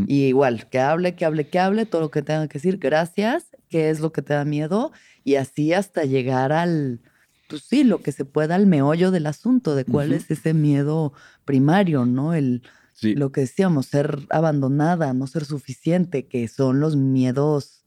Y 0.06 0.26
igual, 0.26 0.68
que 0.68 0.78
hable, 0.78 1.16
que 1.16 1.24
hable, 1.24 1.48
que 1.48 1.58
hable, 1.58 1.84
todo 1.84 2.02
lo 2.02 2.10
que 2.12 2.22
tenga 2.22 2.46
que 2.46 2.58
decir, 2.58 2.78
gracias, 2.78 3.48
¿qué 3.68 3.90
es 3.90 3.98
lo 3.98 4.12
que 4.12 4.22
te 4.22 4.32
da 4.32 4.44
miedo? 4.44 4.92
Y 5.24 5.34
así 5.34 5.72
hasta 5.72 6.04
llegar 6.04 6.52
al, 6.52 7.00
pues 7.48 7.62
sí, 7.62 7.82
lo 7.82 8.00
que 8.00 8.12
se 8.12 8.24
pueda 8.24 8.54
al 8.54 8.68
meollo 8.68 9.10
del 9.10 9.26
asunto, 9.26 9.74
de 9.74 9.84
cuál 9.84 10.12
es 10.12 10.30
ese 10.30 10.54
miedo 10.54 11.12
primario, 11.44 12.06
¿no? 12.06 12.34
El, 12.34 12.62
Lo 13.02 13.32
que 13.32 13.42
decíamos, 13.42 13.86
ser 13.86 14.26
abandonada, 14.30 15.12
no 15.12 15.26
ser 15.26 15.44
suficiente, 15.44 16.26
que 16.26 16.48
son 16.48 16.80
los 16.80 16.96
miedos 16.96 17.84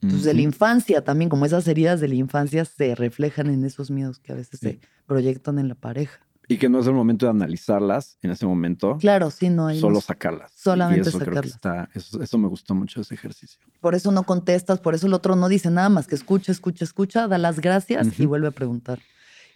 pues, 0.00 0.22
de 0.22 0.34
la 0.34 0.42
infancia 0.42 1.02
también, 1.02 1.28
como 1.28 1.46
esas 1.46 1.66
heridas 1.66 2.00
de 2.00 2.08
la 2.08 2.14
infancia 2.14 2.64
se 2.64 2.94
reflejan 2.94 3.48
en 3.48 3.64
esos 3.64 3.90
miedos 3.90 4.18
que 4.18 4.32
a 4.32 4.34
veces 4.34 4.60
se 4.60 4.80
proyectan 5.06 5.58
en 5.58 5.68
la 5.68 5.74
pareja. 5.74 6.20
Y 6.46 6.58
que 6.58 6.68
no 6.68 6.78
es 6.78 6.86
el 6.86 6.92
momento 6.92 7.24
de 7.24 7.30
analizarlas 7.30 8.18
en 8.20 8.30
ese 8.30 8.44
momento. 8.44 8.98
Claro, 8.98 9.30
sí, 9.30 9.48
no 9.48 9.66
hay. 9.66 9.80
Solo 9.80 10.02
sacarlas. 10.02 10.52
Solamente 10.54 11.08
eso 11.08 11.18
sacarlas. 11.18 11.58
eso, 11.94 12.38
me 12.38 12.48
gustó 12.48 12.74
mucho 12.74 13.00
ese 13.00 13.14
ejercicio. 13.14 13.60
Por 13.80 13.94
eso 13.94 14.12
no 14.12 14.24
contestas, 14.24 14.78
por 14.78 14.94
eso 14.94 15.06
el 15.06 15.14
otro 15.14 15.36
no 15.36 15.48
dice 15.48 15.70
nada 15.70 15.88
más 15.88 16.06
que 16.06 16.14
escucha, 16.14 16.52
escucha, 16.52 16.84
escucha, 16.84 17.28
da 17.28 17.38
las 17.38 17.60
gracias 17.60 18.20
y 18.20 18.26
vuelve 18.26 18.48
a 18.48 18.50
preguntar. 18.50 19.00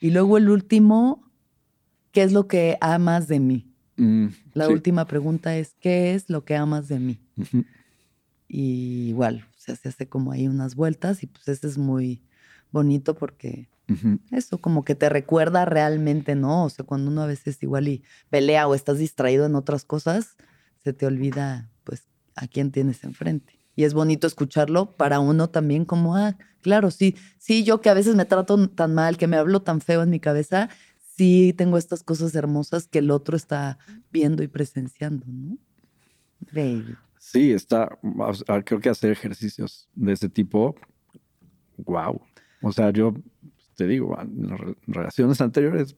Y 0.01 0.13
luego 0.13 0.39
el 0.39 0.49
último, 0.49 1.31
¿qué 2.11 2.23
es 2.23 2.33
lo 2.33 2.49
que 2.49 2.79
amas 2.81 3.29
de 3.29 3.41
mí? 3.41 3.75
Mm, 3.99 4.29
La 4.55 4.69
última 4.69 5.07
pregunta 5.07 5.57
es, 5.57 5.75
¿qué 5.81 6.15
es 6.15 6.31
lo 6.31 6.45
que 6.45 6.57
amas 6.57 6.89
de 6.89 6.99
mí? 6.99 7.21
Y 8.49 9.09
igual, 9.09 9.45
o 9.51 9.59
sea, 9.59 9.77
se 9.77 9.91
hace 9.91 10.09
como 10.09 10.33
ahí 10.33 10.49
unas 10.49 10.75
vueltas 10.75 11.23
y 11.23 11.27
pues 11.27 11.49
este 11.49 11.67
es 11.67 11.77
muy 11.77 12.23
bonito 12.71 13.15
porque 13.15 13.69
eso 14.31 14.59
como 14.59 14.85
que 14.85 14.95
te 14.95 15.09
recuerda 15.09 15.65
realmente, 15.65 16.35
¿no? 16.35 16.65
O 16.65 16.71
sea, 16.71 16.85
cuando 16.85 17.11
uno 17.11 17.23
a 17.23 17.27
veces 17.27 17.63
igual 17.63 17.89
y 17.89 18.03
pelea 18.31 18.69
o 18.69 18.75
estás 18.75 18.99
distraído 18.99 19.47
en 19.47 19.55
otras 19.55 19.85
cosas, 19.85 20.37
se 20.85 20.93
te 20.93 21.07
olvida 21.07 21.71
pues 21.85 22.05
a 22.37 22.47
quién 22.47 22.71
tienes 22.71 23.03
enfrente. 23.05 23.59
Y 23.77 23.85
es 23.85 23.95
bonito 23.95 24.27
escucharlo 24.27 24.97
para 24.97 25.21
uno 25.21 25.51
también 25.51 25.85
como, 25.85 26.17
ah, 26.17 26.37
claro, 26.61 26.91
sí, 26.91 27.17
sí, 27.39 27.65
yo 27.65 27.81
que 27.81 27.89
a 27.89 27.95
veces 27.95 28.15
me 28.15 28.25
trato 28.25 28.69
tan 28.69 28.93
mal, 28.93 29.17
que 29.17 29.27
me 29.27 29.37
hablo 29.37 29.63
tan 29.63 29.81
feo 29.81 30.03
en 30.03 30.11
mi 30.11 30.21
cabeza, 30.21 30.69
sí 31.19 31.53
tengo 31.57 31.77
estas 31.77 32.03
cosas 32.03 32.35
hermosas 32.35 32.87
que 32.87 33.01
el 33.01 33.11
otro 33.11 33.37
está 33.37 33.79
viendo 34.11 34.43
y 34.43 34.49
presenciando, 34.49 35.27
¿no? 35.27 35.59
Increíble. 36.41 36.97
Sí, 37.19 37.53
está, 37.53 37.99
creo 38.65 38.81
que 38.81 38.89
hacer 38.89 39.11
ejercicios 39.11 39.89
de 39.95 40.13
ese 40.13 40.29
tipo, 40.29 40.77
wow. 41.79 42.21
O 42.63 42.73
sea, 42.73 42.91
yo 42.91 43.15
te 43.77 43.87
digo, 43.87 44.17
en 44.21 44.49
las 44.49 44.61
relaciones 44.87 45.41
anteriores 45.41 45.97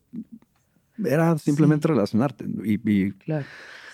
era 1.04 1.36
simplemente 1.38 1.88
relacionarte 1.88 2.46
y, 2.64 3.12
claro. 3.12 3.46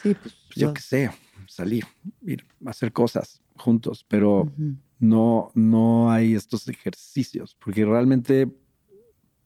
sí, 0.03 0.15
pues, 0.15 0.37
yo 0.55 0.73
qué 0.73 0.81
sé, 0.81 1.11
salir, 1.47 1.85
ir 2.23 2.45
a 2.65 2.71
hacer 2.71 2.93
cosas 2.93 3.43
juntos, 3.57 4.05
pero 4.09 4.51
no, 4.99 5.51
no 5.55 6.11
hay 6.11 6.35
estos 6.35 6.69
ejercicios, 6.69 7.57
porque 7.63 7.85
realmente, 7.85 8.49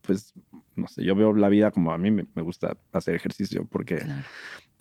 pues, 0.03 0.35
no 0.77 0.87
sé, 0.89 1.05
yo 1.05 1.15
veo 1.15 1.33
la 1.33 1.49
vida 1.49 1.71
como 1.71 1.93
a 1.93 1.99
mí 1.99 2.11
me, 2.11 2.43
gusta 2.43 2.77
hacer 2.93 3.15
ejercicio, 3.15 3.67
porque 3.67 4.03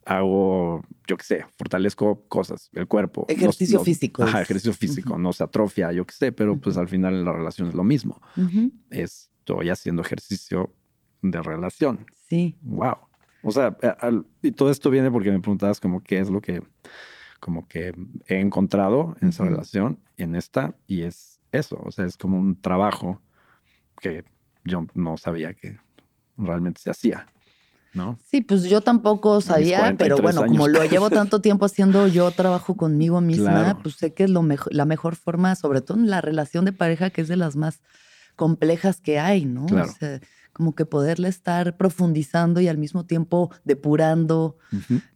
hago, 0.06 0.84
yo 1.08 1.18
qué 1.18 1.24
sé, 1.24 1.46
fortalezco 1.58 2.28
cosas, 2.28 2.70
el 2.74 2.88
cuerpo. 2.88 3.26
Ejercicio 3.28 3.84
físico. 3.84 4.24
Ajá, 4.24 4.42
ejercicio 4.42 4.74
físico, 4.74 5.18
no 5.18 5.34
se 5.34 5.44
atrofia, 5.44 5.92
yo 5.92 6.06
qué 6.06 6.14
sé, 6.14 6.32
pero 6.32 6.58
pues 6.58 6.78
al 6.78 6.88
final 6.88 7.14
en 7.16 7.26
la 7.26 7.34
relación 7.34 7.68
es 7.68 7.74
lo 7.74 7.84
mismo. 7.84 8.22
Estoy 8.90 9.70
haciendo 9.70 10.02
ejercicio 10.02 10.74
de 11.22 11.42
relación. 11.42 12.06
Sí. 12.28 12.58
Wow. 12.62 12.98
O 13.44 13.52
sea, 13.52 13.78
y 14.42 14.52
todo 14.52 14.70
esto 14.70 14.90
viene 14.90 15.12
porque 15.12 15.32
me 15.32 15.40
preguntabas 15.40 15.80
como 15.80 16.04
qué 16.04 16.20
es 16.20 16.30
lo 16.30 16.42
que 16.42 16.62
como 17.40 17.68
que 17.68 17.94
he 18.28 18.40
encontrado 18.40 19.16
en 19.22 19.30
esa 19.30 19.46
relación, 19.46 20.00
en 20.18 20.36
esta, 20.36 20.76
y 20.88 21.04
es 21.04 21.40
eso, 21.52 21.82
o 21.84 21.92
sea, 21.92 22.06
es 22.06 22.18
como 22.18 22.38
un 22.38 22.60
trabajo 22.60 23.22
que 24.02 24.26
yo 24.64 24.86
no 24.94 25.18
sabía 25.18 25.54
que 25.54 25.78
realmente 26.38 26.82
se 26.82 26.90
hacía. 26.90 27.28
¿No? 27.92 28.20
Sí, 28.24 28.42
pues 28.42 28.64
yo 28.66 28.82
tampoco 28.82 29.42
sabía, 29.42 29.96
pero 29.98 30.18
bueno, 30.18 30.46
como 30.46 30.68
lo 30.68 30.86
llevo 30.86 31.10
tanto 31.10 31.42
tiempo 31.42 31.66
haciendo 31.66 32.08
yo 32.08 32.30
trabajo 32.30 32.78
conmigo 32.78 33.20
misma, 33.20 33.80
pues 33.82 33.96
sé 33.96 34.14
que 34.14 34.26
es 34.26 34.30
lo 34.30 34.44
mejor, 34.44 34.72
la 34.74 34.86
mejor 34.86 35.16
forma, 35.16 35.56
sobre 35.56 35.82
todo 35.82 35.98
en 35.98 36.08
la 36.08 36.22
relación 36.22 36.66
de 36.66 36.72
pareja, 36.72 37.10
que 37.10 37.22
es 37.22 37.28
de 37.28 37.36
las 37.36 37.56
más 37.56 37.82
complejas 38.36 39.02
que 39.02 39.20
hay, 39.20 39.46
¿no? 39.46 39.66
O 39.66 39.88
sea, 39.88 40.20
como 40.60 40.76
que 40.76 40.86
poderle 40.86 41.30
estar 41.30 41.78
profundizando 41.78 42.60
y 42.60 42.68
al 42.68 42.78
mismo 42.78 43.06
tiempo 43.06 43.50
depurando, 43.64 44.58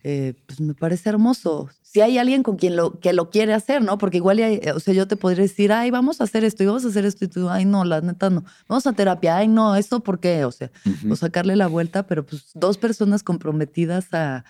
eh, 0.02 0.36
pues 0.46 0.62
me 0.62 0.74
parece 0.74 1.10
hermoso. 1.10 1.70
Si 1.82 2.00
hay 2.00 2.18
alguien 2.18 2.44
con 2.44 2.56
quien 2.56 2.78
lo, 2.78 2.98
que 3.02 3.12
lo 3.12 3.30
quiere 3.30 3.54
hacer, 3.54 3.84
¿no? 3.84 3.98
Porque 3.98 4.20
igual, 4.20 4.40
o 4.74 4.80
sea, 4.80 4.94
yo 4.94 5.06
te 5.06 5.18
podría 5.18 5.42
decir, 5.42 5.74
ay, 5.74 5.92
vamos 5.92 6.22
a 6.22 6.24
hacer 6.24 6.46
esto 6.46 6.64
y 6.64 6.68
vamos 6.68 6.86
a 6.86 6.88
hacer 6.88 7.04
esto 7.04 7.26
y 7.26 7.28
tú, 7.28 7.50
ay, 7.50 7.66
no, 7.66 7.84
la 7.84 8.00
neta 8.00 8.30
no. 8.30 8.46
Vamos 8.70 8.88
a 8.88 8.94
terapia, 8.94 9.36
ay, 9.36 9.50
no, 9.50 9.76
¿esto 9.76 10.00
por 10.00 10.22
qué? 10.22 10.46
O 10.46 10.52
sea, 10.54 10.72
o 11.10 11.16
sacarle 11.18 11.58
la 11.58 11.68
vuelta, 11.68 12.08
pero 12.08 12.26
pues 12.26 12.52
dos 12.54 12.78
personas 12.78 13.22
comprometidas 13.22 14.14
a 14.14 14.46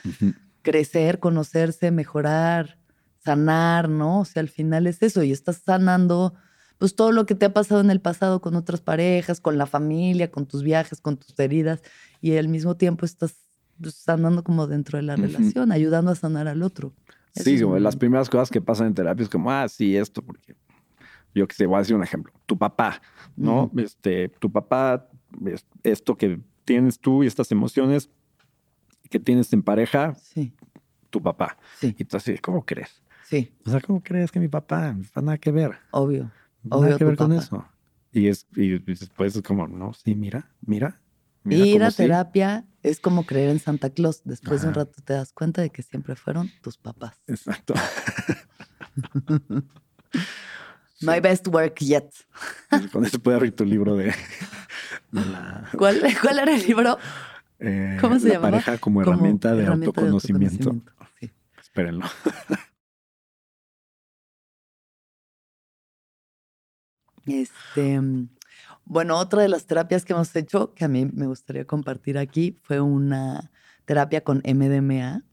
crecer, 0.62 1.17
conocerse, 1.17 1.89
mejorar, 1.89 2.77
sanar, 3.25 3.89
¿no? 3.89 4.19
O 4.19 4.25
sea, 4.25 4.41
al 4.41 4.49
final 4.49 4.86
es 4.86 5.01
eso 5.01 5.23
y 5.23 5.32
estás 5.32 5.60
sanando 5.65 6.36
pues 6.77 6.95
todo 6.95 7.12
lo 7.12 7.25
que 7.25 7.36
te 7.36 7.45
ha 7.45 7.53
pasado 7.53 7.81
en 7.81 7.89
el 7.89 8.01
pasado 8.01 8.41
con 8.41 8.55
otras 8.55 8.81
parejas, 8.81 9.39
con 9.39 9.57
la 9.57 9.65
familia, 9.65 10.31
con 10.31 10.45
tus 10.45 10.63
viajes, 10.63 11.01
con 11.01 11.17
tus 11.17 11.38
heridas, 11.39 11.81
y 12.21 12.36
al 12.38 12.47
mismo 12.47 12.75
tiempo 12.75 13.05
estás 13.05 13.36
pues, 13.79 13.95
sanando 13.95 14.43
como 14.43 14.67
dentro 14.67 14.97
de 14.97 15.03
la 15.03 15.15
relación, 15.15 15.71
ayudando 15.71 16.12
a 16.12 16.15
sanar 16.15 16.47
al 16.47 16.63
otro. 16.63 16.93
sí, 17.33 17.59
como 17.62 17.77
las 17.79 17.95
primeras 17.95 18.29
cosas 18.29 18.49
que 18.49 18.62
pasan 18.62 18.88
en 18.88 18.93
terapia 18.93 19.23
es 19.23 19.29
como, 19.29 19.51
ah, 19.51 19.67
sí, 19.67 19.95
esto, 19.95 20.21
porque 20.21 20.55
yo 21.33 21.47
que 21.47 21.55
sé, 21.55 21.65
voy 21.65 21.77
a 21.77 21.79
decir 21.79 21.95
un 21.95 22.03
ejemplo. 22.03 22.31
Tu 22.45 22.57
papá, 22.57 23.01
¿no? 23.36 23.71
Este, 23.77 24.29
tu 24.29 24.51
papá, 24.51 25.09
esto 25.83 26.15
que 26.15 26.39
tienes 26.63 27.00
tú 27.00 27.23
y 27.23 27.27
estas 27.27 27.52
emociones 27.52 28.10
que 29.10 29.19
tienes 29.19 29.52
en 29.54 29.63
pareja, 29.63 30.15
sí. 30.15 30.54
tu 31.10 31.21
papá. 31.21 31.58
Sí. 31.79 31.95
Y 31.98 32.06
tú 32.06 32.17
así, 32.17 32.37
¿cómo 32.37 32.65
crees? 32.65 33.02
Sí. 33.25 33.52
O 33.65 33.69
sea, 33.69 33.81
¿cómo 33.81 34.02
crees 34.02 34.31
que 34.31 34.39
mi 34.39 34.48
papá? 34.48 34.93
No 34.93 35.21
nada 35.21 35.37
que 35.37 35.52
ver. 35.52 35.71
Obvio. 35.91 36.31
Nada 36.63 36.97
que 36.97 37.05
ver 37.05 37.17
con 37.17 37.33
eso. 37.33 37.65
Y, 38.11 38.27
es, 38.27 38.47
y 38.55 38.77
después 38.79 39.35
es 39.35 39.41
como, 39.41 39.67
no, 39.67 39.93
sí, 39.93 40.15
mira, 40.15 40.49
mira. 40.61 40.99
mira 41.43 41.65
Ir 41.65 41.83
a 41.83 41.91
terapia 41.91 42.65
es 42.83 42.99
como 42.99 43.25
creer 43.25 43.49
en 43.49 43.59
Santa 43.59 43.89
Claus. 43.89 44.21
Después 44.23 44.61
de 44.61 44.67
un 44.67 44.73
rato 44.75 45.01
te 45.03 45.13
das 45.13 45.33
cuenta 45.33 45.61
de 45.61 45.69
que 45.71 45.81
siempre 45.81 46.15
fueron 46.15 46.51
tus 46.61 46.77
papás. 46.77 47.15
Exacto. 47.27 47.73
My 51.01 51.19
best 51.19 51.47
work 51.47 51.79
yet. 51.79 52.09
Con 52.91 53.05
eso 53.05 53.19
puedes 53.19 53.37
abrir 53.37 53.55
tu 53.55 53.65
libro 53.65 53.95
de, 53.95 54.13
¿Cuál, 55.77 56.01
¿Cuál 56.21 56.39
era 56.39 56.55
el 56.55 56.61
libro? 56.65 56.97
eh, 57.59 57.97
¿Cómo 57.99 58.19
se 58.19 58.27
la 58.27 58.33
llamaba? 58.35 58.51
pareja 58.51 58.77
como 58.77 59.01
Como 59.01 59.13
herramienta, 59.13 59.53
de, 59.53 59.63
herramienta 59.63 60.01
de 60.01 60.07
autoconocimiento. 60.09 60.69
autoconocimiento, 60.69 60.93
sí. 61.19 61.31
Espérenlo. 61.59 62.05
Este, 67.26 68.00
mm, 68.02 68.30
bueno, 68.86 69.17
otra 69.17 69.42
de 69.42 69.50
las 69.50 69.65
terapias 69.65 70.04
que 70.06 70.13
hemos 70.13 70.36
hecho, 70.36 70.74
que 70.74 70.86
a 70.86 70.88
mí 70.88 71.06
me 71.06 71.28
gustaría 71.28 71.65
compartir 71.65 72.17
aquí, 72.17 72.58
fue 72.63 72.82
una 72.82 73.52
terapia 73.86 74.21
con 74.21 74.42
MDMA. 74.44 75.24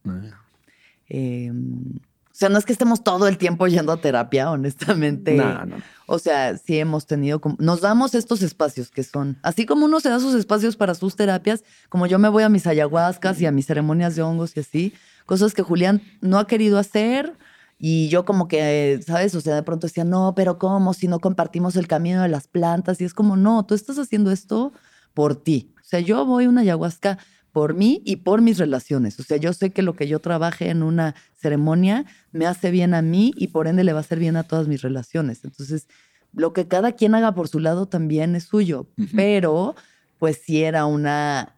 Eh, 1.09 1.51
o 1.53 2.35
sea, 2.41 2.49
no 2.49 2.59
es 2.59 2.65
que 2.65 2.73
estemos 2.73 3.03
todo 3.05 3.29
el 3.29 3.37
tiempo 3.37 3.67
yendo 3.67 3.93
a 3.93 4.01
terapia, 4.01 4.51
honestamente. 4.51 5.35
No, 5.35 5.67
no. 5.67 5.77
O 6.07 6.19
sea, 6.19 6.57
sí 6.57 6.79
hemos 6.79 7.07
tenido, 7.07 7.41
como- 7.41 7.57
nos 7.59 7.81
damos 7.83 8.15
estos 8.15 8.41
espacios 8.43 8.91
que 8.91 9.03
son, 9.03 9.37
así 9.43 9.67
como 9.67 9.85
uno 9.85 10.01
se 10.01 10.09
da 10.09 10.19
sus 10.21 10.35
espacios 10.35 10.77
para 10.77 10.95
sus 10.95 11.17
terapias, 11.17 11.65
como 11.89 12.07
yo 12.07 12.19
me 12.19 12.29
voy 12.29 12.43
a 12.43 12.49
mis 12.49 12.67
ayahuascas 12.67 13.41
y 13.41 13.47
a 13.47 13.53
mis 13.53 13.67
ceremonias 13.67 14.17
de 14.17 14.23
hongos 14.23 14.57
y 14.57 14.61
así, 14.61 14.95
cosas 15.27 15.53
que 15.53 15.63
Julián 15.63 16.01
no 16.21 16.39
ha 16.39 16.47
querido 16.47 16.79
hacer 16.79 17.35
y 17.83 18.09
yo 18.09 18.27
como 18.27 18.47
que, 18.47 19.01
¿sabes? 19.07 19.35
O 19.35 19.41
sea, 19.41 19.55
de 19.55 19.63
pronto 19.63 19.87
decía, 19.87 20.05
no, 20.05 20.35
pero 20.37 20.59
¿cómo? 20.59 20.93
Si 20.93 21.09
no 21.09 21.19
compartimos 21.19 21.77
el 21.77 21.89
camino 21.89 22.21
de 22.21 22.29
las 22.29 22.47
plantas 22.47 23.01
y 23.01 23.05
es 23.05 23.15
como, 23.15 23.37
no, 23.37 23.65
tú 23.65 23.75
estás 23.75 23.99
haciendo 23.99 24.31
esto 24.31 24.75
por 25.15 25.35
ti. 25.35 25.73
O 25.77 25.85
sea, 25.85 25.99
yo 26.01 26.27
voy 26.27 26.45
a 26.45 26.51
una 26.51 26.61
ayahuasca 26.61 27.17
por 27.53 27.73
mí 27.73 28.03
y 28.05 28.17
por 28.17 28.43
mis 28.43 28.59
relaciones. 28.59 29.19
O 29.19 29.23
sea, 29.23 29.39
yo 29.39 29.55
sé 29.55 29.71
que 29.71 29.81
lo 29.81 29.97
que 29.97 30.07
yo 30.07 30.19
trabaje 30.19 30.69
en 30.69 30.83
una 30.83 31.15
ceremonia 31.37 32.05
me 32.33 32.45
hace 32.47 32.71
bien 32.71 32.93
a 32.93 33.01
mí 33.01 33.33
y 33.35 33.49
por 33.49 33.67
ende 33.67 33.83
le 33.83 33.95
va 33.95 34.01
a 34.01 34.03
hacer 34.03 34.19
bien 34.19 34.37
a 34.37 34.43
todas 34.43 34.69
mis 34.69 34.83
relaciones. 34.83 35.43
Entonces, 35.43 35.89
lo 36.35 36.53
que 36.53 36.69
cada 36.69 36.93
quien 36.93 37.15
haga 37.15 37.35
por 37.35 37.49
su 37.49 37.61
lado 37.61 37.87
también 37.87 38.37
es 38.37 38.45
suyo, 38.45 38.89
pero 39.17 39.75
pues 40.19 40.39
si 40.45 40.63
era 40.63 40.85
una 40.85 41.57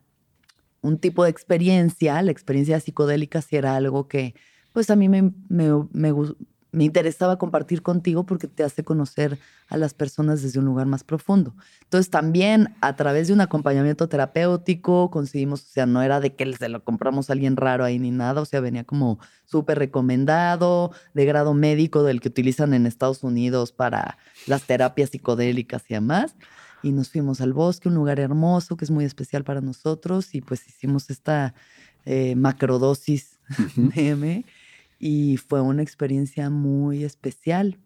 un 0.83 0.99
tipo 0.99 1.25
de 1.25 1.31
experiencia, 1.31 2.23
la 2.23 2.31
experiencia 2.31 2.79
psicodélica 2.79 3.43
si 3.43 3.57
era 3.57 3.75
algo 3.75 4.07
que 4.07 4.35
pues 4.73 4.91
a 4.91 4.97
mí 4.97 5.09
me, 5.09 5.33
me, 5.49 5.69
me 5.93 6.13
me 6.73 6.85
interesaba 6.85 7.37
compartir 7.37 7.83
contigo 7.83 8.25
porque 8.25 8.49
te 8.49 8.65
hace 8.65 8.83
conocer 8.83 9.39
a 9.69 9.77
las 9.77 9.93
personas 9.93 10.43
desde 10.43 10.59
un 10.59 10.65
lugar 10.65 10.87
más 10.87 11.05
profundo. 11.05 11.55
Entonces 11.83 12.09
también 12.09 12.75
a 12.81 12.97
través 12.97 13.29
de 13.29 13.35
un 13.35 13.43
acompañamiento 13.43 14.09
terapéutico 14.09 15.11
conseguimos, 15.11 15.63
o 15.63 15.67
sea, 15.67 15.85
no 15.85 16.01
era 16.01 16.19
de 16.19 16.35
que 16.35 16.51
se 16.57 16.71
lo 16.71 16.83
compramos 16.83 17.29
a 17.29 17.35
alguien 17.35 17.57
raro 17.57 17.85
ahí 17.85 17.99
ni 17.99 18.11
nada, 18.11 18.41
o 18.41 18.47
sea, 18.47 18.61
venía 18.61 18.85
como 18.85 19.19
súper 19.45 19.79
recomendado, 19.79 20.93
de 21.13 21.27
grado 21.27 21.53
médico, 21.53 22.03
del 22.05 22.23
que 22.23 22.29
utilizan 22.29 22.73
en 22.73 22.87
Estados 22.87 23.23
Unidos 23.23 23.73
para 23.73 24.17
las 24.47 24.63
terapias 24.63 25.11
psicodélicas 25.11 25.85
y 25.89 25.95
demás. 25.95 26.37
Y 26.83 26.93
nos 26.93 27.11
fuimos 27.11 27.43
al 27.43 27.53
bosque, 27.53 27.89
un 27.89 27.95
lugar 27.95 28.19
hermoso 28.19 28.77
que 28.79 28.87
es 28.87 28.91
muy 28.91 29.05
especial 29.05 29.45
para 29.45 29.61
nosotros, 29.61 30.35
y 30.35 30.41
pues 30.41 30.67
hicimos 30.67 31.11
esta 31.11 31.55
eh, 32.07 32.35
macrodosis 32.35 33.39
de 33.77 34.09
M 34.09 34.45
y 35.05 35.37
fue 35.37 35.61
una 35.61 35.83
experiencia 35.83 36.49
muy 36.49 37.03
especial. 37.03 37.81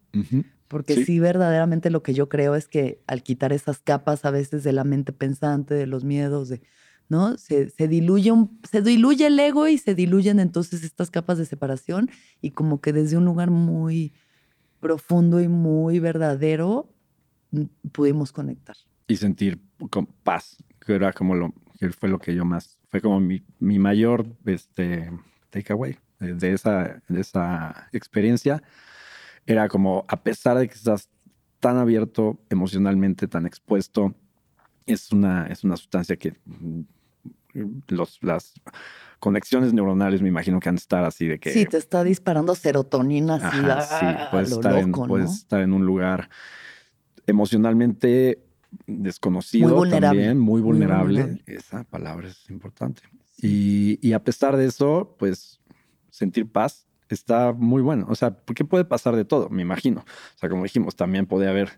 Porque 0.67 0.93
Sí. 0.93 1.05
sí. 1.05 1.19
verdaderamente 1.19 1.89
lo 1.89 2.03
que 2.03 2.13
yo 2.13 2.29
creo 2.29 2.53
es 2.53 2.67
que 2.67 3.01
al 3.07 3.23
quitar 3.23 3.53
esas 3.53 3.79
capas 3.79 4.23
a 4.23 4.29
veces 4.29 4.63
de 4.63 4.71
la 4.71 4.83
mente 4.83 5.13
pensante, 5.13 5.73
de 5.73 5.87
los 5.87 6.03
miedos, 6.03 6.47
de, 6.47 6.61
¿no? 7.09 7.35
Se, 7.39 7.71
se 7.71 7.87
diluye 7.87 8.31
un, 8.31 8.59
se 8.69 8.83
diluye 8.83 9.25
el 9.25 9.39
ego 9.39 9.67
y 9.67 9.79
se 9.79 9.95
diluyen 9.95 10.39
entonces 10.39 10.83
estas 10.83 11.09
capas 11.09 11.39
de 11.39 11.45
separación 11.45 12.11
y 12.39 12.51
como 12.51 12.81
que 12.81 12.93
desde 12.93 13.17
un 13.17 13.25
lugar 13.25 13.49
muy 13.49 14.13
profundo 14.79 15.41
y 15.41 15.47
muy 15.47 15.97
verdadero 15.99 16.93
mm, 17.49 17.63
pudimos 17.91 18.31
conectar. 18.31 18.75
Y 19.07 19.15
sentir 19.15 19.59
con 19.89 20.05
paz, 20.05 20.57
que 20.85 20.93
era 20.93 21.13
como 21.13 21.33
lo 21.33 21.51
que 21.79 21.89
fue 21.89 22.09
lo 22.09 22.19
que 22.19 22.35
yo 22.35 22.45
más, 22.45 22.77
fue 22.89 23.01
como 23.01 23.19
mi, 23.19 23.43
mi 23.59 23.79
mayor 23.79 24.27
este, 24.45 25.09
takeaway 25.49 25.97
de, 26.19 26.53
esa, 26.53 27.01
de 27.07 27.21
esa 27.21 27.89
experiencia. 27.91 28.61
Era 29.45 29.67
como, 29.67 30.05
a 30.07 30.23
pesar 30.23 30.57
de 30.57 30.67
que 30.67 30.73
estás 30.73 31.09
tan 31.59 31.77
abierto 31.77 32.39
emocionalmente, 32.49 33.27
tan 33.27 33.45
expuesto, 33.45 34.13
es 34.85 35.11
una, 35.11 35.47
es 35.47 35.63
una 35.63 35.77
sustancia 35.77 36.15
que 36.15 36.33
mm, 36.45 36.81
los, 37.87 38.19
las 38.21 38.53
conexiones 39.19 39.73
neuronales 39.73 40.21
me 40.21 40.29
imagino 40.29 40.59
que 40.59 40.69
han 40.69 40.75
de 40.75 40.79
estar 40.79 41.03
así 41.03 41.27
de 41.27 41.39
que... 41.39 41.51
Sí, 41.51 41.65
te 41.65 41.77
está 41.77 42.03
disparando 42.03 42.55
serotonina 42.55 43.35
así. 43.35 43.57
Ajá, 43.59 43.81
sí, 43.81 44.05
ah, 44.05 44.27
puedes, 44.31 44.49
lo 44.49 44.57
estar 44.57 44.77
en, 44.77 44.87
loco, 44.87 45.01
¿no? 45.01 45.07
puedes 45.07 45.31
estar 45.31 45.61
en 45.61 45.73
un 45.73 45.85
lugar 45.85 46.29
emocionalmente 47.25 48.43
desconocido 48.85 49.75
Muy 49.75 49.89
también, 49.89 50.37
muy 50.37 50.61
muy 50.61 50.61
vulnerable. 50.61 51.21
vulnerable. 51.23 51.43
Esa 51.47 51.83
palabra 51.83 52.27
es 52.27 52.49
importante. 52.49 53.01
Y, 53.37 53.99
y 54.01 54.13
a 54.13 54.23
pesar 54.23 54.57
de 54.57 54.65
eso, 54.65 55.15
pues 55.17 55.59
sentir 56.17 56.51
paz 56.51 56.87
está 57.09 57.53
muy 57.53 57.81
bueno. 57.81 58.05
O 58.09 58.15
sea, 58.15 58.31
porque 58.31 58.65
puede 58.65 58.83
pasar 58.85 59.15
de 59.15 59.23
todo, 59.25 59.49
me 59.49 59.61
imagino. 59.61 60.01
O 60.01 60.37
sea, 60.39 60.49
como 60.49 60.63
dijimos, 60.63 60.95
también 60.95 61.25
puede 61.25 61.47
haber, 61.47 61.69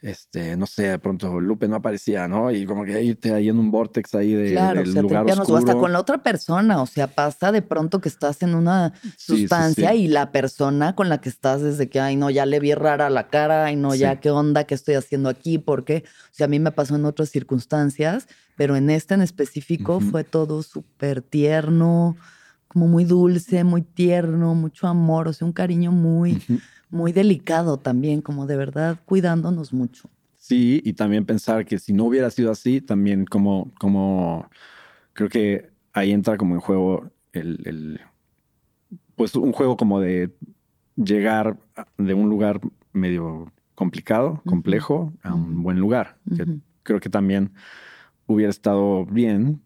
este, 0.00 0.56
no 0.56 0.64
sé, 0.66 0.84
de 0.88 0.98
pronto 0.98 1.38
Lupe 1.38 1.68
no 1.68 1.76
aparecía, 1.76 2.26
¿no? 2.28 2.50
Y 2.50 2.64
como 2.64 2.84
que 2.86 3.02
irte 3.02 3.34
ahí 3.34 3.50
en 3.50 3.58
un 3.58 3.70
vortex 3.70 4.14
ahí 4.14 4.32
de, 4.32 4.52
Claro, 4.52 4.80
o 4.80 4.84
del 4.84 4.92
sea, 4.94 5.02
lugar 5.02 5.26
o 5.26 5.32
oscuro. 5.32 5.58
hasta 5.58 5.74
con 5.74 5.92
la 5.92 6.00
otra 6.00 6.22
persona, 6.22 6.80
o 6.80 6.86
sea, 6.86 7.08
pasa 7.08 7.52
de 7.52 7.60
pronto 7.60 8.00
que 8.00 8.08
estás 8.08 8.40
en 8.42 8.54
una 8.54 8.94
Sí, 9.02 9.10
sí, 9.18 9.36
sustancia 9.42 9.90
sí. 9.90 9.96
y 10.04 10.08
la 10.08 10.32
persona 10.32 10.94
con 10.94 11.10
la 11.10 11.20
que 11.20 11.28
estás 11.28 11.60
desde 11.60 11.90
que, 11.90 12.00
ay, 12.00 12.16
no, 12.16 12.30
ya 12.30 12.46
le 12.46 12.58
vi 12.58 12.72
rara 12.72 13.10
la 13.10 13.28
cara, 13.28 13.66
ay, 13.66 13.76
no, 13.76 13.94
ya, 13.94 14.12
Sí. 14.12 14.18
¿qué 14.22 14.30
onda? 14.30 14.64
¿Qué 14.64 14.74
estoy 14.74 14.94
haciendo 14.94 15.28
aquí? 15.28 15.58
¿Por 15.58 15.84
qué? 15.84 16.04
O 16.06 16.34
sea, 16.34 16.46
a 16.46 16.48
mí 16.48 16.58
me 16.58 16.72
pasó 16.72 16.96
en 16.96 17.04
otras 17.04 17.28
circunstancias, 17.28 18.28
pero 18.56 18.76
en 18.76 18.88
esta 18.88 19.14
en 19.14 19.20
específico 19.20 19.96
Ujú. 19.98 20.10
fue 20.10 20.24
todo 20.24 20.62
súper 20.62 21.20
tierno, 21.20 22.16
como 22.70 22.86
muy 22.86 23.04
dulce, 23.04 23.64
muy 23.64 23.82
tierno, 23.82 24.54
mucho 24.54 24.86
amor, 24.86 25.26
o 25.26 25.32
sea, 25.32 25.44
un 25.44 25.52
cariño 25.52 25.90
muy, 25.90 26.40
muy 26.88 27.10
delicado 27.10 27.78
también, 27.78 28.22
como 28.22 28.46
de 28.46 28.56
verdad 28.56 28.96
cuidándonos 29.06 29.72
mucho. 29.72 30.08
Sí, 30.36 30.80
y 30.84 30.92
también 30.92 31.26
pensar 31.26 31.66
que 31.66 31.80
si 31.80 31.92
no 31.92 32.04
hubiera 32.04 32.30
sido 32.30 32.52
así, 32.52 32.80
también 32.80 33.24
como, 33.26 33.72
como 33.80 34.48
creo 35.12 35.28
que 35.28 35.70
ahí 35.92 36.12
entra 36.12 36.36
como 36.36 36.54
en 36.54 36.60
juego 36.60 37.10
el, 37.32 37.58
el- 37.66 38.00
pues 39.16 39.34
un 39.34 39.52
juego 39.52 39.76
como 39.76 40.00
de 40.00 40.30
llegar 40.96 41.58
de 41.98 42.14
un 42.14 42.28
lugar 42.28 42.60
medio 42.92 43.52
complicado, 43.74 44.42
complejo, 44.46 45.12
a 45.22 45.34
un 45.34 45.62
buen 45.62 45.78
lugar. 45.78 46.18
Que 46.36 46.46
creo 46.82 47.00
que 47.00 47.10
también 47.10 47.52
hubiera 48.26 48.50
estado 48.50 49.04
bien. 49.06 49.60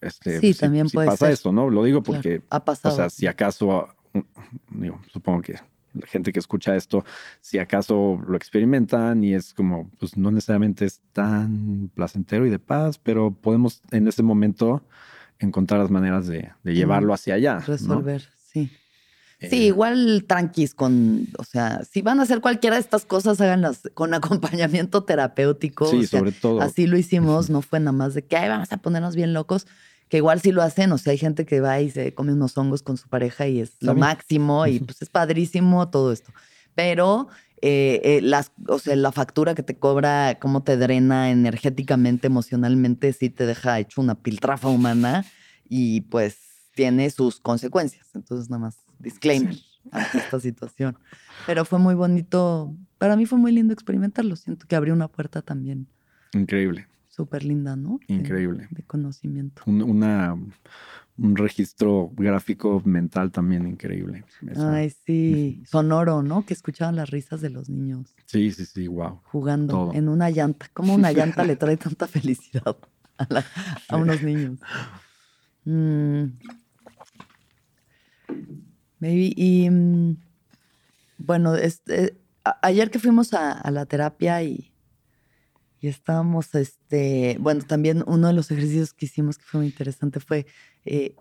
Este, 0.00 0.40
Sí, 0.40 0.52
si- 0.52 0.60
también 0.60 0.88
si 0.88 0.94
puede 0.96 1.06
pasa 1.08 1.26
ser. 1.26 1.34
eso, 1.34 1.52
¿no? 1.52 1.68
Lo 1.70 1.84
digo 1.84 2.02
Claro, 2.02 2.22
porque 2.22 2.42
ha 2.50 2.58
o 2.58 2.64
pasado. 2.64 2.94
sea, 2.96 3.10
si 3.10 3.26
acaso, 3.26 3.88
uh, 4.14 4.20
digo, 4.70 5.00
supongo 5.12 5.42
que 5.42 5.54
la 5.94 6.06
gente 6.06 6.32
que 6.32 6.38
escucha 6.38 6.76
esto, 6.76 7.04
si 7.40 7.58
acaso 7.58 8.20
lo 8.28 8.36
experimentan 8.36 9.24
y 9.24 9.34
es 9.34 9.52
como, 9.54 9.90
pues 9.98 10.16
no 10.16 10.30
necesariamente 10.30 10.84
es 10.84 11.00
tan 11.12 11.90
placentero 11.94 12.46
y 12.46 12.50
de 12.50 12.58
paz, 12.60 12.98
pero 12.98 13.32
podemos 13.32 13.82
en 13.90 14.06
ese 14.06 14.22
momento 14.22 14.84
encontrar 15.40 15.80
las 15.80 15.90
maneras 15.90 16.26
de, 16.26 16.50
de 16.62 16.74
llevarlo 16.74 17.12
hacia 17.14 17.34
allá. 17.34 17.54
¿no? 17.56 17.66
resolver, 17.66 18.22
sí. 18.36 18.70
Eh, 19.40 19.48
Sí, 19.50 19.56
igual 19.66 20.24
tranquis 20.26 20.74
con, 20.74 21.28
o 21.38 21.44
sea, 21.44 21.84
si 21.84 22.02
van 22.02 22.18
a 22.18 22.24
hacer 22.24 22.40
cualquiera 22.40 22.74
de 22.74 22.80
estas 22.82 23.04
cosas, 23.04 23.40
háganlas 23.40 23.82
con 23.94 24.12
acompañamiento 24.14 25.04
terapéutico. 25.04 25.86
Sí, 25.90 26.04
o 26.04 26.06
sea, 26.06 26.18
sobre 26.20 26.32
todo. 26.32 26.60
Así 26.60 26.86
lo 26.88 26.96
hicimos, 26.98 27.48
no 27.48 27.62
fue 27.62 27.78
nada 27.78 27.92
más 27.92 28.14
de 28.14 28.24
que 28.24 28.36
Ay, 28.36 28.48
vamos 28.48 28.72
a 28.72 28.78
ponernos 28.78 29.14
bien 29.16 29.32
locos, 29.32 29.66
que 30.08 30.18
igual 30.18 30.40
sí 30.40 30.52
lo 30.52 30.62
hacen, 30.62 30.92
o 30.92 30.98
sea, 30.98 31.12
hay 31.12 31.18
gente 31.18 31.44
que 31.44 31.60
va 31.60 31.80
y 31.80 31.90
se 31.90 32.14
come 32.14 32.32
unos 32.32 32.56
hongos 32.56 32.82
con 32.82 32.96
su 32.96 33.08
pareja 33.08 33.46
y 33.46 33.60
es 33.60 33.72
lo 33.80 33.94
máximo 33.94 34.66
y 34.66 34.80
pues 34.80 35.02
es 35.02 35.08
padrísimo 35.08 35.88
todo 35.90 36.12
esto. 36.12 36.32
Pero 36.74 37.28
eh, 37.60 38.00
eh, 38.04 38.20
las, 38.22 38.52
o 38.66 38.78
sea, 38.78 38.96
la 38.96 39.12
factura 39.12 39.54
que 39.54 39.62
te 39.62 39.76
cobra, 39.76 40.38
cómo 40.40 40.62
te 40.62 40.76
drena 40.76 41.30
energéticamente, 41.30 42.28
emocionalmente, 42.28 43.12
sí 43.12 43.30
te 43.30 43.46
deja 43.46 43.78
hecho 43.78 44.00
una 44.00 44.14
piltrafa 44.14 44.68
humana 44.68 45.26
y 45.68 46.02
pues 46.02 46.38
tiene 46.74 47.10
sus 47.10 47.40
consecuencias. 47.40 48.06
Entonces, 48.14 48.48
nada 48.48 48.60
más, 48.60 48.78
disclaimer 48.98 49.56
ante 49.90 50.18
esta 50.18 50.40
situación. 50.40 50.98
Pero 51.46 51.64
fue 51.64 51.78
muy 51.78 51.94
bonito, 51.94 52.74
para 52.98 53.16
mí 53.16 53.26
fue 53.26 53.38
muy 53.38 53.52
lindo 53.52 53.74
experimentarlo. 53.74 54.36
Siento 54.36 54.66
que 54.66 54.76
abrió 54.76 54.94
una 54.94 55.08
puerta 55.08 55.42
también 55.42 55.88
Increíble, 56.32 56.86
súper 57.18 57.44
linda, 57.44 57.74
¿no? 57.74 57.98
Increíble. 58.06 58.68
De, 58.70 58.84
conocimiento. 58.84 59.62
Un, 59.66 59.82
una, 59.82 60.36
un 61.18 61.36
registro 61.36 62.12
gráfico 62.14 62.80
mental 62.84 63.32
también 63.32 63.66
increíble. 63.66 64.24
Ay, 64.56 64.90
sí, 65.04 65.60
sonoro, 65.66 66.22
¿no? 66.22 66.46
Que 66.46 66.54
escuchaban 66.54 66.94
las 66.94 67.10
risas 67.10 67.40
de 67.40 67.50
los 67.50 67.68
niños 67.68 68.14
Sí, 68.26 68.52
sí, 68.52 68.64
sí, 68.66 68.86
wow. 68.86 69.20
jugando 69.24 69.72
Todo. 69.72 69.94
en 69.94 70.08
una 70.08 70.30
llanta. 70.30 70.70
¿Cómo 70.72 70.94
una 70.94 71.10
llanta 71.10 71.44
le 71.44 71.56
trae 71.56 71.76
tanta 71.76 72.06
felicidad 72.06 72.76
a, 73.18 73.26
la- 73.28 73.44
a 73.88 73.96
unos 73.96 74.22
niños? 74.22 74.60
Mm. 75.64 76.24
Maybe, 79.00 79.32
y 79.36 79.68
mm, 79.70 80.16
bueno, 81.18 81.56
este, 81.56 82.16
ayer 82.62 82.90
que 82.92 83.00
fuimos 83.00 83.34
a, 83.34 83.52
a 83.52 83.70
la 83.72 83.86
terapia 83.86 84.42
y 84.44 84.72
y 85.80 85.88
estábamos, 85.88 86.54
este, 86.54 87.36
bueno, 87.40 87.62
también 87.62 88.02
uno 88.06 88.28
de 88.28 88.32
los 88.32 88.50
ejercicios 88.50 88.92
que 88.92 89.06
hicimos 89.06 89.38
que 89.38 89.44
fue 89.44 89.60
muy 89.60 89.66
interesante 89.68 90.20
fue, 90.20 90.46
eh, 90.84 91.14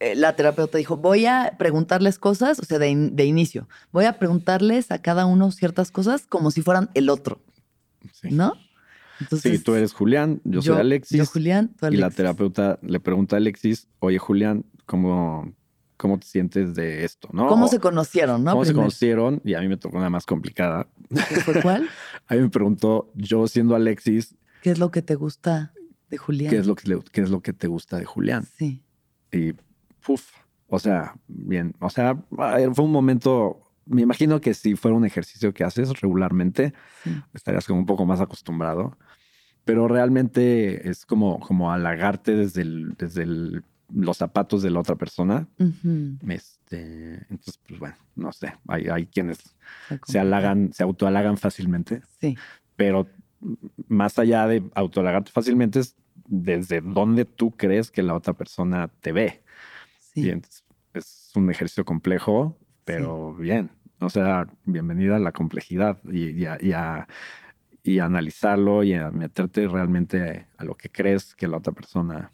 eh, 0.00 0.14
la 0.14 0.34
terapeuta 0.34 0.78
dijo, 0.78 0.96
voy 0.96 1.26
a 1.26 1.56
preguntarles 1.58 2.18
cosas, 2.18 2.58
o 2.58 2.64
sea, 2.64 2.78
de, 2.78 2.88
inicio, 2.88 3.68
voy 3.92 4.06
a 4.06 4.18
preguntarles 4.18 4.90
a 4.90 5.00
cada 5.00 5.26
uno 5.26 5.50
ciertas 5.50 5.90
cosas 5.90 6.26
como 6.26 6.50
si 6.50 6.62
fueran 6.62 6.90
el 6.94 7.08
otro, 7.10 7.40
¿no? 8.22 8.54
sí, 9.40 9.58
tú 9.58 9.74
eres 9.74 9.92
Julián, 9.92 10.40
yo, 10.44 10.62
soy 10.62 10.78
Alexis. 10.78 11.18
Yo 11.18 11.26
Julián, 11.26 11.68
tú 11.78 11.86
Alexis. 11.86 11.98
Y 11.98 12.00
la 12.00 12.10
terapeuta 12.10 12.78
le 12.82 13.00
pregunta 13.00 13.36
a 13.36 13.38
Alexis, 13.38 13.86
oye 14.00 14.18
Julián, 14.18 14.64
¿cómo, 14.86 15.52
cómo 16.02 16.18
te 16.18 16.26
sientes 16.26 16.74
de 16.74 17.04
esto? 17.04 17.28
¿no? 17.32 17.46
¿Cómo 17.46 17.68
se 17.68 17.78
conocieron? 17.78 18.42
¿no? 18.42 18.50
¿Cómo 18.50 18.64
se 18.64 18.74
conocieron? 18.74 19.40
Y 19.44 19.54
a 19.54 19.60
mí 19.60 19.68
me 19.68 19.76
tocó 19.76 19.98
una 19.98 20.10
más 20.10 20.26
complicada. 20.26 20.88
¿Fue 21.44 21.62
cuál? 21.62 21.88
a 22.26 22.34
mí 22.34 22.40
me 22.40 22.48
preguntó, 22.50 23.12
yo 23.14 23.46
siendo 23.46 23.76
Alexis. 23.76 24.34
¿Qué 24.62 24.72
es 24.72 24.80
lo 24.80 24.90
que 24.90 25.00
te 25.00 25.14
gusta 25.14 25.72
de 26.10 26.18
Julián? 26.18 26.50
¿Qué 26.50 26.58
es 26.58 26.66
lo 26.66 26.74
que, 26.74 26.98
qué 27.12 27.20
es 27.20 27.30
lo 27.30 27.40
que 27.40 27.52
te 27.52 27.68
gusta 27.68 27.98
de 27.98 28.04
Julián? 28.04 28.44
Sí. 28.58 28.82
Y, 29.30 29.52
puf, 30.04 30.32
o 30.66 30.80
sea, 30.80 31.14
bien, 31.28 31.74
o 31.78 31.88
sea, 31.88 32.16
fue 32.74 32.84
un 32.84 32.92
momento 32.92 33.60
me 33.86 34.02
imagino 34.02 34.40
que 34.40 34.54
si 34.54 34.76
fuera 34.76 34.96
un 34.96 35.04
ejercicio 35.04 35.52
que 35.52 35.64
haces 35.64 36.00
regularmente, 36.00 36.72
estarías 37.34 37.66
como 37.66 37.80
un 37.80 37.86
poco 37.86 38.06
más 38.06 38.20
acostumbrado. 38.20 38.96
Pero 39.64 39.86
realmente 39.86 40.88
es 40.88 41.06
como, 41.06 41.38
como 41.38 41.72
halagarte 41.72 42.34
desde, 42.34 42.64
desde 42.98 43.62
los 43.94 44.16
zapatos 44.16 44.62
de 44.62 44.70
la 44.70 44.80
otra 44.80 44.96
persona. 44.96 45.48
este, 46.28 47.26
entonces, 47.30 47.60
pues 47.66 47.80
bueno, 47.80 47.96
no 48.16 48.32
sé. 48.32 48.54
Hay, 48.68 48.86
hay 48.88 49.06
quienes 49.06 49.38
se 50.06 50.18
halagan, 50.18 50.72
se 50.72 50.82
autohalagan 50.82 51.36
fácilmente. 51.36 52.02
Sí. 52.20 52.36
Pero 52.76 53.08
más 53.88 54.18
allá 54.18 54.46
de 54.46 54.62
autohalagarte 54.74 55.30
fácilmente 55.30 55.80
es 55.80 55.96
desde 56.26 56.80
dónde 56.80 57.24
tú 57.24 57.50
crees 57.50 57.90
que 57.90 58.02
la 58.02 58.14
otra 58.14 58.32
persona 58.32 58.88
te 59.00 59.12
ve. 59.12 59.42
Sí. 59.98 60.22
Y 60.22 60.30
entonces, 60.30 60.64
es 60.94 61.32
un 61.34 61.50
ejercicio 61.50 61.84
complejo, 61.84 62.58
pero 62.84 63.34
bien. 63.34 63.70
O 64.00 64.10
sea, 64.10 64.48
bienvenida 64.64 65.16
a 65.16 65.20
la 65.20 65.32
complejidad 65.32 66.02
y, 66.04 66.44
a, 66.44 67.06
analizarlo 68.00 68.82
y 68.82 68.94
a 68.94 69.10
meterte 69.10 69.68
realmente 69.68 70.46
a, 70.56 70.64
lo 70.64 70.74
que 70.74 70.90
crees 70.90 71.34
que 71.34 71.46
la 71.46 71.58
otra 71.58 71.72
persona 71.72 72.32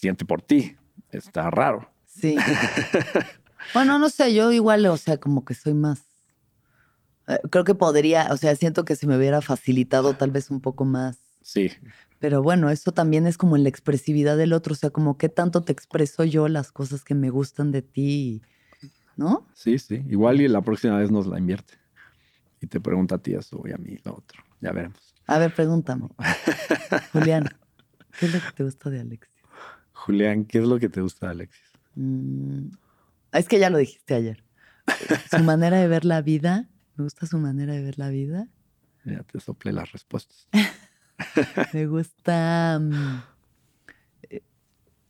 siente 0.00 0.24
por 0.24 0.42
ti. 0.42 0.76
Está 1.10 1.50
raro. 1.50 1.90
Sí. 2.06 2.36
bueno, 3.74 3.98
no 3.98 4.08
sé, 4.08 4.34
yo 4.34 4.52
igual, 4.52 4.86
o 4.86 4.96
sea, 4.96 5.18
como 5.18 5.44
que 5.44 5.54
soy 5.54 5.74
más. 5.74 6.02
Eh, 7.28 7.38
creo 7.50 7.64
que 7.64 7.74
podría, 7.74 8.28
o 8.30 8.36
sea, 8.36 8.54
siento 8.56 8.84
que 8.84 8.96
si 8.96 9.06
me 9.06 9.16
hubiera 9.16 9.40
facilitado 9.40 10.14
tal 10.14 10.30
vez 10.30 10.50
un 10.50 10.60
poco 10.60 10.84
más. 10.84 11.18
Sí. 11.42 11.70
Pero 12.18 12.42
bueno, 12.42 12.70
eso 12.70 12.92
también 12.92 13.26
es 13.26 13.36
como 13.36 13.56
en 13.56 13.62
la 13.62 13.68
expresividad 13.68 14.36
del 14.36 14.52
otro, 14.52 14.72
o 14.72 14.76
sea, 14.76 14.90
como 14.90 15.18
qué 15.18 15.28
tanto 15.28 15.62
te 15.62 15.72
expreso 15.72 16.24
yo 16.24 16.48
las 16.48 16.72
cosas 16.72 17.04
que 17.04 17.14
me 17.14 17.30
gustan 17.30 17.72
de 17.72 17.82
ti. 17.82 18.42
¿no? 19.16 19.46
Sí, 19.54 19.78
sí. 19.78 20.04
Igual 20.08 20.40
y 20.40 20.48
la 20.48 20.60
próxima 20.60 20.98
vez 20.98 21.10
nos 21.10 21.26
la 21.26 21.38
invierte. 21.38 21.74
Y 22.60 22.66
te 22.66 22.80
pregunta 22.80 23.16
a 23.16 23.18
ti 23.18 23.34
eso 23.34 23.62
y 23.66 23.72
a 23.72 23.76
mí 23.76 23.98
lo 24.04 24.14
otro. 24.14 24.42
Ya 24.60 24.72
veremos. 24.72 25.14
A 25.26 25.38
ver, 25.38 25.54
pregúntame. 25.54 26.08
Julián, 27.12 27.48
¿qué 28.18 28.26
es 28.26 28.34
lo 28.34 28.40
que 28.40 28.52
te 28.54 28.64
gusta 28.64 28.90
de 28.90 29.00
Alexis? 29.00 29.35
Julián, 30.06 30.44
¿qué 30.44 30.58
es 30.58 30.64
lo 30.64 30.78
que 30.78 30.88
te 30.88 31.00
gusta 31.00 31.26
de 31.26 31.32
Alexis? 31.32 31.64
Mm, 31.96 32.68
es 33.32 33.48
que 33.48 33.58
ya 33.58 33.70
lo 33.70 33.78
dijiste 33.78 34.14
ayer. 34.14 34.44
Su 35.30 35.40
manera 35.40 35.78
de 35.78 35.88
ver 35.88 36.04
la 36.04 36.22
vida. 36.22 36.68
Me 36.94 37.04
gusta 37.04 37.26
su 37.26 37.38
manera 37.38 37.74
de 37.74 37.82
ver 37.82 37.98
la 37.98 38.08
vida. 38.08 38.48
Ya 39.04 39.22
te 39.24 39.40
sople 39.40 39.72
las 39.72 39.90
respuestas. 39.92 40.48
me 41.74 41.86
gusta. 41.86 42.78
Mm, 42.80 43.22
eh, 44.30 44.42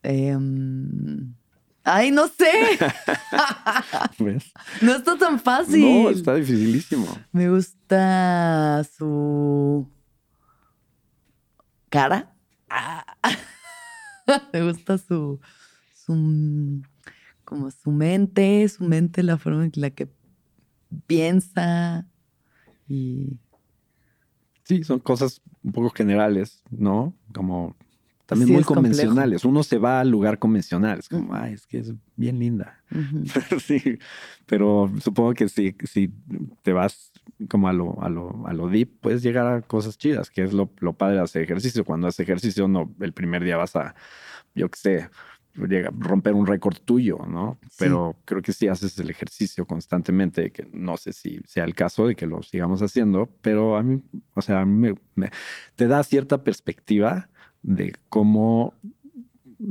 em, 0.03 1.35
Ay, 1.85 2.11
no 2.11 2.27
sé. 2.27 2.79
No 4.81 4.95
está 4.95 5.17
tan 5.17 5.39
fácil. 5.39 6.03
No, 6.05 6.11
está 6.11 6.35
dificilísimo. 6.35 7.07
Me 7.33 7.49
gusta 7.49 8.83
su 8.97 9.89
cara. 11.91 12.35
Me 14.53 14.63
gusta 14.63 14.99
su, 14.99 15.41
su, 15.95 16.83
como 17.45 17.71
su 17.71 17.91
mente, 17.91 18.69
su 18.69 18.85
mente, 18.85 19.23
la 19.23 19.39
forma 19.39 19.65
en 19.65 19.73
la 19.77 19.91
que 19.91 20.09
piensa 21.07 22.07
y... 22.89 23.39
Sí, 24.65 24.83
son 24.83 24.99
cosas 24.99 25.41
un 25.63 25.73
poco 25.73 25.91
generales, 25.91 26.63
¿no? 26.71 27.15
Como 27.33 27.77
también 28.27 28.53
muy 28.53 28.65
convencionales. 28.65 29.45
Uno 29.45 29.63
se 29.63 29.79
va 29.79 30.01
al 30.01 30.11
lugar 30.11 30.39
convencional. 30.39 30.99
Es 30.99 31.09
como, 31.09 31.35
ay, 31.35 31.55
es 31.55 31.67
que 31.67 31.79
es 31.79 31.95
bien 32.17 32.41
linda. 32.41 32.83
sí, 33.65 33.99
pero 34.47 34.93
supongo 35.01 35.33
que 35.35 35.49
si, 35.49 35.77
si 35.85 36.13
te 36.63 36.73
vas 36.73 37.13
como 37.49 37.69
a 37.69 37.73
lo, 37.73 38.03
a, 38.03 38.09
lo, 38.09 38.47
a 38.47 38.53
lo 38.53 38.69
deep, 38.69 38.91
puedes 39.01 39.23
llegar 39.23 39.47
a 39.47 39.63
cosas 39.63 39.97
chidas, 39.97 40.31
que 40.31 40.43
es 40.43 40.53
lo, 40.53 40.71
lo 40.79 40.93
padre 40.93 41.17
de 41.17 41.23
hacer 41.23 41.43
ejercicio. 41.43 41.85
Cuando 41.85 42.09
haces 42.09 42.21
ejercicio, 42.21 42.67
no, 42.67 42.93
el 43.01 43.13
primer 43.13 43.45
día 43.45 43.57
vas 43.57 43.77
a, 43.77 43.95
yo 44.55 44.69
qué 44.71 44.79
sé, 44.79 45.11
llega, 45.55 45.91
romper 45.97 46.35
un 46.35 46.47
récord 46.47 46.77
tuyo, 46.85 47.19
¿no? 47.29 47.59
Pero 47.79 48.17
creo 48.25 48.43
que 48.43 48.53
si 48.53 48.69
haces 48.69 48.99
el 48.99 49.09
ejercicio 49.09 49.67
constantemente, 49.67 50.51
que 50.51 50.69
no 50.73 50.97
sé 50.97 51.13
si 51.13 51.41
sea 51.47 51.65
el 51.65 51.75
caso 51.75 52.07
de 52.07 52.17
que 52.17 52.27
lo 52.27 52.43
sigamos 52.43 52.83
haciendo, 52.83 53.31
pero 53.41 53.77
a 53.77 53.83
mí, 53.83 54.03
o 54.35 54.43
sea, 54.43 54.63
a 54.63 54.67
mí 54.67 54.95
me, 55.15 55.31
te 55.77 55.87
da 55.87 56.03
cierta 56.03 56.43
perspectiva 56.43 57.29
de 57.67 57.95
cómo 58.09 58.75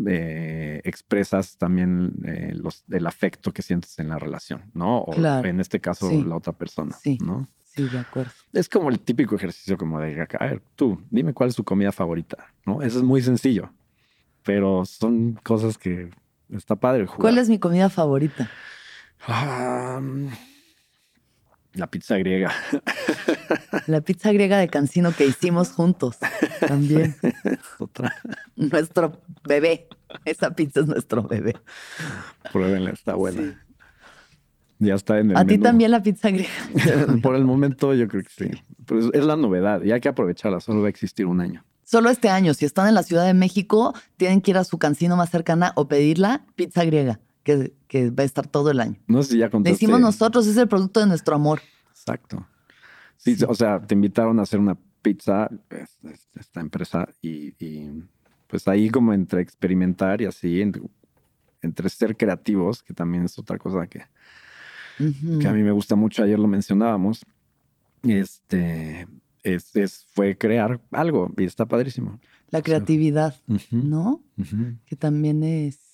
eh, 0.06 0.82
expresas 0.84 1.58
también 1.58 2.14
eh, 2.26 2.52
los, 2.54 2.84
el 2.90 3.08
afecto 3.08 3.54
que 3.54 3.62
sientes 3.62 3.98
en 4.00 4.10
la 4.10 4.20
relación, 4.20 4.64
¿no? 4.74 5.00
O 5.00 5.14
en 5.16 5.60
este 5.60 5.80
caso, 5.80 6.12
la 6.12 6.36
otra 6.36 6.54
persona, 6.54 6.96
sí. 7.02 7.18
¿no? 7.24 7.48
Sí, 7.64 7.84
de 7.84 8.00
acuerdo. 8.00 8.32
Es 8.54 8.70
como 8.70 8.90
el 8.90 9.00
típico 9.00 9.36
ejercicio 9.36 9.78
como 9.78 10.00
de, 10.00 10.22
a 10.22 10.46
ver, 10.46 10.62
tú, 10.76 11.02
dime 11.10 11.34
cuál 11.34 11.50
es 11.50 11.56
tu 11.56 11.64
comida 11.64 11.92
favorita, 11.92 12.54
¿no? 12.66 12.82
Eso 12.82 12.98
es 12.98 13.04
muy 13.04 13.22
sencillo, 13.22 13.72
pero 14.44 14.86
son 14.86 15.40
cosas 15.44 15.78
que 15.78 16.10
está 16.50 16.76
padre 16.76 17.06
jugar. 17.06 17.22
¿Cuál 17.22 17.38
es 17.38 17.50
mi 17.50 17.60
comida 17.60 17.90
favorita? 17.90 18.50
Ah, 19.28 20.02
la 21.76 21.88
pizza 21.88 22.18
griega. 22.18 22.52
La 23.88 24.02
pizza 24.02 24.32
griega 24.32 24.58
de 24.58 24.68
Cancino 24.68 25.14
que 25.16 25.26
hicimos 25.26 25.72
juntos 25.72 26.18
también. 26.68 27.16
Otra. 27.80 28.14
Nuestro 28.56 29.22
bebé. 29.44 29.88
Esa 30.24 30.56
pizza 30.56 30.80
es 30.80 30.88
nuestro 30.88 31.24
bebé. 31.24 31.56
Pruébenla, 32.52 32.92
está 32.92 33.14
buena. 33.16 33.62
Ya 34.80 34.96
está 34.96 35.20
en 35.20 35.32
el 35.32 35.38
A 35.38 35.46
ti 35.46 35.58
también 35.58 35.92
la 35.92 36.02
pizza 36.02 36.32
griega. 36.32 36.52
Por 37.22 37.36
el 37.36 37.46
momento 37.46 37.94
yo 37.94 38.08
creo 38.08 38.24
que 38.24 38.30
sí. 38.30 38.52
Pero 38.86 39.12
es 39.14 39.24
la 39.24 39.36
novedad 39.36 39.84
y 39.84 39.92
hay 39.92 40.00
que 40.00 40.10
aprovecharla. 40.10 40.60
Solo 40.60 40.82
va 40.82 40.88
a 40.88 40.90
existir 40.90 41.26
un 41.26 41.42
año. 41.42 41.64
Solo 41.84 42.10
este 42.10 42.30
año. 42.30 42.54
Si 42.54 42.66
están 42.66 42.88
en 42.88 42.96
la 42.96 43.04
Ciudad 43.04 43.26
de 43.26 43.34
México, 43.34 43.94
tienen 44.18 44.42
que 44.42 44.52
ir 44.52 44.58
a 44.58 44.64
su 44.64 44.80
cancino 44.80 45.16
más 45.16 45.30
cercana 45.30 45.74
o 45.76 45.88
pedirla 45.88 46.46
pizza 46.56 46.84
griega 46.86 47.20
que, 47.46 48.10
va 48.10 48.24
a 48.24 48.26
estar 48.26 48.48
todo 48.48 48.72
el 48.72 48.80
año. 48.80 48.96
No 49.08 49.22
sé 49.24 49.34
si 49.34 49.38
ya 49.38 49.50
contaste. 49.50 49.76
Decimos 49.76 50.02
nosotros, 50.02 50.48
es 50.48 50.58
el 50.58 50.68
producto 50.68 51.00
de 51.00 51.06
nuestro 51.06 51.36
amor. 51.36 51.62
Exacto. 51.90 52.46
Sí, 53.18 53.38
o 53.48 53.54
sea, 53.54 53.80
te 53.80 53.94
invitaron 53.94 54.40
a 54.40 54.44
hacer 54.44 54.60
una 54.60 54.78
pizza, 55.02 55.50
esta 56.34 56.60
empresa, 56.60 57.08
y, 57.22 57.52
pues 58.48 58.68
ahí 58.68 58.90
como 58.90 59.14
entre 59.14 59.42
experimentar 59.42 60.22
y 60.22 60.26
así, 60.26 60.62
entre, 61.62 61.90
ser 61.90 62.18
creativos, 62.18 62.82
que 62.82 62.94
también 62.94 63.26
es 63.26 63.38
otra 63.38 63.58
cosa 63.58 63.88
que, 63.88 64.02
que 64.98 65.48
a 65.48 65.54
mí 65.54 65.62
me 65.62 65.72
gusta 65.72 65.96
mucho, 65.96 66.24
ayer 66.24 66.40
lo 66.40 66.48
mencionábamos, 66.48 67.24
este, 68.04 69.08
es, 69.44 70.06
fue 70.10 70.38
crear 70.38 70.82
algo 70.92 71.32
y 71.38 71.44
está 71.44 71.66
padrísimo. 71.68 72.20
La 72.50 72.62
creatividad, 72.62 73.36
¿no? 73.72 74.24
Que 74.86 74.96
también 74.96 75.44
es 75.44 75.85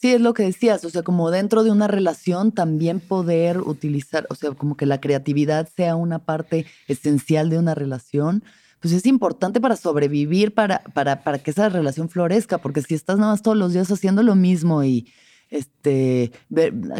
Sí, 0.00 0.12
es 0.12 0.20
lo 0.20 0.32
que 0.32 0.44
decías, 0.44 0.84
o 0.84 0.90
sea, 0.90 1.02
como 1.02 1.32
dentro 1.32 1.64
de 1.64 1.72
una 1.72 1.88
relación 1.88 2.52
también 2.52 3.00
poder 3.00 3.58
utilizar, 3.58 4.28
o 4.30 4.36
sea, 4.36 4.52
como 4.52 4.76
que 4.76 4.86
la 4.86 5.00
creatividad 5.00 5.68
sea 5.74 5.96
una 5.96 6.20
parte 6.20 6.66
esencial 6.86 7.50
de 7.50 7.58
una 7.58 7.74
relación, 7.74 8.44
pues 8.78 8.94
es 8.94 9.06
importante 9.06 9.60
para 9.60 9.74
sobrevivir, 9.74 10.54
para, 10.54 10.84
para, 10.94 11.24
para 11.24 11.40
que 11.40 11.50
esa 11.50 11.68
relación 11.68 12.08
florezca, 12.08 12.58
porque 12.58 12.80
si 12.80 12.94
estás 12.94 13.18
nada 13.18 13.32
más 13.32 13.42
todos 13.42 13.56
los 13.56 13.72
días 13.72 13.90
haciendo 13.90 14.22
lo 14.22 14.36
mismo 14.36 14.84
y, 14.84 15.08
este, 15.50 16.30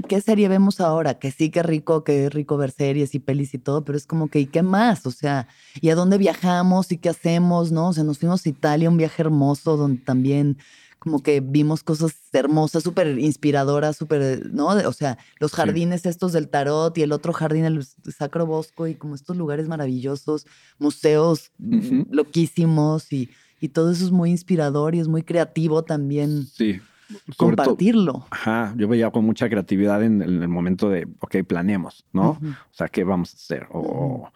¿qué 0.08 0.20
serie 0.20 0.48
vemos 0.48 0.80
ahora? 0.80 1.18
Que 1.20 1.30
sí, 1.30 1.50
qué 1.50 1.62
rico, 1.62 2.02
qué 2.02 2.30
rico 2.30 2.56
ver 2.56 2.70
series 2.72 3.14
y 3.14 3.18
pelis 3.18 3.54
y 3.54 3.58
todo, 3.58 3.84
pero 3.84 3.96
es 3.96 4.06
como 4.06 4.28
que, 4.28 4.40
¿y 4.40 4.46
qué 4.46 4.62
más? 4.62 5.06
O 5.06 5.10
sea, 5.10 5.46
¿y 5.80 5.90
a 5.90 5.94
dónde 5.94 6.18
viajamos 6.18 6.90
y 6.90 6.96
qué 6.96 7.10
hacemos? 7.10 7.70
¿No? 7.70 7.88
O 7.88 7.92
sea, 7.92 8.04
nos 8.04 8.18
fuimos 8.18 8.44
a 8.44 8.48
Italia, 8.48 8.88
un 8.88 8.96
viaje 8.96 9.22
hermoso 9.22 9.76
donde 9.76 10.00
también 10.02 10.58
como 10.98 11.22
que 11.22 11.40
vimos 11.40 11.82
cosas 11.82 12.14
hermosas, 12.32 12.82
súper 12.82 13.18
inspiradoras, 13.18 13.96
súper, 13.96 14.52
¿no? 14.52 14.66
O 14.68 14.92
sea, 14.92 15.18
los 15.38 15.52
jardines 15.52 16.06
estos 16.06 16.32
del 16.32 16.48
tarot 16.48 16.96
y 16.98 17.02
el 17.02 17.12
otro 17.12 17.32
jardín, 17.32 17.64
el 17.64 17.84
Sacro 17.84 18.46
Bosco 18.46 18.86
y 18.86 18.94
como 18.94 19.14
estos 19.14 19.36
lugares 19.36 19.68
maravillosos, 19.68 20.46
museos 20.78 21.52
loquísimos 22.10 23.12
y, 23.12 23.30
y 23.60 23.68
todo 23.68 23.92
eso 23.92 24.04
es 24.04 24.10
muy 24.10 24.30
inspirador 24.30 24.94
y 24.94 25.00
es 25.00 25.08
muy 25.08 25.22
creativo 25.22 25.84
también. 25.84 26.46
Sí 26.46 26.80
compartirlo. 27.36 28.26
ajá, 28.30 28.74
yo 28.76 28.88
veía 28.88 29.10
con 29.10 29.24
mucha 29.24 29.48
creatividad 29.48 30.02
en, 30.02 30.20
el 30.22 30.48
momento 30.48 30.90
de, 30.90 31.08
ok, 31.20 31.36
planeemos, 31.46 32.04
¿no? 32.12 32.30
O 32.30 32.74
sea, 32.74 32.88
¿qué 32.88 33.04
vamos 33.04 33.32
a 33.32 33.36
hacer? 33.36 33.66
O, 33.70 34.30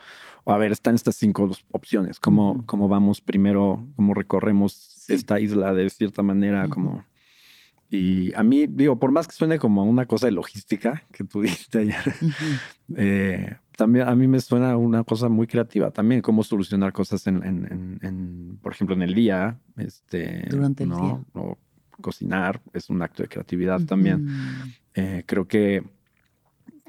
a 0.47 0.57
ver, 0.57 0.73
están 0.73 0.95
estas 0.95 1.17
cinco 1.17 1.51
opciones. 1.71 2.19
¿Cómo, 2.19 2.65
cómo 2.67 2.89
vamos 2.89 3.21
primero? 3.21 3.87
¿Cómo 3.97 4.15
recorremos 4.15 4.73
esta 5.09 5.41
isla 5.41 5.73
de 5.75 5.89
cierta 5.91 6.23
manera? 6.23 6.69
Como... 6.69 7.05
Y 7.91 8.35
a 8.35 8.43
mí, 8.43 8.67
digo, 8.67 8.99
por 8.99 9.13
más 9.13 9.27
que 9.27 9.35
suene 9.35 9.59
como 9.59 9.85
una 9.85 10.07
cosa 10.07 10.27
de 10.27 10.33
logística 10.33 11.03
que 11.13 11.25
tú 11.25 11.43
dijiste 11.43 11.79
ayer, 11.81 12.15
eh, 12.97 13.57
también 13.77 14.09
a 14.09 14.15
mí 14.15 14.27
me 14.29 14.41
suena 14.41 14.77
una 14.77 15.05
cosa 15.05 15.29
muy 15.29 15.47
creativa 15.47 15.91
también, 15.91 16.23
cómo 16.23 16.43
solucionar 16.43 16.93
cosas 16.93 17.27
en, 17.27 17.43
en, 17.45 18.59
por 18.63 18.73
ejemplo, 18.73 18.95
en 18.95 19.03
el 19.03 19.15
día. 19.15 19.59
Este, 19.77 20.47
Durante 20.49 20.85
el 20.85 20.91
día 20.91 21.21
cocinar 22.03 22.61
es 22.75 22.91
un 22.91 23.01
acto 23.01 23.23
de 23.23 23.29
creatividad 23.31 23.81
también. 23.83 24.29
Eh, 24.95 25.23
creo 25.25 25.47
que 25.47 25.83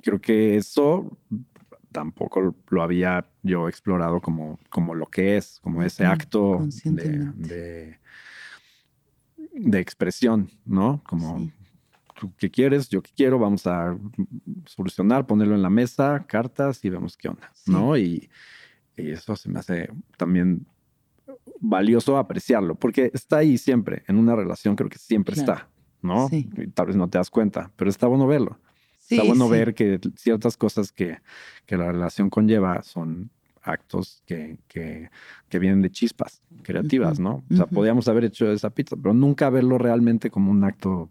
creo 0.01 0.19
que 0.19 0.57
eso 0.57 1.17
tampoco 1.93 2.53
lo 2.69 2.83
había 2.83 3.25
yo 3.43 3.69
explorado 3.69 4.19
como, 4.19 4.59
como 4.69 4.93
lo 4.95 5.05
que 5.05 5.37
es, 5.37 5.59
como 5.61 5.81
ese 5.83 6.05
acto 6.05 6.67
de, 6.83 7.97
de, 9.53 9.79
expresión, 9.79 10.49
¿no? 10.65 11.01
Como 11.07 11.49
tú 12.19 12.33
qué 12.37 12.49
quieres, 12.49 12.89
yo 12.89 13.01
qué 13.01 13.11
quiero, 13.15 13.39
vamos 13.39 13.65
a 13.67 13.97
solucionar, 14.65 15.25
ponerlo 15.25 15.55
en 15.55 15.61
la 15.61 15.69
mesa, 15.69 16.25
cartas 16.27 16.83
y 16.83 16.89
vemos 16.89 17.15
qué 17.15 17.29
onda, 17.29 17.49
¿no? 17.65 17.95
Y, 17.95 18.29
y, 18.97 19.11
eso 19.11 19.35
se 19.35 19.49
me 19.49 19.59
hace 19.59 19.89
también 20.17 20.65
valioso 21.59 22.17
apreciarlo, 22.17 22.75
porque 22.75 23.11
está 23.13 23.37
ahí 23.37 23.57
siempre, 23.57 24.03
en 24.07 24.17
una 24.17 24.35
relación 24.35 24.75
creo 24.75 24.89
que 24.89 24.97
siempre 24.97 25.35
está, 25.35 25.69
¿no? 26.01 26.29
tal 26.73 26.87
vez 26.87 26.95
no 26.95 27.07
te 27.09 27.17
das 27.17 27.29
cuenta, 27.29 27.71
pero 27.77 27.89
está 27.89 28.07
bueno 28.07 28.27
verlo. 28.27 28.59
Está 29.09 29.23
bueno 29.23 29.49
ver 29.49 29.73
que 29.73 29.99
ciertas 30.15 30.57
cosas 30.57 30.91
que, 30.91 31.19
que, 31.65 31.77
la 31.77 31.91
relación 31.91 32.29
conlleva 32.29 32.81
son 32.83 33.29
actos 33.61 34.21
que, 34.25 34.57
que, 34.67 35.09
que 35.49 35.59
vienen 35.59 35.81
de 35.81 35.89
chispas 35.89 36.41
creativas, 36.63 37.19
¿no? 37.19 37.43
O 37.49 37.55
sea, 37.55 37.65
podríamos 37.65 38.07
haber 38.07 38.25
hecho 38.25 38.51
esa 38.51 38.69
pizza, 38.69 38.95
pero 38.95 39.13
nunca 39.13 39.49
verlo 39.49 39.77
realmente 39.77 40.29
como 40.29 40.51
un 40.51 40.63
acto 40.63 41.07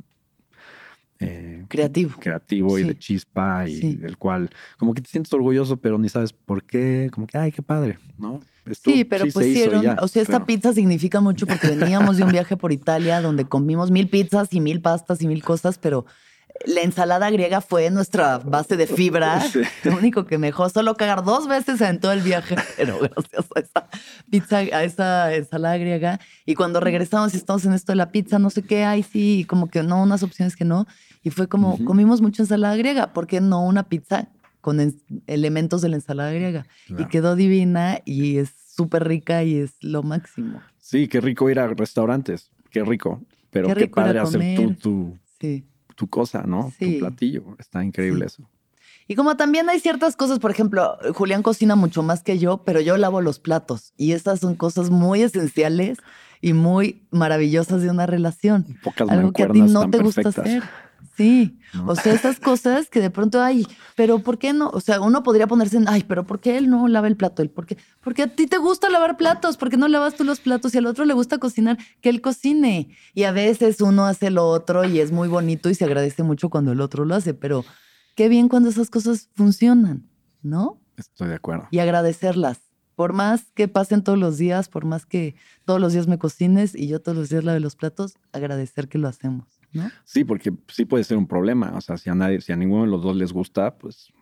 eh, 1.23 1.65
creativo. 1.69 2.15
Creativo 2.19 2.79
y 2.79 2.83
de 2.83 2.99
chispa 2.99 3.69
y 3.69 3.95
del 3.95 4.19
cual 4.19 4.51
como 4.77 4.93
que 4.93 5.03
te 5.03 5.09
sientes 5.09 5.33
orgulloso, 5.33 5.77
pero 5.77 5.99
ni 5.99 6.09
sabes 6.09 6.33
por 6.33 6.65
qué, 6.65 7.11
como 7.13 7.27
que, 7.27 7.39
ay, 7.39 7.53
qué 7.53 7.63
padre, 7.63 7.99
¿no? 8.19 8.41
sí, 8.73 9.05
pero 9.05 9.25
pusieron, 9.27 9.85
o 10.01 10.09
sea, 10.09 10.23
esta 10.23 10.45
pizza 10.45 10.73
significa 10.73 11.21
mucho 11.21 11.47
porque 11.47 11.69
veníamos 11.69 12.17
de 12.17 12.25
un 12.25 12.33
viaje 12.33 12.57
por 12.57 12.73
Italia 12.73 13.21
donde 13.21 13.45
comimos 13.45 13.91
mil 13.91 14.09
pizzas 14.09 14.53
y 14.53 14.61
mil 14.61 14.81
pastas 14.81 15.23
y 15.23 15.29
mil 15.29 15.43
cosas, 15.43 15.79
pero 15.79 16.07
la 16.67 16.83
ensalada 16.83 17.31
griega 17.31 17.61
fue 17.61 17.91
nuestra 17.91 18.39
base 18.39 18.77
de 18.77 18.87
fibra. 18.87 19.43
Lo 19.85 19.97
único 19.97 20.27
que 20.27 20.39
me 20.39 20.49
dejó 20.49 20.69
solo 20.69 20.95
cagar 20.97 21.25
dos 21.25 21.49
veces 21.49 21.81
en 21.81 22.01
todo 22.01 22.13
el 22.13 22.21
viaje, 22.21 22.57
pero 22.77 22.99
gracias 22.99 23.47
a 23.55 23.61
esa 23.61 23.89
pizza, 24.31 24.59
a 24.59 24.85
esa 24.85 25.35
ensalada 25.35 25.77
griega. 25.79 26.21
Y 26.47 26.55
cuando 26.55 26.81
regresamos 26.81 27.35
y 27.35 27.37
estamos 27.37 27.65
en 27.65 27.73
esto 27.73 27.93
de 27.93 27.97
la 27.97 28.11
pizza, 28.11 28.39
no 28.39 28.51
sé 28.51 28.63
qué, 28.63 28.85
hay 28.85 29.03
sí, 29.03 29.47
como 29.49 29.69
que 29.69 29.83
no, 29.83 30.03
unas 30.03 30.23
opciones 30.23 30.57
que 30.57 30.65
no. 30.65 30.87
Y 31.23 31.31
fue 31.31 31.49
como, 31.49 31.83
comimos 31.85 32.21
mucha 32.21 32.43
ensalada 32.43 32.77
griega, 32.77 33.13
¿por 33.13 33.27
qué 33.27 33.41
no 33.41 33.65
una 33.65 33.85
pizza 33.85 34.29
con 34.61 34.95
elementos 35.27 35.83
de 35.83 35.89
la 35.89 35.97
ensalada 35.97 36.33
griega? 36.33 36.67
Y 36.99 37.05
quedó 37.07 37.37
divina 37.37 38.01
y 38.05 38.39
es 38.39 38.51
súper 38.75 39.07
rica 39.07 39.45
y 39.45 39.57
es 39.57 39.75
lo 39.81 40.03
máximo. 40.03 40.61
Sí, 40.79 41.09
qué 41.09 41.21
rico 41.21 41.49
ir 41.51 41.61
a 41.61 41.69
restaurantes, 41.69 42.51
qué 42.71 42.83
rico. 42.85 43.23
Pero 43.51 43.75
qué, 43.75 43.87
padre 43.87 44.19
hacer 44.19 44.57
tu, 44.57 44.75
tu, 44.75 45.19
cosa, 46.09 46.43
¿no? 46.47 46.73
Tu 46.79 46.99
platillo. 46.99 47.57
Está 47.59 47.85
increíble 47.85 48.27
eso. 48.27 48.49
Y 49.09 49.15
como 49.15 49.37
también 49.37 49.69
hay 49.69 49.81
ciertas 49.81 50.17
cosas, 50.17 50.39
por 50.39 50.51
ejemplo, 50.51 50.97
Julián 51.15 51.43
cocina 51.43 51.77
mucho 51.77 52.03
más 52.03 52.23
que 52.23 52.39
yo, 52.39 52.63
pero 52.65 52.81
yo 52.81 52.97
lavo 52.97 53.21
los 53.21 53.39
platos. 53.39 53.93
Y 53.97 54.13
estas 54.13 54.41
son 54.41 54.55
cosas 54.55 54.91
muy 54.91 55.23
esenciales 55.23 55.99
y 56.41 56.53
muy 56.53 57.03
maravillosas 57.11 57.83
de 57.83 57.91
una 57.91 58.07
relación. 58.07 58.79
Pocas 58.83 59.09
Algo 59.11 59.33
que 59.33 59.43
a 59.45 59.49
ti 59.49 59.63
no 59.63 59.91
te 59.91 59.99
gusta 59.99 60.29
hacer. 60.29 60.63
Sí, 61.15 61.59
o 61.87 61.95
sea, 61.95 62.15
esas 62.15 62.41
cosas 62.41 62.89
que 62.89 63.01
de 63.01 63.11
pronto, 63.11 63.43
ay, 63.43 63.67
pero 63.97 64.21
¿por 64.21 64.39
qué 64.39 64.55
no? 64.55 64.71
O 64.71 64.81
sea, 64.81 65.01
uno 65.03 65.23
podría 65.23 65.47
ponerse 65.47 65.77
en, 65.77 65.87
ay, 65.87 66.05
pero 66.09 66.25
¿por 66.25 66.41
qué 66.41 66.57
él 66.57 66.71
no 66.71 66.89
lava 66.89 67.07
el 67.07 67.17
plato? 67.17 67.43
Él, 67.43 67.51
¿por 67.51 67.67
qué? 67.67 67.77
Porque 68.01 68.23
a 68.23 68.29
ti 68.29 68.47
te 68.47 68.57
gusta 68.57 68.89
lavar 68.89 69.19
platos, 69.19 69.59
¿por 69.59 69.69
qué 69.69 69.77
no 69.77 69.89
lavas 69.89 70.15
tú 70.15 70.25
los 70.25 70.41
platos? 70.41 70.75
Y 70.75 70.79
al 70.79 70.87
otro 70.87 71.05
le 71.05 71.13
gusta 71.13 71.37
cocinar, 71.37 71.77
que 72.01 72.09
él 72.09 72.23
cocine. 72.23 72.97
Y 73.13 73.25
a 73.25 73.33
veces 73.33 73.83
uno 73.83 74.07
hace 74.07 74.31
lo 74.31 74.49
otro 74.49 74.85
y 74.85 75.01
es 75.01 75.13
muy 75.13 75.29
bonito 75.29 75.69
y 75.69 75.75
se 75.75 75.85
agradece 75.85 76.23
mucho 76.23 76.49
cuando 76.49 76.73
el 76.73 76.81
otro 76.81 77.05
lo 77.05 77.15
hace, 77.15 77.35
pero 77.35 77.63
qué 78.15 78.31
bien 78.31 78.49
cuando 78.49 78.71
esas 78.71 78.89
cosas 78.89 79.29
funcionan, 79.35 80.09
¿no? 80.41 80.81
Estoy 80.97 81.29
de 81.29 81.35
acuerdo. 81.35 81.69
Y 81.71 81.81
agradecerlas. 81.81 82.61
Por 82.95 83.13
más 83.13 83.51
que 83.55 83.69
pasen 83.69 84.03
todos 84.03 84.19
los 84.19 84.39
días, 84.39 84.69
por 84.69 84.87
más 84.87 85.05
que 85.05 85.35
todos 85.67 85.81
los 85.81 85.93
días 85.93 86.07
me 86.07 86.19
cocines 86.19 86.75
y 86.75 86.89
yo 86.89 87.01
todos 87.03 87.17
los 87.17 87.29
días 87.29 87.45
lave 87.45 87.61
los 87.61 87.77
platos, 87.77 88.15
agradecer 88.33 88.89
que 88.89 88.99
lo 88.99 89.09
hacemos. 89.09 89.62
Sí, 90.05 90.25
porque 90.25 90.53
sí 90.69 90.85
puede 90.85 91.05
ser 91.05 91.17
un 91.17 91.27
problema. 91.27 91.73
O 91.75 91.81
sea, 91.81 91.97
si 91.97 92.11
a 92.11 92.15
nadie, 92.15 92.41
si 92.41 92.53
a 92.53 92.57
ninguno 92.57 92.83
de 92.83 92.91
los 92.91 93.03
dos 93.03 93.17
les 93.17 93.33
gusta, 93.33 93.77
pues. 93.77 94.13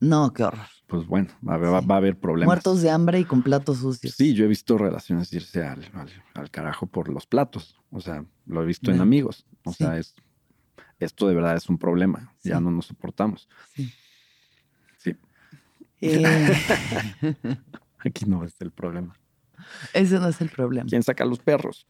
No, 0.00 0.32
qué 0.32 0.44
horror. 0.44 0.66
Pues 0.86 1.06
bueno, 1.06 1.30
va, 1.46 1.54
a 1.54 1.96
haber 1.96 2.18
problemas. 2.18 2.46
Muertos 2.46 2.82
de 2.82 2.90
hambre 2.90 3.18
y 3.18 3.24
con 3.24 3.42
platos 3.42 3.78
sucios. 3.78 4.14
Sí, 4.14 4.34
yo 4.34 4.44
he 4.44 4.48
visto 4.48 4.78
relaciones 4.78 5.32
irse 5.32 5.64
al, 5.64 5.84
al, 6.34 6.50
carajo 6.50 6.86
por 6.86 7.08
los 7.08 7.26
platos. 7.26 7.80
O 7.90 8.00
sea, 8.00 8.24
lo 8.46 8.62
he 8.62 8.66
visto 8.66 8.92
en 8.92 9.00
amigos. 9.00 9.46
O 9.64 9.72
sea, 9.72 9.98
es 9.98 10.14
esto 10.98 11.28
de 11.28 11.34
verdad 11.34 11.56
es 11.56 11.68
un 11.68 11.78
problema. 11.78 12.34
Ya 12.42 12.60
no 12.60 12.70
nos 12.70 12.86
soportamos. 12.86 13.48
Sí. 13.74 13.92
Sí. 14.98 15.16
Eh. 16.00 16.54
Aquí 17.98 18.24
no 18.26 18.44
es 18.44 18.60
el 18.60 18.70
problema. 18.70 19.18
Ese 19.92 20.18
no 20.18 20.28
es 20.28 20.40
el 20.40 20.48
problema. 20.48 20.88
¿Quién 20.88 21.02
saca 21.02 21.24
los 21.24 21.38
perros? 21.38 21.86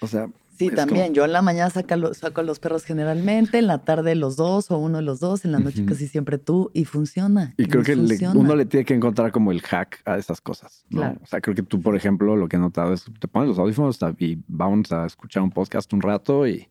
O 0.00 0.06
sea, 0.06 0.28
Sí, 0.56 0.70
también. 0.70 1.14
Yo 1.14 1.24
en 1.24 1.32
la 1.32 1.42
mañana 1.42 1.70
saco, 1.70 2.14
saco 2.14 2.40
a 2.40 2.44
los 2.44 2.60
perros 2.60 2.84
generalmente, 2.84 3.58
en 3.58 3.66
la 3.66 3.78
tarde 3.78 4.14
los 4.14 4.36
dos 4.36 4.70
o 4.70 4.78
uno 4.78 4.98
de 4.98 5.02
los 5.02 5.20
dos, 5.20 5.44
en 5.44 5.52
la 5.52 5.58
noche 5.58 5.84
casi 5.84 6.06
siempre 6.06 6.38
tú 6.38 6.70
y 6.72 6.84
funciona. 6.84 7.54
Y, 7.56 7.66
creo 7.66 7.82
que 7.82 7.94
uno 7.94 8.54
le 8.54 8.64
tiene 8.64 8.84
que 8.84 8.94
encontrar 8.94 9.32
como 9.32 9.50
el 9.50 9.60
hack 9.62 10.00
a 10.04 10.16
esas 10.16 10.40
cosas. 10.40 10.84
¿no? 10.90 11.16
O 11.22 11.26
sea, 11.26 11.40
creo 11.40 11.54
que 11.54 11.62
tú, 11.62 11.80
por 11.80 11.96
ejemplo, 11.96 12.36
lo 12.36 12.48
que 12.48 12.56
he 12.56 12.60
notado 12.60 12.92
es 12.92 13.04
te 13.18 13.28
pones 13.28 13.48
los 13.48 13.58
audífonos 13.58 13.98
y 14.18 14.38
vamos 14.46 14.92
a 14.92 15.06
escuchar 15.06 15.42
un 15.42 15.50
podcast 15.50 15.92
un 15.92 16.02
rato 16.02 16.46
y 16.46 16.68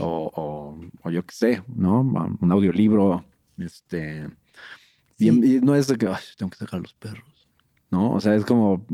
o, 0.00 0.78
o, 1.02 1.10
yo 1.10 1.24
qué 1.24 1.34
sé, 1.34 1.62
¿no? 1.68 2.00
Un 2.40 2.52
audiolibro. 2.52 3.24
Este. 3.58 4.28
Y, 5.18 5.30
no 5.30 5.74
es 5.74 5.86
de 5.86 5.96
que 5.96 6.08
tengo 6.36 6.50
que 6.50 6.58
sacar 6.58 6.78
a 6.78 6.82
los 6.82 6.94
perros. 6.94 7.48
¿no? 7.90 8.12
O 8.12 8.20
sea, 8.20 8.34
es 8.34 8.44
como 8.44 8.84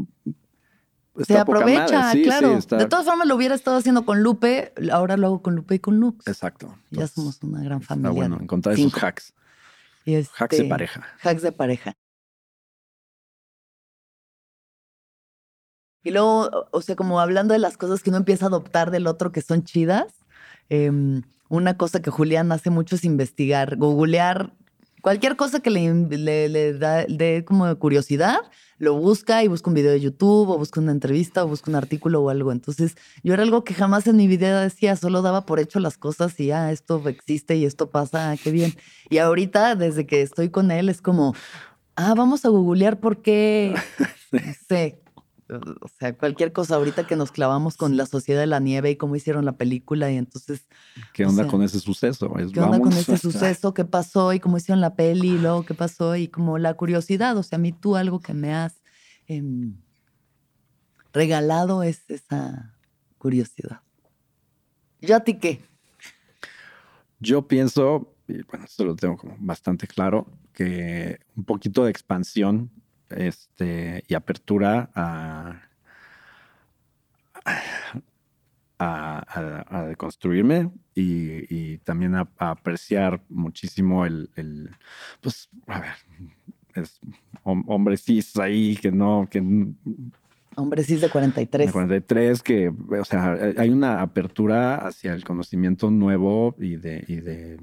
se 1.18 1.38
aprovecha, 1.38 2.12
claro. 2.12 2.58
De 2.60 2.86
todas 2.86 3.04
formas, 3.04 3.26
lo 3.26 3.34
hubiera 3.34 3.54
estado 3.54 3.76
haciendo 3.76 4.04
con 4.04 4.22
Lupe, 4.22 4.72
ahora 4.92 5.16
lo 5.16 5.26
hago 5.26 5.42
con 5.42 5.56
Lupe 5.56 5.76
y 5.76 5.78
con 5.78 5.98
Lux. 5.98 6.26
Exacto. 6.26 6.76
ya 6.90 7.06
somos 7.06 7.42
una 7.42 7.62
gran 7.62 7.82
familia. 7.82 8.10
Está 8.10 8.20
bueno, 8.20 8.38
encontrar 8.40 8.78
esos 8.78 8.92
hacks. 8.94 9.34
hacks 10.04 10.56
de 10.56 10.56
este, 10.56 10.64
pareja. 10.64 11.06
Hacks 11.22 11.42
de 11.42 11.52
pareja. 11.52 11.94
Y 16.02 16.12
luego, 16.12 16.68
o 16.70 16.80
sea, 16.80 16.96
como 16.96 17.20
hablando 17.20 17.52
de 17.52 17.58
las 17.58 17.76
cosas 17.76 18.02
que 18.02 18.10
uno 18.10 18.16
empieza 18.18 18.46
a 18.46 18.48
adoptar 18.48 18.90
del 18.90 19.06
otro 19.06 19.32
que 19.32 19.42
son 19.42 19.64
chidas, 19.64 20.14
em, 20.70 21.22
una 21.50 21.76
cosa 21.76 22.00
que 22.00 22.10
Julián 22.10 22.52
hace 22.52 22.70
mucho 22.70 22.94
es 22.94 23.04
investigar, 23.04 23.76
googlear 23.76 24.54
cualquier 25.02 25.36
cosa 25.36 25.60
que 25.60 25.70
le, 25.70 25.92
le, 25.92 26.48
le 26.48 26.72
da 26.74 27.04
de 27.04 27.44
como 27.46 27.74
curiosidad 27.78 28.38
lo 28.80 28.94
busca 28.94 29.44
y 29.44 29.48
busca 29.48 29.68
un 29.68 29.74
video 29.74 29.92
de 29.92 30.00
YouTube 30.00 30.48
o 30.48 30.56
busca 30.56 30.80
una 30.80 30.90
entrevista 30.90 31.44
o 31.44 31.48
busca 31.48 31.70
un 31.70 31.76
artículo 31.76 32.22
o 32.22 32.30
algo. 32.30 32.50
Entonces, 32.50 32.96
yo 33.22 33.34
era 33.34 33.42
algo 33.42 33.62
que 33.62 33.74
jamás 33.74 34.06
en 34.06 34.16
mi 34.16 34.26
vida 34.26 34.62
decía, 34.62 34.96
solo 34.96 35.20
daba 35.20 35.44
por 35.44 35.60
hecho 35.60 35.80
las 35.80 35.98
cosas 35.98 36.40
y, 36.40 36.50
ah, 36.50 36.72
esto 36.72 37.06
existe 37.06 37.56
y 37.56 37.66
esto 37.66 37.90
pasa, 37.90 38.30
ah, 38.30 38.36
qué 38.42 38.50
bien. 38.50 38.74
Y 39.10 39.18
ahorita, 39.18 39.76
desde 39.76 40.06
que 40.06 40.22
estoy 40.22 40.48
con 40.48 40.70
él, 40.70 40.88
es 40.88 41.02
como, 41.02 41.34
ah, 41.94 42.14
vamos 42.14 42.46
a 42.46 42.48
googlear 42.48 43.00
por 43.00 43.20
qué, 43.20 43.74
sí 44.68 44.99
o 45.58 45.88
sea, 45.88 46.16
cualquier 46.16 46.52
cosa 46.52 46.76
ahorita 46.76 47.06
que 47.06 47.16
nos 47.16 47.32
clavamos 47.32 47.76
con 47.76 47.96
la 47.96 48.06
Sociedad 48.06 48.40
de 48.40 48.46
la 48.46 48.60
Nieve 48.60 48.90
y 48.90 48.96
cómo 48.96 49.16
hicieron 49.16 49.44
la 49.44 49.56
película 49.56 50.10
y 50.10 50.16
entonces... 50.16 50.66
¿Qué 51.12 51.24
onda 51.24 51.46
con 51.46 51.62
ese 51.62 51.80
suceso? 51.80 52.32
¿Qué 52.52 52.60
onda 52.60 52.78
con 52.78 52.92
ese 52.92 53.16
suceso? 53.16 53.74
¿Qué 53.74 53.84
pasó? 53.84 54.32
Y 54.32 54.40
cómo 54.40 54.58
hicieron 54.58 54.80
la 54.80 54.94
peli 54.94 55.30
y 55.30 55.38
luego 55.38 55.64
qué 55.64 55.74
pasó 55.74 56.16
y 56.16 56.28
como 56.28 56.58
la 56.58 56.74
curiosidad, 56.74 57.36
o 57.36 57.42
sea, 57.42 57.56
a 57.56 57.60
mí 57.60 57.72
tú 57.72 57.96
algo 57.96 58.20
que 58.20 58.34
me 58.34 58.54
has 58.54 58.80
em, 59.26 59.76
regalado 61.12 61.82
es 61.82 62.08
esa 62.08 62.76
curiosidad. 63.18 63.80
¿Yo 65.00 65.16
a 65.16 65.20
ti 65.20 65.38
qué? 65.38 65.60
Yo 67.18 67.46
pienso, 67.46 68.14
y 68.28 68.42
bueno, 68.42 68.64
esto 68.64 68.84
lo 68.84 68.94
tengo 68.96 69.16
como 69.16 69.36
bastante 69.38 69.86
claro, 69.86 70.26
que 70.52 71.20
un 71.36 71.44
poquito 71.44 71.84
de 71.84 71.90
expansión 71.90 72.70
este, 73.10 74.04
y 74.08 74.14
apertura 74.14 74.90
a, 74.94 75.62
a, 78.78 79.64
a, 79.68 79.86
deconstruirme 79.86 80.70
y, 80.94 81.78
también 81.78 82.14
a, 82.14 82.28
apreciar 82.38 83.22
muchísimo 83.28 84.06
el, 84.06 84.30
el, 84.36 84.70
pues, 85.20 85.48
a 85.66 85.80
ver, 85.80 85.92
es 86.74 87.00
hombre 87.44 87.96
cis 87.96 88.36
ahí 88.36 88.76
que 88.76 88.92
no, 88.92 89.28
que 89.30 89.42
Hombre 90.56 90.82
cis 90.82 91.00
de 91.00 91.08
43. 91.08 91.68
De 91.68 91.72
43, 91.72 92.42
que, 92.42 92.68
o 92.68 93.04
sea, 93.04 93.36
hay 93.56 93.70
una 93.70 94.02
apertura 94.02 94.76
hacia 94.76 95.14
el 95.14 95.24
conocimiento 95.24 95.90
nuevo 95.90 96.56
y 96.58 96.76
de, 96.76 97.04
y 97.06 97.16
de 97.16 97.56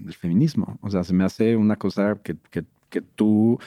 del 0.00 0.14
feminismo. 0.14 0.78
O 0.82 0.90
sea, 0.90 1.04
se 1.04 1.14
me 1.14 1.24
hace 1.24 1.56
una 1.56 1.76
cosa 1.76 2.18
que, 2.22 2.36
que, 2.50 2.64
que 2.88 3.00
tú 3.00 3.58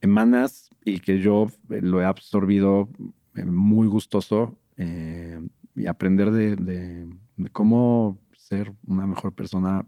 emanas 0.00 0.70
y 0.84 1.00
que 1.00 1.20
yo 1.20 1.50
lo 1.68 2.00
he 2.00 2.04
absorbido 2.04 2.88
eh, 3.34 3.44
muy 3.44 3.86
gustoso 3.86 4.56
eh, 4.76 5.40
y 5.74 5.86
aprender 5.86 6.30
de, 6.30 6.56
de, 6.56 7.08
cómo 7.52 8.18
ser 8.36 8.72
una 8.86 9.06
mejor 9.06 9.32
persona 9.32 9.84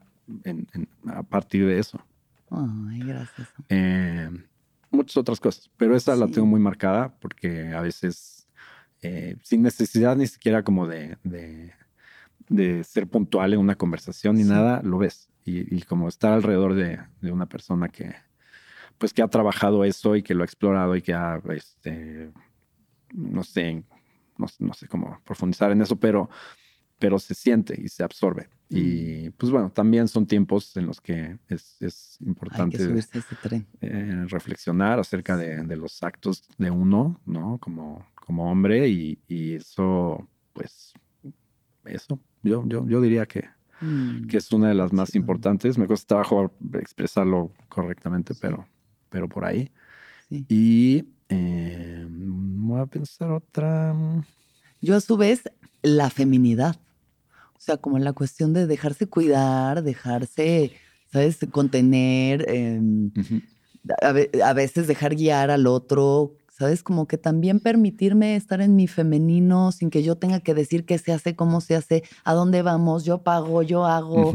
a 1.07 1.23
partir 1.23 1.67
de 1.67 1.79
eso. 1.79 2.01
Ay, 2.51 3.01
gracias. 3.01 3.49
Eh, 3.69 4.31
muchas 4.91 5.17
otras 5.17 5.41
cosas, 5.41 5.71
pero 5.77 5.97
esa 5.97 6.17
la 6.17 6.29
tengo 6.29 6.47
muy 6.47 6.61
marcada 6.61 7.15
porque 7.21 7.73
a 7.73 7.81
veces, 7.81 8.47
eh, 9.03 9.37
sin 9.43 9.63
necesidad 9.63 10.17
ni 10.17 10.27
siquiera 10.27 10.63
como 10.63 10.87
de, 10.87 11.17
de, 11.25 12.85
ser 12.85 13.07
puntual 13.07 13.53
en 13.53 13.61
una 13.61 13.77
conversación 13.77 14.37
ni 14.37 14.45
nada, 14.45 14.83
lo 14.83 14.99
ves. 14.99 15.29
Y, 15.45 15.81
como 15.83 16.09
estar 16.09 16.35
alrededor 16.35 16.75
de, 16.75 17.01
de, 17.23 17.33
una 17.33 17.47
persona 17.47 17.89
que, 17.89 18.15
pues, 18.99 19.12
que 19.12 19.22
ha 19.22 19.28
trabajado 19.28 19.84
eso 19.84 20.16
y 20.16 20.22
que 20.22 20.34
lo 20.34 20.42
ha 20.42 20.46
explorado 20.46 20.96
y 20.96 21.03
que 21.03 21.14
ha, 21.14 21.40
este, 21.51 22.30
no 23.12 23.42
sé, 23.44 23.82
no, 24.36 24.46
no 24.59 24.74
sé 24.74 24.88
cómo 24.88 25.20
profundizar 25.24 25.72
en 25.72 25.82
eso, 25.82 25.96
pero 25.96 26.28
pero 26.99 27.18
se 27.18 27.34
siente 27.34 27.80
y 27.80 27.88
se 27.88 28.03
absorbe. 28.03 28.49
Y 28.68 29.28
mm. 29.28 29.32
pues 29.36 29.51
bueno, 29.51 29.70
también 29.70 30.09
son 30.09 30.26
tiempos 30.26 30.76
en 30.76 30.86
los 30.86 31.01
que 31.01 31.38
es, 31.49 32.18
importante 32.20 32.76
eh, 33.80 34.24
reflexionar 34.26 34.99
acerca 34.99 35.36
de, 35.36 35.76
los 35.76 36.03
actos 36.03 36.44
de 36.59 36.70
uno, 36.70 37.20
¿no? 37.24 37.59
Como, 37.59 38.07
como 38.14 38.51
hombre 38.51 38.88
y, 38.88 39.18
eso, 39.55 40.28
pues, 40.53 40.92
eso, 41.84 42.20
yo, 42.42 42.64
yo, 42.66 42.86
yo 42.86 43.01
diría 43.01 43.26
que, 43.26 43.49
mm. 43.80 44.26
que 44.26 44.36
es 44.36 44.53
una 44.53 44.68
de 44.68 44.74
las 44.74 44.92
más 44.92 45.14
importantes. 45.14 45.78
Me 45.78 45.86
cuesta 45.86 46.09
trabajo 46.09 46.53
expresarlo 46.74 47.53
correctamente, 47.68 48.34
pero, 48.38 48.66
pero 49.11 49.29
por 49.29 49.45
ahí. 49.45 49.71
Y 50.31 51.05
eh, 51.29 52.07
voy 52.09 52.81
a 52.81 52.87
pensar 52.87 53.31
otra. 53.31 53.95
Yo 54.81 54.97
a 54.97 55.01
su 55.01 55.17
vez, 55.17 55.43
la 55.83 56.11
feminidad. 56.11 56.77
O 57.55 57.61
sea, 57.61 57.77
como 57.77 57.99
la 57.99 58.13
cuestión 58.13 58.53
de 58.53 58.67
dejarse 58.67 59.09
cuidar, 59.09 59.83
dejarse, 59.83 60.73
¿sabes? 61.13 61.39
Contener, 61.51 62.49
em, 62.49 63.11
a, 64.01 64.53
veces 64.53 64.87
dejar 64.87 65.17
guiar 65.17 65.51
al 65.51 65.67
otro, 65.67 66.35
¿sabes? 66.57 66.83
Como 66.83 67.07
que 67.07 67.19
también 67.19 67.61
permitirme 67.61 68.37
estar 68.37 68.61
en 68.61 68.77
mi 68.77 68.87
femenino 68.87 69.73
sin 69.73 69.91
que 69.91 70.03
yo 70.03 70.17
tenga 70.17 70.41
que 70.41 70.55
decir 70.55 70.85
qué 70.85 70.99
se 70.99 71.13
hace, 71.13 71.35
cómo 71.35 71.61
se 71.61 71.75
hace, 71.75 72.05
a 72.25 72.33
dónde 72.35 72.63
vamos, 72.63 73.05
yo 73.05 73.23
pago, 73.23 73.63
yo 73.63 73.87
hago, 73.87 74.35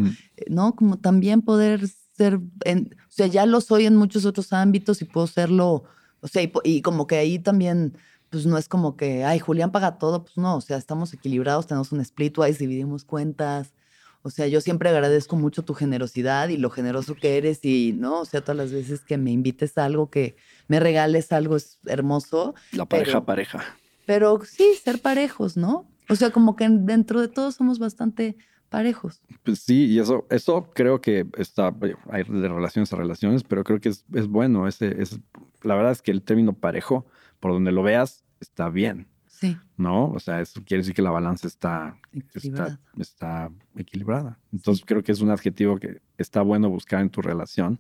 ¿no? 0.50 0.76
Como 0.76 0.98
también 0.98 1.42
poder 1.42 1.88
ser, 2.16 2.40
en, 2.66 2.96
o 3.08 3.12
sea, 3.12 3.28
ya 3.28 3.46
lo 3.46 3.62
soy 3.62 3.86
en 3.86 3.96
muchos 3.96 4.26
otros 4.26 4.54
ámbitos 4.54 5.02
y 5.02 5.06
puedo 5.06 5.28
serlo, 5.28 5.84
o 6.22 6.28
sea, 6.28 6.44
y 6.64 6.82
como 6.82 7.08
que 7.08 7.18
ahí 7.18 7.40
también 7.40 7.98
pues 8.34 8.48
no 8.48 8.58
es 8.58 8.68
como 8.68 8.98
que, 8.98 9.24
ay, 9.24 9.38
Julián 9.38 9.72
paga 9.72 10.00
todo, 10.00 10.24
pues 10.24 10.38
no, 10.38 10.56
o 10.56 10.62
sea, 10.62 10.78
estamos 10.78 11.14
equilibrados, 11.14 11.68
tenemos 11.68 11.92
un 11.92 12.04
splitwise, 12.04 12.58
dividimos 12.58 13.06
cuentas. 13.06 13.76
O 14.24 14.32
sea, 14.32 14.48
yo 14.48 14.60
siempre 14.60 14.90
agradezco 14.90 15.36
mucho 15.36 15.64
tu 15.64 15.76
generosidad 15.76 16.50
y 16.50 16.58
lo 16.58 16.72
generoso 16.72 17.14
que 17.14 17.38
eres 17.38 17.64
y, 17.64 17.94
¿no? 17.94 18.22
O 18.22 18.26
sea, 18.26 18.42
todas 18.42 18.58
las 18.58 18.72
veces 18.72 19.02
que 19.02 19.20
me 19.20 19.30
invites 19.30 19.78
a 19.78 19.86
algo, 19.86 20.10
que 20.10 20.36
me 20.68 20.80
regales 20.80 21.32
algo 21.32 21.58
es 21.58 21.78
hermoso. 21.86 22.56
La 22.72 22.86
pareja, 22.86 23.24
pareja. 23.24 23.64
Pero 24.08 24.42
sí, 24.44 24.66
ser 24.84 25.00
parejos, 25.00 25.56
¿no? 25.56 25.88
O 26.10 26.16
sea, 26.16 26.32
como 26.32 26.56
que 26.56 26.68
dentro 26.70 27.22
de 27.22 27.28
todo 27.28 27.52
somos 27.52 27.78
bastante 27.78 28.36
parejos. 28.74 29.22
Pues 29.44 29.60
sí, 29.60 29.86
y 29.86 30.00
eso, 30.00 30.26
eso 30.32 30.72
creo 30.74 31.00
que 31.00 31.28
está, 31.38 31.72
hay 32.10 32.24
de 32.24 32.48
relaciones 32.48 32.92
a 32.92 32.96
relaciones, 32.96 33.44
pero 33.44 33.64
creo 33.64 33.80
que 33.80 33.90
es, 33.90 34.04
es 34.12 34.26
bueno. 34.28 34.68
Ese, 34.68 35.00
es, 35.00 35.20
la 35.62 35.76
verdad 35.76 35.92
es 35.92 36.02
que 36.02 36.10
el 36.10 36.24
término 36.24 36.54
parejo, 36.54 37.06
por 37.40 37.52
donde 37.52 37.72
lo 37.72 37.84
veas, 37.84 38.24
está 38.40 38.70
bien. 38.70 39.08
Sí. 39.28 39.56
¿No? 39.78 40.10
O 40.10 40.20
sea, 40.20 40.42
eso 40.42 40.64
quiere 40.66 40.82
decir 40.82 40.96
que 40.96 41.04
la 41.04 41.12
balanza 41.12 41.46
está 41.46 42.00
equilibrada. 42.12 42.80
Está, 42.98 43.52
equilibrada. 43.78 44.40
Entonces 44.52 44.84
creo 44.88 45.04
que 45.04 45.12
es 45.12 45.22
un 45.22 45.30
adjetivo 45.30 45.78
que 45.78 46.02
está 46.18 46.42
bueno 46.42 46.68
buscar 46.68 47.02
en 47.02 47.12
tu 47.12 47.22
relación. 47.22 47.80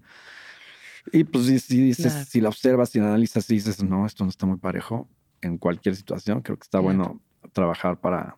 Y 1.11 1.23
pues 1.23 1.45
si, 1.63 1.81
dices, 1.81 2.27
si 2.29 2.39
la 2.39 2.49
observas, 2.49 2.89
si 2.89 2.99
la 2.99 3.07
analizas 3.07 3.49
y 3.49 3.55
dices, 3.55 3.83
no, 3.83 4.05
esto 4.05 4.23
no 4.25 4.29
está 4.29 4.45
muy 4.45 4.57
parejo, 4.57 5.09
en 5.41 5.57
cualquier 5.57 5.95
situación, 5.95 6.41
creo 6.41 6.57
que 6.57 6.63
está 6.63 6.79
bueno 6.79 7.19
trabajar 7.51 7.99
para, 7.99 8.37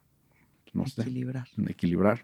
no 0.75 0.83
equilibrar. 0.83 1.47
equilibrar. 1.67 2.23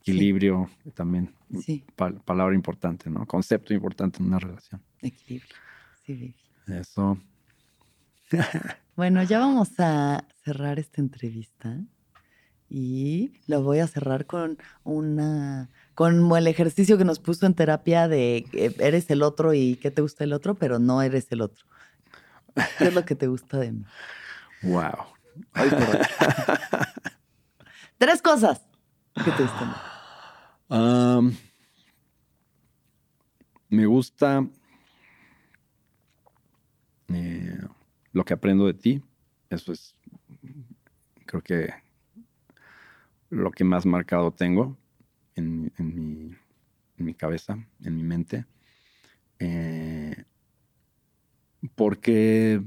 Equilibrio 0.00 0.70
también. 0.94 1.34
Sí. 1.62 1.84
palabra 1.96 2.54
importante, 2.54 3.08
¿no? 3.08 3.26
Concepto 3.26 3.72
importante 3.72 4.20
en 4.20 4.26
una 4.26 4.38
relación. 4.38 4.82
Equilibrio. 5.00 5.56
Sí, 6.04 6.34
Eso. 6.66 7.18
Bueno, 8.96 9.24
ya 9.24 9.40
vamos 9.40 9.70
a 9.78 10.24
cerrar 10.44 10.78
esta 10.78 11.00
entrevista 11.00 11.80
y 12.68 13.32
lo 13.48 13.62
voy 13.62 13.80
a 13.80 13.88
cerrar 13.88 14.24
con 14.24 14.58
una 14.84 15.68
con 15.96 16.30
el 16.36 16.46
ejercicio 16.46 16.96
que 16.96 17.04
nos 17.04 17.18
puso 17.18 17.44
en 17.46 17.54
terapia 17.54 18.06
de 18.06 18.46
eres 18.52 19.10
el 19.10 19.22
otro 19.22 19.52
y 19.52 19.76
qué 19.76 19.90
te 19.90 20.00
gusta 20.00 20.22
el 20.22 20.32
otro, 20.32 20.54
pero 20.54 20.78
no 20.78 21.02
eres 21.02 21.26
el 21.32 21.40
otro. 21.40 21.66
¿Qué 22.78 22.84
es 22.84 22.94
lo 22.94 23.04
que 23.04 23.16
te 23.16 23.26
gusta 23.26 23.58
de 23.58 23.72
mí? 23.72 23.84
Wow. 24.62 25.06
Tres 27.98 28.20
cosas 28.20 28.60
que 29.14 29.30
te 29.30 29.42
gustan. 29.42 31.32
me 33.68 33.86
gusta 33.86 34.46
eh, 37.08 37.58
lo 38.12 38.24
que 38.24 38.34
aprendo 38.34 38.66
de 38.66 38.74
ti. 38.74 39.02
Eso 39.50 39.72
es, 39.72 39.96
creo 41.26 41.42
que 41.42 41.72
lo 43.30 43.50
que 43.50 43.64
más 43.64 43.86
marcado 43.86 44.32
tengo 44.32 44.76
en, 45.36 45.72
mi, 46.96 47.14
cabeza, 47.14 47.58
en 47.80 47.96
mi 47.96 48.02
mente. 48.02 48.46
Eh, 49.38 50.24
porque 51.74 52.62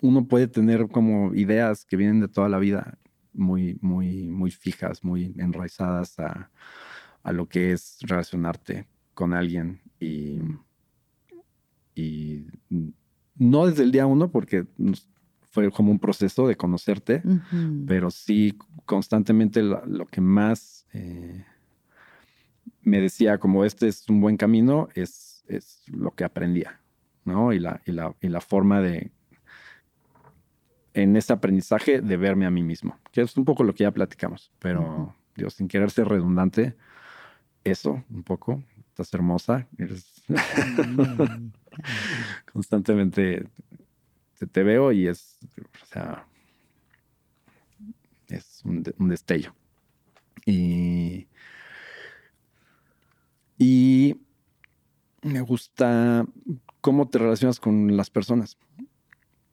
uno 0.00 0.26
puede 0.26 0.48
tener 0.48 0.88
como 0.88 1.34
ideas 1.34 1.84
que 1.84 1.96
vienen 1.96 2.20
de 2.20 2.28
toda 2.28 2.48
la 2.48 2.58
vida 2.58 2.98
muy, 3.34 3.78
muy, 3.80 4.26
muy 4.26 4.50
fijas, 4.50 5.04
muy 5.04 5.34
enraizadas 5.38 6.18
a, 6.18 6.50
a 7.22 7.32
lo 7.32 7.48
que 7.48 7.72
es 7.72 7.98
relacionarte 8.02 8.86
con 9.14 9.32
alguien 9.32 9.80
y, 10.00 10.38
y 11.94 12.46
no 13.36 13.66
desde 13.66 13.82
el 13.82 13.92
día 13.92 14.06
uno, 14.06 14.30
porque 14.30 14.66
fue 15.50 15.70
como 15.70 15.90
un 15.90 15.98
proceso 15.98 16.46
de 16.48 16.56
conocerte, 16.56 17.22
pero 17.86 18.10
sí 18.10 18.58
constantemente 18.84 19.62
lo, 19.62 20.06
que 20.06 20.20
más 20.20 20.86
eh, 20.92 21.44
me 22.82 23.00
decía 23.00 23.38
como 23.38 23.64
este 23.64 23.88
es 23.88 24.08
un 24.08 24.20
buen 24.20 24.36
camino 24.36 24.88
es, 24.94 25.44
es 25.46 25.82
lo 25.86 26.10
que 26.10 26.24
aprendía, 26.24 26.80
¿no? 27.24 27.52
Y 27.52 27.60
la, 27.60 27.80
y 27.86 27.92
la, 27.92 28.14
y 28.20 28.28
la 28.28 28.40
forma 28.40 28.80
de, 28.80 29.12
en 30.92 31.16
ese 31.16 31.32
aprendizaje, 31.32 32.00
de 32.00 32.16
verme 32.16 32.46
a 32.46 32.50
mí 32.50 32.62
mismo, 32.62 32.98
que 33.14 33.20
es 33.20 33.36
un 33.36 33.44
poco 33.44 33.62
lo 33.62 33.72
que 33.72 33.84
ya 33.84 33.92
platicamos, 33.92 34.50
pero 34.58 35.14
Dios, 35.36 35.54
sin 35.54 35.68
querer 35.68 35.92
ser 35.92 36.08
redundante, 36.08 36.74
eso 37.62 38.02
un 38.10 38.24
poco, 38.24 38.60
estás 38.88 39.14
hermosa, 39.14 39.68
eres 39.78 40.24
constantemente 42.52 43.46
te, 44.50 44.62
veo 44.64 44.90
y 44.90 45.06
es, 45.06 45.38
o 45.80 45.86
sea, 45.86 46.26
es 48.26 48.62
un, 48.64 48.82
destello. 49.08 49.54
Y, 50.44 51.28
y 53.58 54.16
me 55.22 55.40
gusta 55.40 56.26
cómo 56.80 57.08
te 57.08 57.18
relacionas 57.18 57.60
con 57.60 57.96
las 57.96 58.10
personas, 58.10 58.58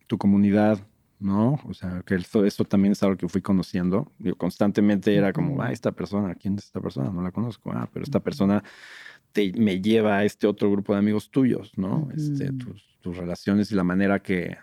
tu 0.08 0.18
comunidad, 0.18 0.80
¿no? 1.22 1.60
O 1.66 1.74
sea, 1.74 2.02
que 2.06 2.16
eso, 2.16 2.44
eso 2.44 2.66
también 2.66 2.94
es 2.94 3.04
algo 3.04 3.16
que 3.16 3.30
fui 3.30 3.42
conociendo. 3.42 4.12
Digo, 4.18 4.36
constantemente 4.36 5.16
era 5.16 5.32
como, 5.32 5.62
ah, 5.62 5.72
esta 5.72 5.92
persona, 5.92 6.36
¿quién 6.36 6.56
es 6.56 6.66
esta 6.66 6.82
persona? 6.82 7.12
No 7.12 7.22
la 7.22 7.32
conozco. 7.32 7.72
Ah, 7.72 7.88
pero 7.94 8.04
esta 8.04 8.20
persona 8.20 8.64
te, 9.32 9.54
me 9.54 9.82
lleva 9.82 10.18
a 10.18 10.26
este 10.26 10.48
otro 10.48 10.72
grupo 10.72 10.94
de 10.94 11.00
amigos 11.00 11.30
tuyos, 11.30 11.72
¿no? 11.78 12.10
Este, 12.16 12.52
tus, 12.54 12.98
tus 13.02 13.16
relaciones 13.16 13.72
y 13.72 13.76
la 13.76 13.84
manera 13.84 14.22
que 14.22 14.58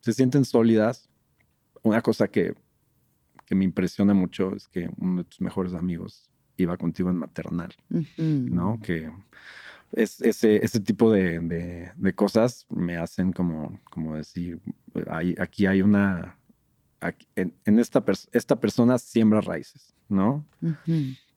se 0.00 0.12
sienten 0.12 0.44
sólidas. 0.44 1.08
Una 1.82 2.00
cosa 2.00 2.28
que, 2.28 2.54
que 3.44 3.54
me 3.54 3.64
impresiona 3.64 4.14
mucho 4.14 4.56
es 4.56 4.66
que 4.68 4.90
uno 4.96 5.22
de 5.22 5.28
tus 5.28 5.40
mejores 5.40 5.74
amigos 5.74 6.30
iba 6.56 6.76
contigo 6.76 7.10
en 7.10 7.16
maternal, 7.16 7.74
¿no? 8.16 8.80
Que 8.82 9.10
es, 9.92 10.20
ese, 10.20 10.64
ese 10.64 10.80
tipo 10.80 11.10
de, 11.10 11.40
de, 11.96 12.12
cosas 12.14 12.66
me 12.68 12.96
hacen 12.96 13.32
como, 13.32 13.80
como 13.90 14.16
decir, 14.16 14.60
hay, 15.08 15.34
aquí 15.38 15.66
hay 15.66 15.82
una, 15.82 16.36
en, 17.36 17.78
esta, 17.78 18.04
esta 18.32 18.56
persona 18.60 18.98
siembra 18.98 19.40
raíces, 19.40 19.94
¿no? 20.08 20.44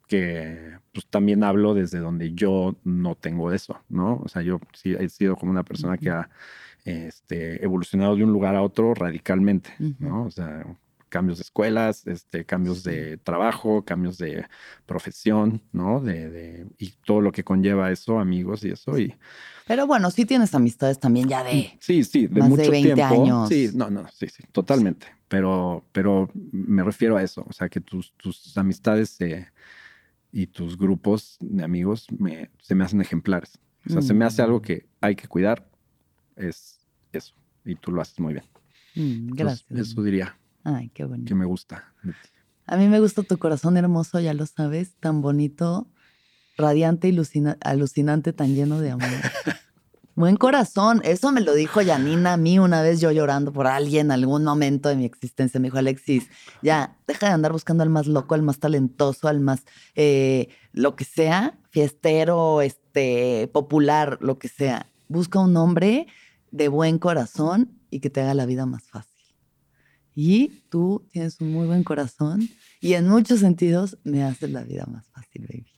Que 0.08 0.78
pues 0.94 1.06
también 1.08 1.44
hablo 1.44 1.74
desde 1.74 2.00
donde 2.00 2.34
yo 2.34 2.76
no 2.84 3.16
tengo 3.16 3.52
eso, 3.52 3.80
¿no? 3.90 4.22
O 4.24 4.28
sea, 4.28 4.42
yo 4.42 4.60
sí 4.74 4.96
he 4.98 5.08
sido 5.10 5.36
como 5.36 5.52
una 5.52 5.64
persona 5.64 5.98
que 5.98 6.10
ha 6.10 6.30
este, 6.84 7.64
evolucionado 7.64 8.16
de 8.16 8.24
un 8.24 8.34
lugar 8.34 8.56
a 8.56 8.62
otro 8.62 8.94
radicalmente, 8.94 9.72
¿no? 10.00 10.26
O 10.26 10.32
sea, 10.32 10.66
cambios 11.12 11.38
de 11.38 11.44
escuelas, 11.44 12.08
este, 12.08 12.46
cambios 12.46 12.84
de 12.84 13.18
trabajo, 13.18 13.84
cambios 13.84 14.18
de 14.18 14.46
profesión, 14.86 15.62
¿no? 15.74 16.00
De, 16.00 16.66
y 16.80 16.94
todo 17.06 17.20
lo 17.22 17.32
que 17.32 17.44
conlleva 17.44 17.92
eso, 17.92 18.18
amigos 18.18 18.64
y 18.64 18.70
eso. 18.70 18.98
Y, 18.98 19.14
Pero 19.68 19.86
bueno, 19.86 20.10
sí 20.10 20.26
tienes 20.26 20.56
amistades 20.56 21.00
también 21.00 21.28
ya 21.28 21.44
de. 21.44 21.78
Sí, 21.80 22.04
sí, 22.06 22.28
de 22.28 22.42
mucho 22.42 22.72
tiempo. 22.72 23.04
Años. 23.04 23.50
Sí, 23.50 23.70
no, 23.76 23.92
no, 23.92 24.08
sí, 24.08 24.28
sí, 24.30 24.44
totalmente. 24.52 25.08
Pero, 25.28 25.86
pero 25.92 26.32
me 26.34 26.82
refiero 26.82 27.18
a 27.18 27.24
eso. 27.24 27.46
O 27.48 27.54
sea, 27.54 27.70
que 27.70 27.82
tus, 27.82 28.14
tus 28.14 28.58
amistades 28.58 29.18
y 30.32 30.48
tus 30.48 30.78
grupos 30.78 31.38
de 31.42 31.64
amigos 31.64 32.08
me, 32.18 32.50
se 32.62 32.74
me 32.74 32.86
hacen 32.86 33.02
ejemplares. 33.02 33.60
O 33.86 33.90
sea, 33.92 34.02
se 34.02 34.14
me 34.14 34.26
hace 34.26 34.42
algo 34.42 34.60
mm. 34.60 34.62
que 34.62 34.86
hay 35.02 35.16
que 35.16 35.28
cuidar. 35.28 35.68
Es 36.38 36.80
eso. 37.12 37.34
Y 37.66 37.76
tú 37.76 37.92
lo 37.92 38.02
haces 38.02 38.20
muy 38.20 38.34
bien. 38.34 38.46
Mm, 38.96 39.34
gracias. 39.34 39.66
eso 39.72 40.02
diría. 40.04 40.38
Ay, 40.64 40.90
qué 40.90 41.06
bonito. 41.06 41.28
Que 41.28 41.36
me 41.36 41.46
gusta. 41.46 41.94
A 42.66 42.78
mí 42.78 42.88
me 42.88 43.00
gusta 43.00 43.24
tu 43.24 43.38
corazón 43.38 43.78
hermoso, 43.78 44.20
ya 44.20 44.34
lo 44.34 44.46
sabes, 44.46 44.96
tan 45.00 45.22
bonito, 45.22 45.88
radiante, 46.58 47.10
y 47.10 47.18
alucinante, 47.62 48.34
tan 48.34 48.56
lleno 48.56 48.80
de 48.80 48.92
amor. 48.92 49.10
Buen 50.16 50.36
corazón. 50.36 51.02
Eso 51.04 51.32
me 51.32 51.42
lo 51.42 51.54
dijo 51.54 51.80
Janina 51.84 52.34
a 52.34 52.38
mí 52.38 52.60
una 52.60 52.82
vez 52.82 53.00
yo 53.00 53.12
llorando 53.12 53.54
por 53.54 53.66
alguien 53.66 54.08
en 54.08 54.12
algún 54.12 54.44
momento 54.44 54.90
de 54.90 54.96
mi 54.96 55.06
existencia. 55.06 55.60
Me 55.60 55.68
dijo, 55.68 55.78
Alexis, 55.78 56.28
ya, 56.62 56.98
deja 57.08 57.28
de 57.28 57.34
andar 57.34 57.54
buscando 57.54 57.82
al 57.82 57.90
más 57.90 58.08
loco, 58.08 58.36
al 58.36 58.42
más 58.42 58.60
talentoso, 58.60 59.30
al 59.30 59.40
más 59.40 59.64
eh, 59.96 60.50
lo 60.74 60.96
que 60.96 61.06
sea, 61.06 61.58
fiestero, 61.70 62.62
este, 62.62 63.50
popular, 63.54 64.18
lo 64.22 64.38
que 64.38 64.50
sea. 64.50 64.86
Busca 65.08 65.40
un 65.40 65.56
hombre 65.56 66.08
de 66.52 66.68
buen 66.68 67.00
corazón 67.00 67.72
y 67.90 68.02
que 68.02 68.10
te 68.10 68.22
haga 68.22 68.34
la 68.34 68.46
vida 68.46 68.66
más 68.66 68.84
fácil. 68.84 69.11
Y 70.14 70.64
tú 70.70 71.08
tienes 71.12 71.40
un 71.40 71.52
muy 71.52 71.68
buen 71.68 71.84
corazón 71.84 72.48
y 72.82 72.94
en 72.94 73.08
muchos 73.08 73.40
sentidos 73.40 73.98
me 74.04 74.24
haces 74.24 74.52
la 74.52 74.64
vida 74.64 74.86
más 74.86 75.08
fácil, 75.10 75.48
baby. 75.48 75.72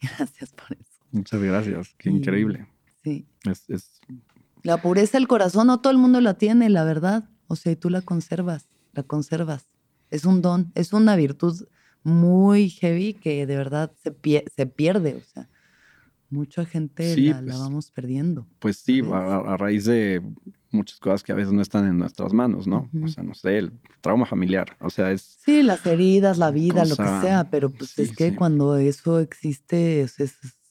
Gracias 0.00 0.52
por 0.52 0.72
eso. 0.72 0.94
Muchas 1.10 1.40
gracias, 1.40 1.94
qué 1.96 2.10
increíble. 2.10 2.66
Sí. 3.04 3.24
Es, 3.44 4.00
La 4.62 4.82
pureza 4.82 5.16
del 5.16 5.28
corazón 5.28 5.68
no 5.68 5.80
todo 5.80 5.92
el 5.92 5.98
mundo 5.98 6.20
la 6.20 6.34
tiene, 6.34 6.68
la 6.70 6.82
verdad. 6.82 7.30
O 7.46 7.54
sea, 7.54 7.70
y 7.70 7.76
tú 7.76 7.88
la 7.88 8.02
conservas, 8.02 8.68
la 8.92 9.04
conservas. 9.04 9.68
Es 10.10 10.24
un 10.24 10.42
don, 10.42 10.72
es 10.74 10.92
una 10.92 11.14
virtud 11.14 11.68
muy 12.02 12.68
heavy 12.68 13.14
que 13.14 13.46
de 13.46 13.56
verdad 13.56 13.92
se, 14.02 14.12
se 14.56 14.66
pierde. 14.66 15.14
O 15.14 15.20
sea, 15.20 15.48
mucha 16.30 16.64
gente 16.64 17.16
la, 17.16 17.40
pues 17.40 17.58
vamos 17.58 17.90
perdiendo. 17.90 18.46
Pues 18.58 18.78
sí, 18.78 19.02
a, 19.12 19.56
raíz 19.56 19.84
de 19.84 20.20
muchas 20.74 20.98
cosas 20.98 21.22
que 21.22 21.32
a 21.32 21.34
veces 21.34 21.52
no 21.52 21.62
están 21.62 21.86
en 21.86 21.98
nuestras 21.98 22.32
manos, 22.32 22.66
¿no? 22.66 22.90
O 23.02 23.08
sea, 23.08 23.22
no 23.22 23.34
sé, 23.34 23.58
el 23.58 23.72
trauma 24.00 24.26
familiar, 24.26 24.76
o 24.80 24.90
sea, 24.90 25.10
es... 25.12 25.38
Sí, 25.44 25.62
las 25.62 25.86
heridas, 25.86 26.38
la 26.38 26.50
vida, 26.50 26.84
lo 26.84 26.96
que 26.96 27.20
sea, 27.22 27.48
pero 27.50 27.70
pues 27.70 27.98
es 27.98 28.14
que 28.14 28.34
cuando 28.34 28.76
eso 28.76 29.20
existe 29.20 30.02
es, 30.02 30.16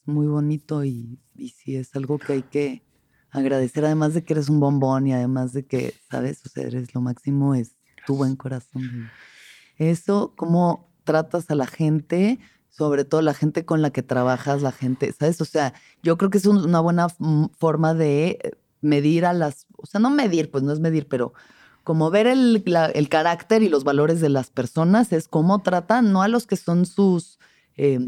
muy 0.06 0.28
bonito 0.28 0.84
y, 0.84 1.18
y 1.34 1.50
sí 1.50 1.78
es 1.78 1.96
algo 1.96 2.20
que 2.20 2.34
hay 2.34 2.44
que 2.44 2.84
agradecer, 3.32 3.86
además 3.86 4.14
de 4.14 4.24
que 4.24 4.34
eres 4.34 4.50
un 4.50 4.60
bombón 4.60 5.08
y 5.08 5.14
además 5.14 5.54
de 5.54 5.66
que, 5.66 5.94
¿sabes? 6.12 6.46
O 6.46 6.50
sea, 6.50 6.64
eres 6.64 6.94
lo 6.94 7.02
máximo, 7.02 7.56
es 7.56 7.76
tu 8.06 8.16
buen 8.16 8.36
corazón. 8.36 9.10
Eso, 9.78 10.34
cómo 10.36 10.92
tratas 11.04 11.50
a 11.50 11.56
la 11.56 11.66
gente, 11.66 12.40
sobre 12.70 13.06
todo 13.06 13.22
la 13.22 13.34
gente 13.34 13.66
con 13.66 13.82
la 13.82 13.92
que 13.92 14.04
trabajas, 14.04 14.62
la 14.62 14.72
gente, 14.72 15.12
¿sabes? 15.14 15.42
O 15.42 15.46
sea, 15.46 15.74
yo 16.02 16.18
creo 16.18 16.30
que 16.30 16.38
es 16.38 16.46
una 16.46 16.80
buena 16.80 17.08
forma 17.58 17.94
de 17.94 18.58
medir 18.84 19.26
a 19.26 19.34
las, 19.34 19.66
o 19.78 19.86
sea, 19.86 20.00
no 20.00 20.10
medir, 20.10 20.52
pues 20.52 20.64
no 20.64 20.72
es 20.72 20.80
medir, 20.80 21.08
pero 21.08 21.34
como 21.84 22.10
ver 22.12 22.28
el, 22.28 22.64
carácter 23.10 23.62
y 23.62 23.70
los 23.70 23.84
valores 23.84 24.22
de 24.22 24.30
las 24.30 24.50
personas 24.50 25.12
es 25.12 25.28
cómo 25.28 25.62
tratan, 25.62 26.12
no 26.14 26.22
a 26.22 26.28
los 26.28 26.48
que 26.48 26.56
son 26.56 26.86
sus, 26.86 27.40
eh, 27.76 28.00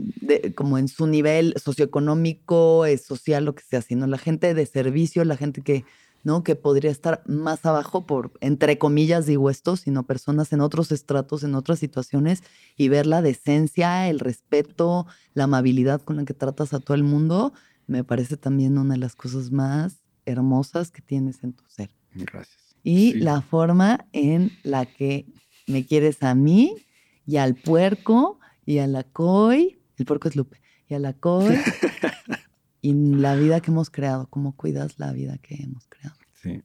como 0.55 0.77
en 0.77 0.87
su 0.87 1.07
nivel 1.07 1.53
socioeconómico, 1.61 2.85
eh, 2.85 2.97
social, 2.97 3.45
lo 3.45 3.55
que 3.55 3.63
sea, 3.63 3.81
sino 3.81 4.07
la 4.07 4.17
gente 4.17 4.53
de 4.53 4.65
servicio, 4.65 5.25
la 5.25 5.35
gente 5.35 5.61
que, 5.61 5.83
¿no? 6.23 6.41
Que 6.43 6.55
podría 6.55 6.89
estar 6.89 7.21
más 7.27 7.65
abajo 7.65 8.05
por, 8.05 8.31
entre 8.39 8.77
comillas, 8.77 9.25
digo 9.25 9.49
esto, 9.49 9.75
sino 9.75 10.03
personas 10.03 10.53
en 10.53 10.61
otros 10.61 10.93
estratos, 10.93 11.43
en 11.43 11.53
otras 11.53 11.79
situaciones, 11.79 12.43
y 12.77 12.87
ver 12.87 13.05
la 13.05 13.21
decencia, 13.21 14.07
el 14.09 14.19
respeto, 14.19 15.05
la 15.33 15.45
amabilidad 15.45 16.01
con 16.01 16.15
la 16.15 16.25
que 16.25 16.33
tratas 16.33 16.73
a 16.73 16.79
todo 16.79 16.95
el 16.95 17.03
mundo, 17.03 17.53
me 17.87 18.03
parece 18.05 18.37
también 18.37 18.77
una 18.77 18.93
de 18.93 18.99
las 19.01 19.15
cosas 19.15 19.51
más 19.51 20.04
hermosas 20.25 20.91
que 20.91 21.01
tienes 21.01 21.43
en 21.43 21.53
tu 21.53 21.63
ser. 21.67 21.89
Gracias. 22.13 22.77
Y 22.83 23.13
la 23.15 23.41
forma 23.41 24.05
en 24.11 24.51
la 24.63 24.85
que 24.85 25.25
me 25.67 25.85
quieres 25.85 26.21
a 26.23 26.35
mí 26.35 26.85
y 27.25 27.37
al 27.37 27.55
puerco 27.55 28.39
y 28.65 28.79
a 28.79 28.87
la 28.87 29.03
coy, 29.03 29.81
el 29.97 30.05
puerco 30.05 30.27
es 30.27 30.35
Lupe, 30.35 30.61
y 30.87 30.93
a 30.93 30.99
la 30.99 31.13
coy 31.13 31.55
y 32.81 32.93
la 32.93 33.35
vida 33.35 33.61
que 33.61 33.71
hemos 33.71 33.89
creado, 33.89 34.27
cómo 34.29 34.55
cuidas 34.55 34.99
la 34.99 35.11
vida 35.11 35.37
que 35.39 35.55
hemos 35.55 35.87
creado. 35.87 36.15
Sí. 36.33 36.61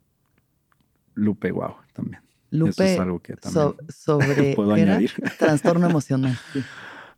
Lupe, 1.15 1.53
wow, 1.53 1.77
también. 1.93 2.23
Lupe, 2.51 2.71
Eso 2.71 2.83
es 2.85 2.99
algo 2.99 3.21
que 3.21 3.37
también 3.37 3.75
sobre 3.89 4.55
puedo 4.55 4.73
añadir. 4.73 5.13
trastorno 5.39 5.89
emocional. 5.89 6.39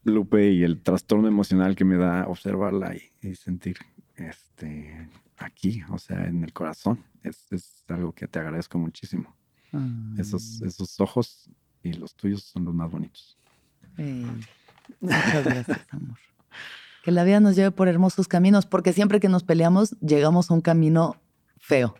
Lupe 0.05 0.51
y 0.53 0.63
el 0.63 0.83
trastorno 0.83 1.29
emocional 1.29 1.75
que 1.75 1.85
me 1.85 1.97
da 1.97 2.27
observarla 2.27 2.95
y, 2.95 3.29
y 3.29 3.35
sentir 3.35 3.79
este 4.17 5.09
aquí, 5.45 5.83
o 5.91 5.99
sea, 5.99 6.25
en 6.27 6.45
el 6.45 6.53
corazón. 6.53 7.05
Es, 7.23 7.47
algo 7.89 8.13
que 8.13 8.27
te 8.27 8.39
agradezco 8.39 8.79
muchísimo. 8.79 9.35
Esos, 10.19 10.61
esos 10.63 11.01
ojos 11.01 11.49
y 11.83 11.95
los 11.95 12.15
tuyos 12.15 12.43
son 12.43 12.65
los 12.65 12.75
más 12.75 12.91
bonitos. 12.91 13.39
muchas 15.01 15.45
gracias, 15.45 15.81
amor. 15.91 16.19
Que 17.03 17.11
la 17.11 17.25
vida 17.25 17.41
nos 17.41 17.57
lleve 17.57 17.71
por 17.71 17.89
hermosos 17.89 18.29
caminos, 18.29 18.67
porque 18.67 18.93
siempre 18.93 19.19
que 19.19 19.29
nos 19.29 19.43
peleamos, 19.43 19.97
llegamos 20.01 20.51
a 20.51 20.55
un 20.55 20.61
camino 20.61 21.17
feo. 21.59 21.97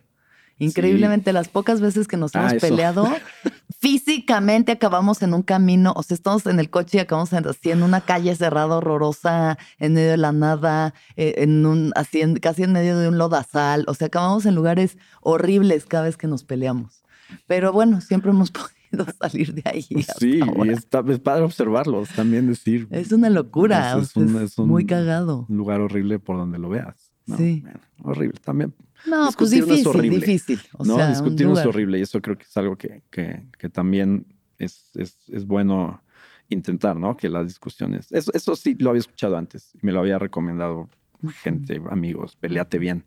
Increíblemente, 0.59 1.33
las 1.33 1.49
pocas 1.49 1.81
veces 1.81 2.07
que 2.07 2.15
nos 2.15 2.35
ah, 2.35 2.47
hemos 2.47 2.61
peleado, 2.61 3.07
físicamente 3.83 4.71
acabamos 4.71 5.21
en 5.23 5.33
un 5.33 5.41
camino, 5.41 5.91
o 5.97 6.03
sea, 6.03 6.15
estamos 6.15 6.45
en 6.45 6.57
el 6.57 6.69
coche 6.69 6.99
y 6.99 7.01
acabamos 7.01 7.33
así 7.33 7.69
en 7.69 7.83
una 7.83 7.99
calle 7.99 8.33
cerrada, 8.33 8.77
horrorosa, 8.77 9.57
en 9.77 9.95
medio 9.95 10.11
de 10.11 10.15
la 10.15 10.31
nada, 10.31 10.93
eh, 11.17 11.33
en 11.39 11.65
un, 11.65 11.91
así 11.97 12.21
casi 12.35 12.63
en 12.63 12.71
medio 12.71 12.97
de 12.97 13.09
un 13.09 13.17
lodazal, 13.17 13.83
o 13.89 13.93
sea, 13.93 14.07
acabamos 14.07 14.45
en 14.45 14.55
lugares 14.55 14.97
horribles 15.19 15.85
cada 15.85 16.05
vez 16.05 16.15
que 16.15 16.27
nos 16.27 16.45
peleamos. 16.45 17.03
Pero 17.45 17.73
bueno, 17.73 17.99
siempre 17.99 18.31
hemos 18.31 18.51
podido 18.91 19.05
salir 19.19 19.53
de 19.53 19.63
ahí. 19.65 19.83
Sí, 20.17 20.39
y 20.39 20.69
está, 20.69 21.03
es 21.05 21.19
padre 21.19 21.43
observarlos, 21.43 22.07
también 22.07 22.47
decir. 22.47 22.87
Es 22.89 23.11
una 23.11 23.29
locura, 23.29 23.99
es, 23.99 24.15
un, 24.15 24.65
muy 24.65 24.85
cagado. 24.85 25.45
Un 25.49 25.57
lugar 25.57 25.81
horrible 25.81 26.19
por 26.19 26.37
donde 26.37 26.57
lo 26.57 26.69
veas. 26.69 27.11
Sí. 27.37 27.65
horrible 28.01 28.39
también. 28.41 28.73
No, 29.05 29.29
pues 29.37 29.51
difícil, 29.51 29.79
es 29.79 29.85
horrible. 29.85 30.19
difícil. 30.19 30.61
no, 30.79 31.07
discutir 31.07 31.47
es 31.47 31.65
horrible 31.65 31.99
y 31.99 32.01
eso 32.03 32.21
creo 32.21 32.37
que 32.37 32.43
es 32.43 32.57
algo 32.57 32.77
que, 32.77 33.03
que, 33.09 33.45
que 33.57 33.69
también 33.69 34.25
es, 34.57 34.91
es, 34.95 35.17
es, 35.29 35.45
bueno 35.45 36.01
intentar, 36.49 36.95
¿no? 36.95 37.17
Que 37.17 37.29
las 37.29 37.47
discusiones, 37.47 38.11
eso, 38.11 38.31
eso 38.33 38.55
sí 38.55 38.75
lo 38.79 38.91
había 38.91 39.01
escuchado 39.01 39.37
antes 39.37 39.75
y 39.75 39.79
me 39.85 39.91
lo 39.91 39.99
había 39.99 40.19
recomendado 40.19 40.89
gente, 41.41 41.81
amigos, 41.89 42.35
peleate 42.35 42.79
bien, 42.79 43.05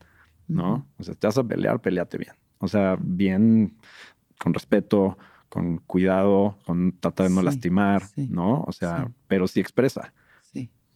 ¿no? 0.48 0.86
O 0.98 1.02
sea, 1.02 1.14
te 1.14 1.26
vas 1.26 1.38
a 1.38 1.44
pelear, 1.44 1.80
peleate 1.80 2.18
bien. 2.18 2.32
O 2.58 2.68
sea, 2.68 2.96
bien, 3.00 3.76
con 4.38 4.54
respeto, 4.54 5.18
con 5.48 5.78
cuidado, 5.78 6.58
con 6.64 6.92
tratar 6.98 7.28
de 7.28 7.34
no 7.34 7.42
lastimar, 7.42 8.02
¿no? 8.16 8.62
O 8.66 8.72
sea, 8.72 9.10
pero 9.28 9.46
sí 9.46 9.60
expresa. 9.60 10.12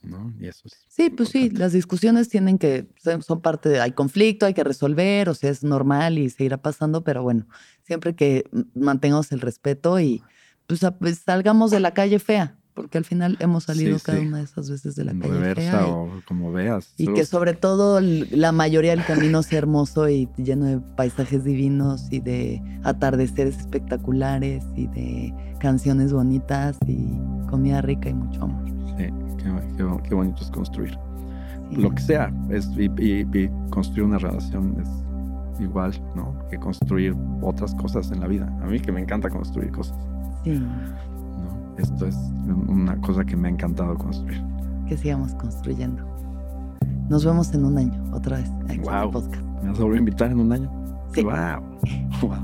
¿No? 0.03 0.33
Y 0.39 0.47
eso 0.49 0.63
es 0.67 0.77
Sí, 0.89 1.11
pues 1.11 1.29
sí, 1.31 1.51
las 1.51 1.73
discusiones 1.73 2.29
tienen 2.29 2.59
que, 2.59 2.89
son 3.27 3.41
parte 3.41 3.69
de, 3.69 3.81
hay 3.81 3.93
conflicto, 3.93 4.47
hay 4.47 4.55
que 4.55 4.65
resolver, 4.65 5.29
o 5.29 5.35
sea, 5.35 5.51
es 5.51 5.63
normal 5.65 6.19
y 6.19 6.29
seguirá 6.31 6.57
pasando, 6.59 7.03
pero 7.05 7.23
bueno, 7.23 7.47
siempre 7.85 8.15
que 8.15 8.45
mantengamos 8.75 9.33
el 9.33 9.41
respeto 9.41 9.99
y 10.01 10.23
pues, 10.67 10.81
pues, 10.99 11.19
salgamos 11.25 11.71
de 11.71 11.81
la 11.81 11.95
calle 11.95 12.19
fea, 12.19 12.57
porque 12.75 12.99
al 12.99 13.05
final 13.05 13.37
hemos 13.41 13.65
salido 13.65 13.99
Sí, 13.99 14.05
cada 14.05 14.21
sí. 14.21 14.27
una 14.27 14.39
de 14.39 14.45
esas 14.45 14.71
veces 14.71 14.95
de 14.95 15.05
la 15.05 15.13
calle 15.19 15.55
fea. 15.55 15.87
y- 15.89 16.23
como 16.23 16.53
veas. 16.53 16.93
Y 16.97 17.13
que 17.13 17.25
sobre 17.25 17.55
todo 17.55 18.01
la 18.01 18.53
mayoría 18.53 18.91
del 18.93 19.05
camino 19.05 19.43
sea 19.43 19.59
hermoso 19.59 20.09
y 20.09 20.29
lleno 20.37 20.67
de 20.67 20.79
paisajes 20.97 21.45
divinos 21.45 22.07
y 22.11 22.21
de 22.21 22.63
atardeceres 22.85 23.59
espectaculares 23.59 24.65
y 24.77 24.87
de 24.89 25.35
canciones 25.61 26.13
bonitas 26.13 26.77
y 26.87 27.09
comida 27.49 27.81
rica 27.83 28.09
y 28.09 28.15
mucho 28.15 28.43
amor. 28.45 28.80
Qué, 30.03 30.15
bonito 30.15 30.43
es 30.43 30.51
construir. 30.51 30.99
Lo 31.73 31.91
que 31.91 32.01
sea, 32.03 32.33
es, 32.49 32.69
y, 32.77 32.91
y- 33.01 33.29
y 33.33 33.51
construir 33.71 34.05
una 34.05 34.19
relación 34.19 34.75
es 34.81 34.89
igual, 35.61 35.93
¿no? 36.17 36.35
Que 36.49 36.59
construir 36.59 37.15
otras 37.43 37.75
cosas 37.77 38.11
en 38.11 38.21
la 38.21 38.27
vida. 38.27 38.47
A 38.63 38.67
mí 38.67 38.81
que 38.81 38.91
me 38.93 39.01
encanta 39.01 39.29
construir 39.31 39.71
cosas, 39.71 39.97
Sí, 40.45 40.59
¿no? 40.59 41.77
Esto 41.79 42.07
es 42.07 42.17
una 42.69 42.97
cosa 43.01 43.25
que 43.25 43.37
me 43.37 43.49
ha 43.49 43.51
encantado 43.53 43.97
construir. 43.97 44.43
que 44.89 44.97
sigamos 44.97 45.35
construyendo. 45.35 46.03
Nos 47.09 47.25
vemos 47.25 47.53
en 47.55 47.65
un 47.65 47.79
año, 47.79 48.03
otra 48.13 48.39
vez, 48.39 48.51
aquí 48.65 48.75
en 48.75 48.81
el 48.81 48.81
Guau. 48.83 49.11
podcast. 49.13 49.43
¿Me 49.63 49.69
vas 49.71 49.79
a 49.79 49.83
volver 49.83 49.97
a 49.97 49.99
invitar 50.01 50.31
en 50.33 50.41
un 50.41 50.53
año? 50.53 50.71
Sí. 51.15 51.23
¡Wow! 51.23 51.63
¡Wow! 52.23 52.39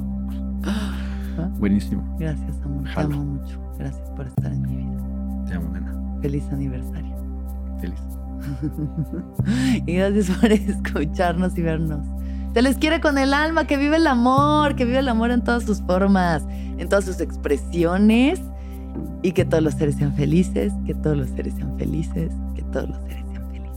Buenísimo. 1.59 2.03
Gracias, 2.19 2.61
amor. 2.65 2.85
Jalo. 2.87 3.09
Te 3.09 3.15
amo 3.15 3.25
mucho. 3.25 3.61
Gracias 3.79 4.11
por 4.11 4.27
estar 4.27 4.53
en 4.53 4.63
mi 4.63 4.77
vida. 4.77 5.45
Te 5.47 5.55
amo, 5.55 5.69
nena. 5.71 5.93
Feliz 6.23 6.45
aniversario. 6.53 7.16
Feliz. 7.81 8.01
y 9.87 9.95
gracias 9.95 10.31
por 10.31 10.53
escucharnos 10.53 11.57
y 11.59 11.63
vernos. 11.63 12.07
Se 12.55 12.63
les 12.63 12.79
quiere 12.79 13.01
con 13.01 13.19
el 13.19 13.35
alma, 13.35 13.67
que 13.67 13.77
vive 13.77 13.97
el 13.97 14.07
amor, 14.07 14.77
que 14.77 14.87
vive 14.87 15.01
el 15.01 15.09
amor 15.09 15.31
en 15.31 15.45
todas 15.45 15.65
sus 15.65 15.83
formas, 15.83 16.43
en 16.79 16.89
todas 16.89 17.05
sus 17.05 17.21
expresiones 17.21 18.41
y 19.23 19.33
que 19.33 19.45
todos 19.45 19.63
los 19.63 19.75
seres 19.75 19.97
sean 19.97 20.15
felices, 20.15 20.73
que 20.87 20.95
todos 20.95 21.17
los 21.19 21.29
seres 21.31 21.55
sean 21.55 21.77
felices, 21.77 22.33
que 22.55 22.63
todos 22.63 22.89
los 22.89 22.99
seres 23.03 23.25
sean 23.31 23.47
felices. 23.51 23.77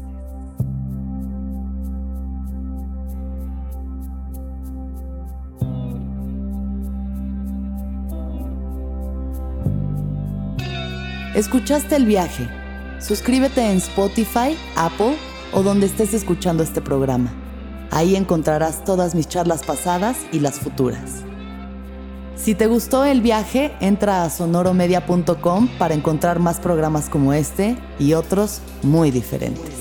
¿Escuchaste 11.35 11.95
el 11.97 12.05
viaje? 12.05 12.59
Suscríbete 12.99 13.61
en 13.61 13.77
Spotify, 13.77 14.57
Apple 14.75 15.15
o 15.53 15.63
donde 15.63 15.85
estés 15.85 16.13
escuchando 16.13 16.63
este 16.63 16.81
programa. 16.81 17.31
Ahí 17.91 18.15
encontrarás 18.15 18.83
todas 18.83 19.15
mis 19.15 19.27
charlas 19.27 19.63
pasadas 19.63 20.17
y 20.31 20.39
las 20.39 20.59
futuras. 20.59 21.23
Si 22.35 22.55
te 22.55 22.67
gustó 22.67 23.03
el 23.03 23.21
viaje, 23.21 23.71
entra 23.81 24.23
a 24.23 24.29
sonoromedia.com 24.29 25.67
para 25.77 25.93
encontrar 25.93 26.39
más 26.39 26.59
programas 26.59 27.09
como 27.09 27.33
este 27.33 27.75
y 27.99 28.13
otros 28.13 28.61
muy 28.81 29.11
diferentes. 29.11 29.73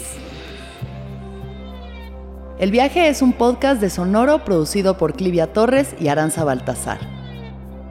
El 2.59 2.73
viaje 2.73 3.09
es 3.09 3.23
un 3.23 3.33
podcast 3.33 3.81
de 3.81 3.91
Sonoro 3.91 4.45
producido 4.45 4.99
por 4.99 5.15
Clivia 5.15 5.53
Torres 5.53 5.95
y 6.01 6.09
Aranza 6.09 6.43
Baltasar. 6.43 6.99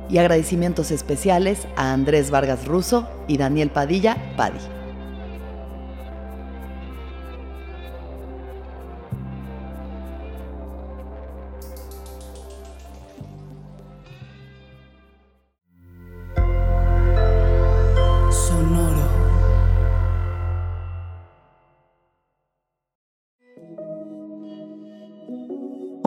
Y 0.09 0.17
agradecimientos 0.17 0.91
especiales 0.91 1.67
a 1.77 1.93
Andrés 1.93 2.31
Vargas 2.31 2.65
Russo 2.65 3.07
y 3.29 3.37
Daniel 3.37 3.69
Padilla 3.69 4.17
Padi. 4.35 4.76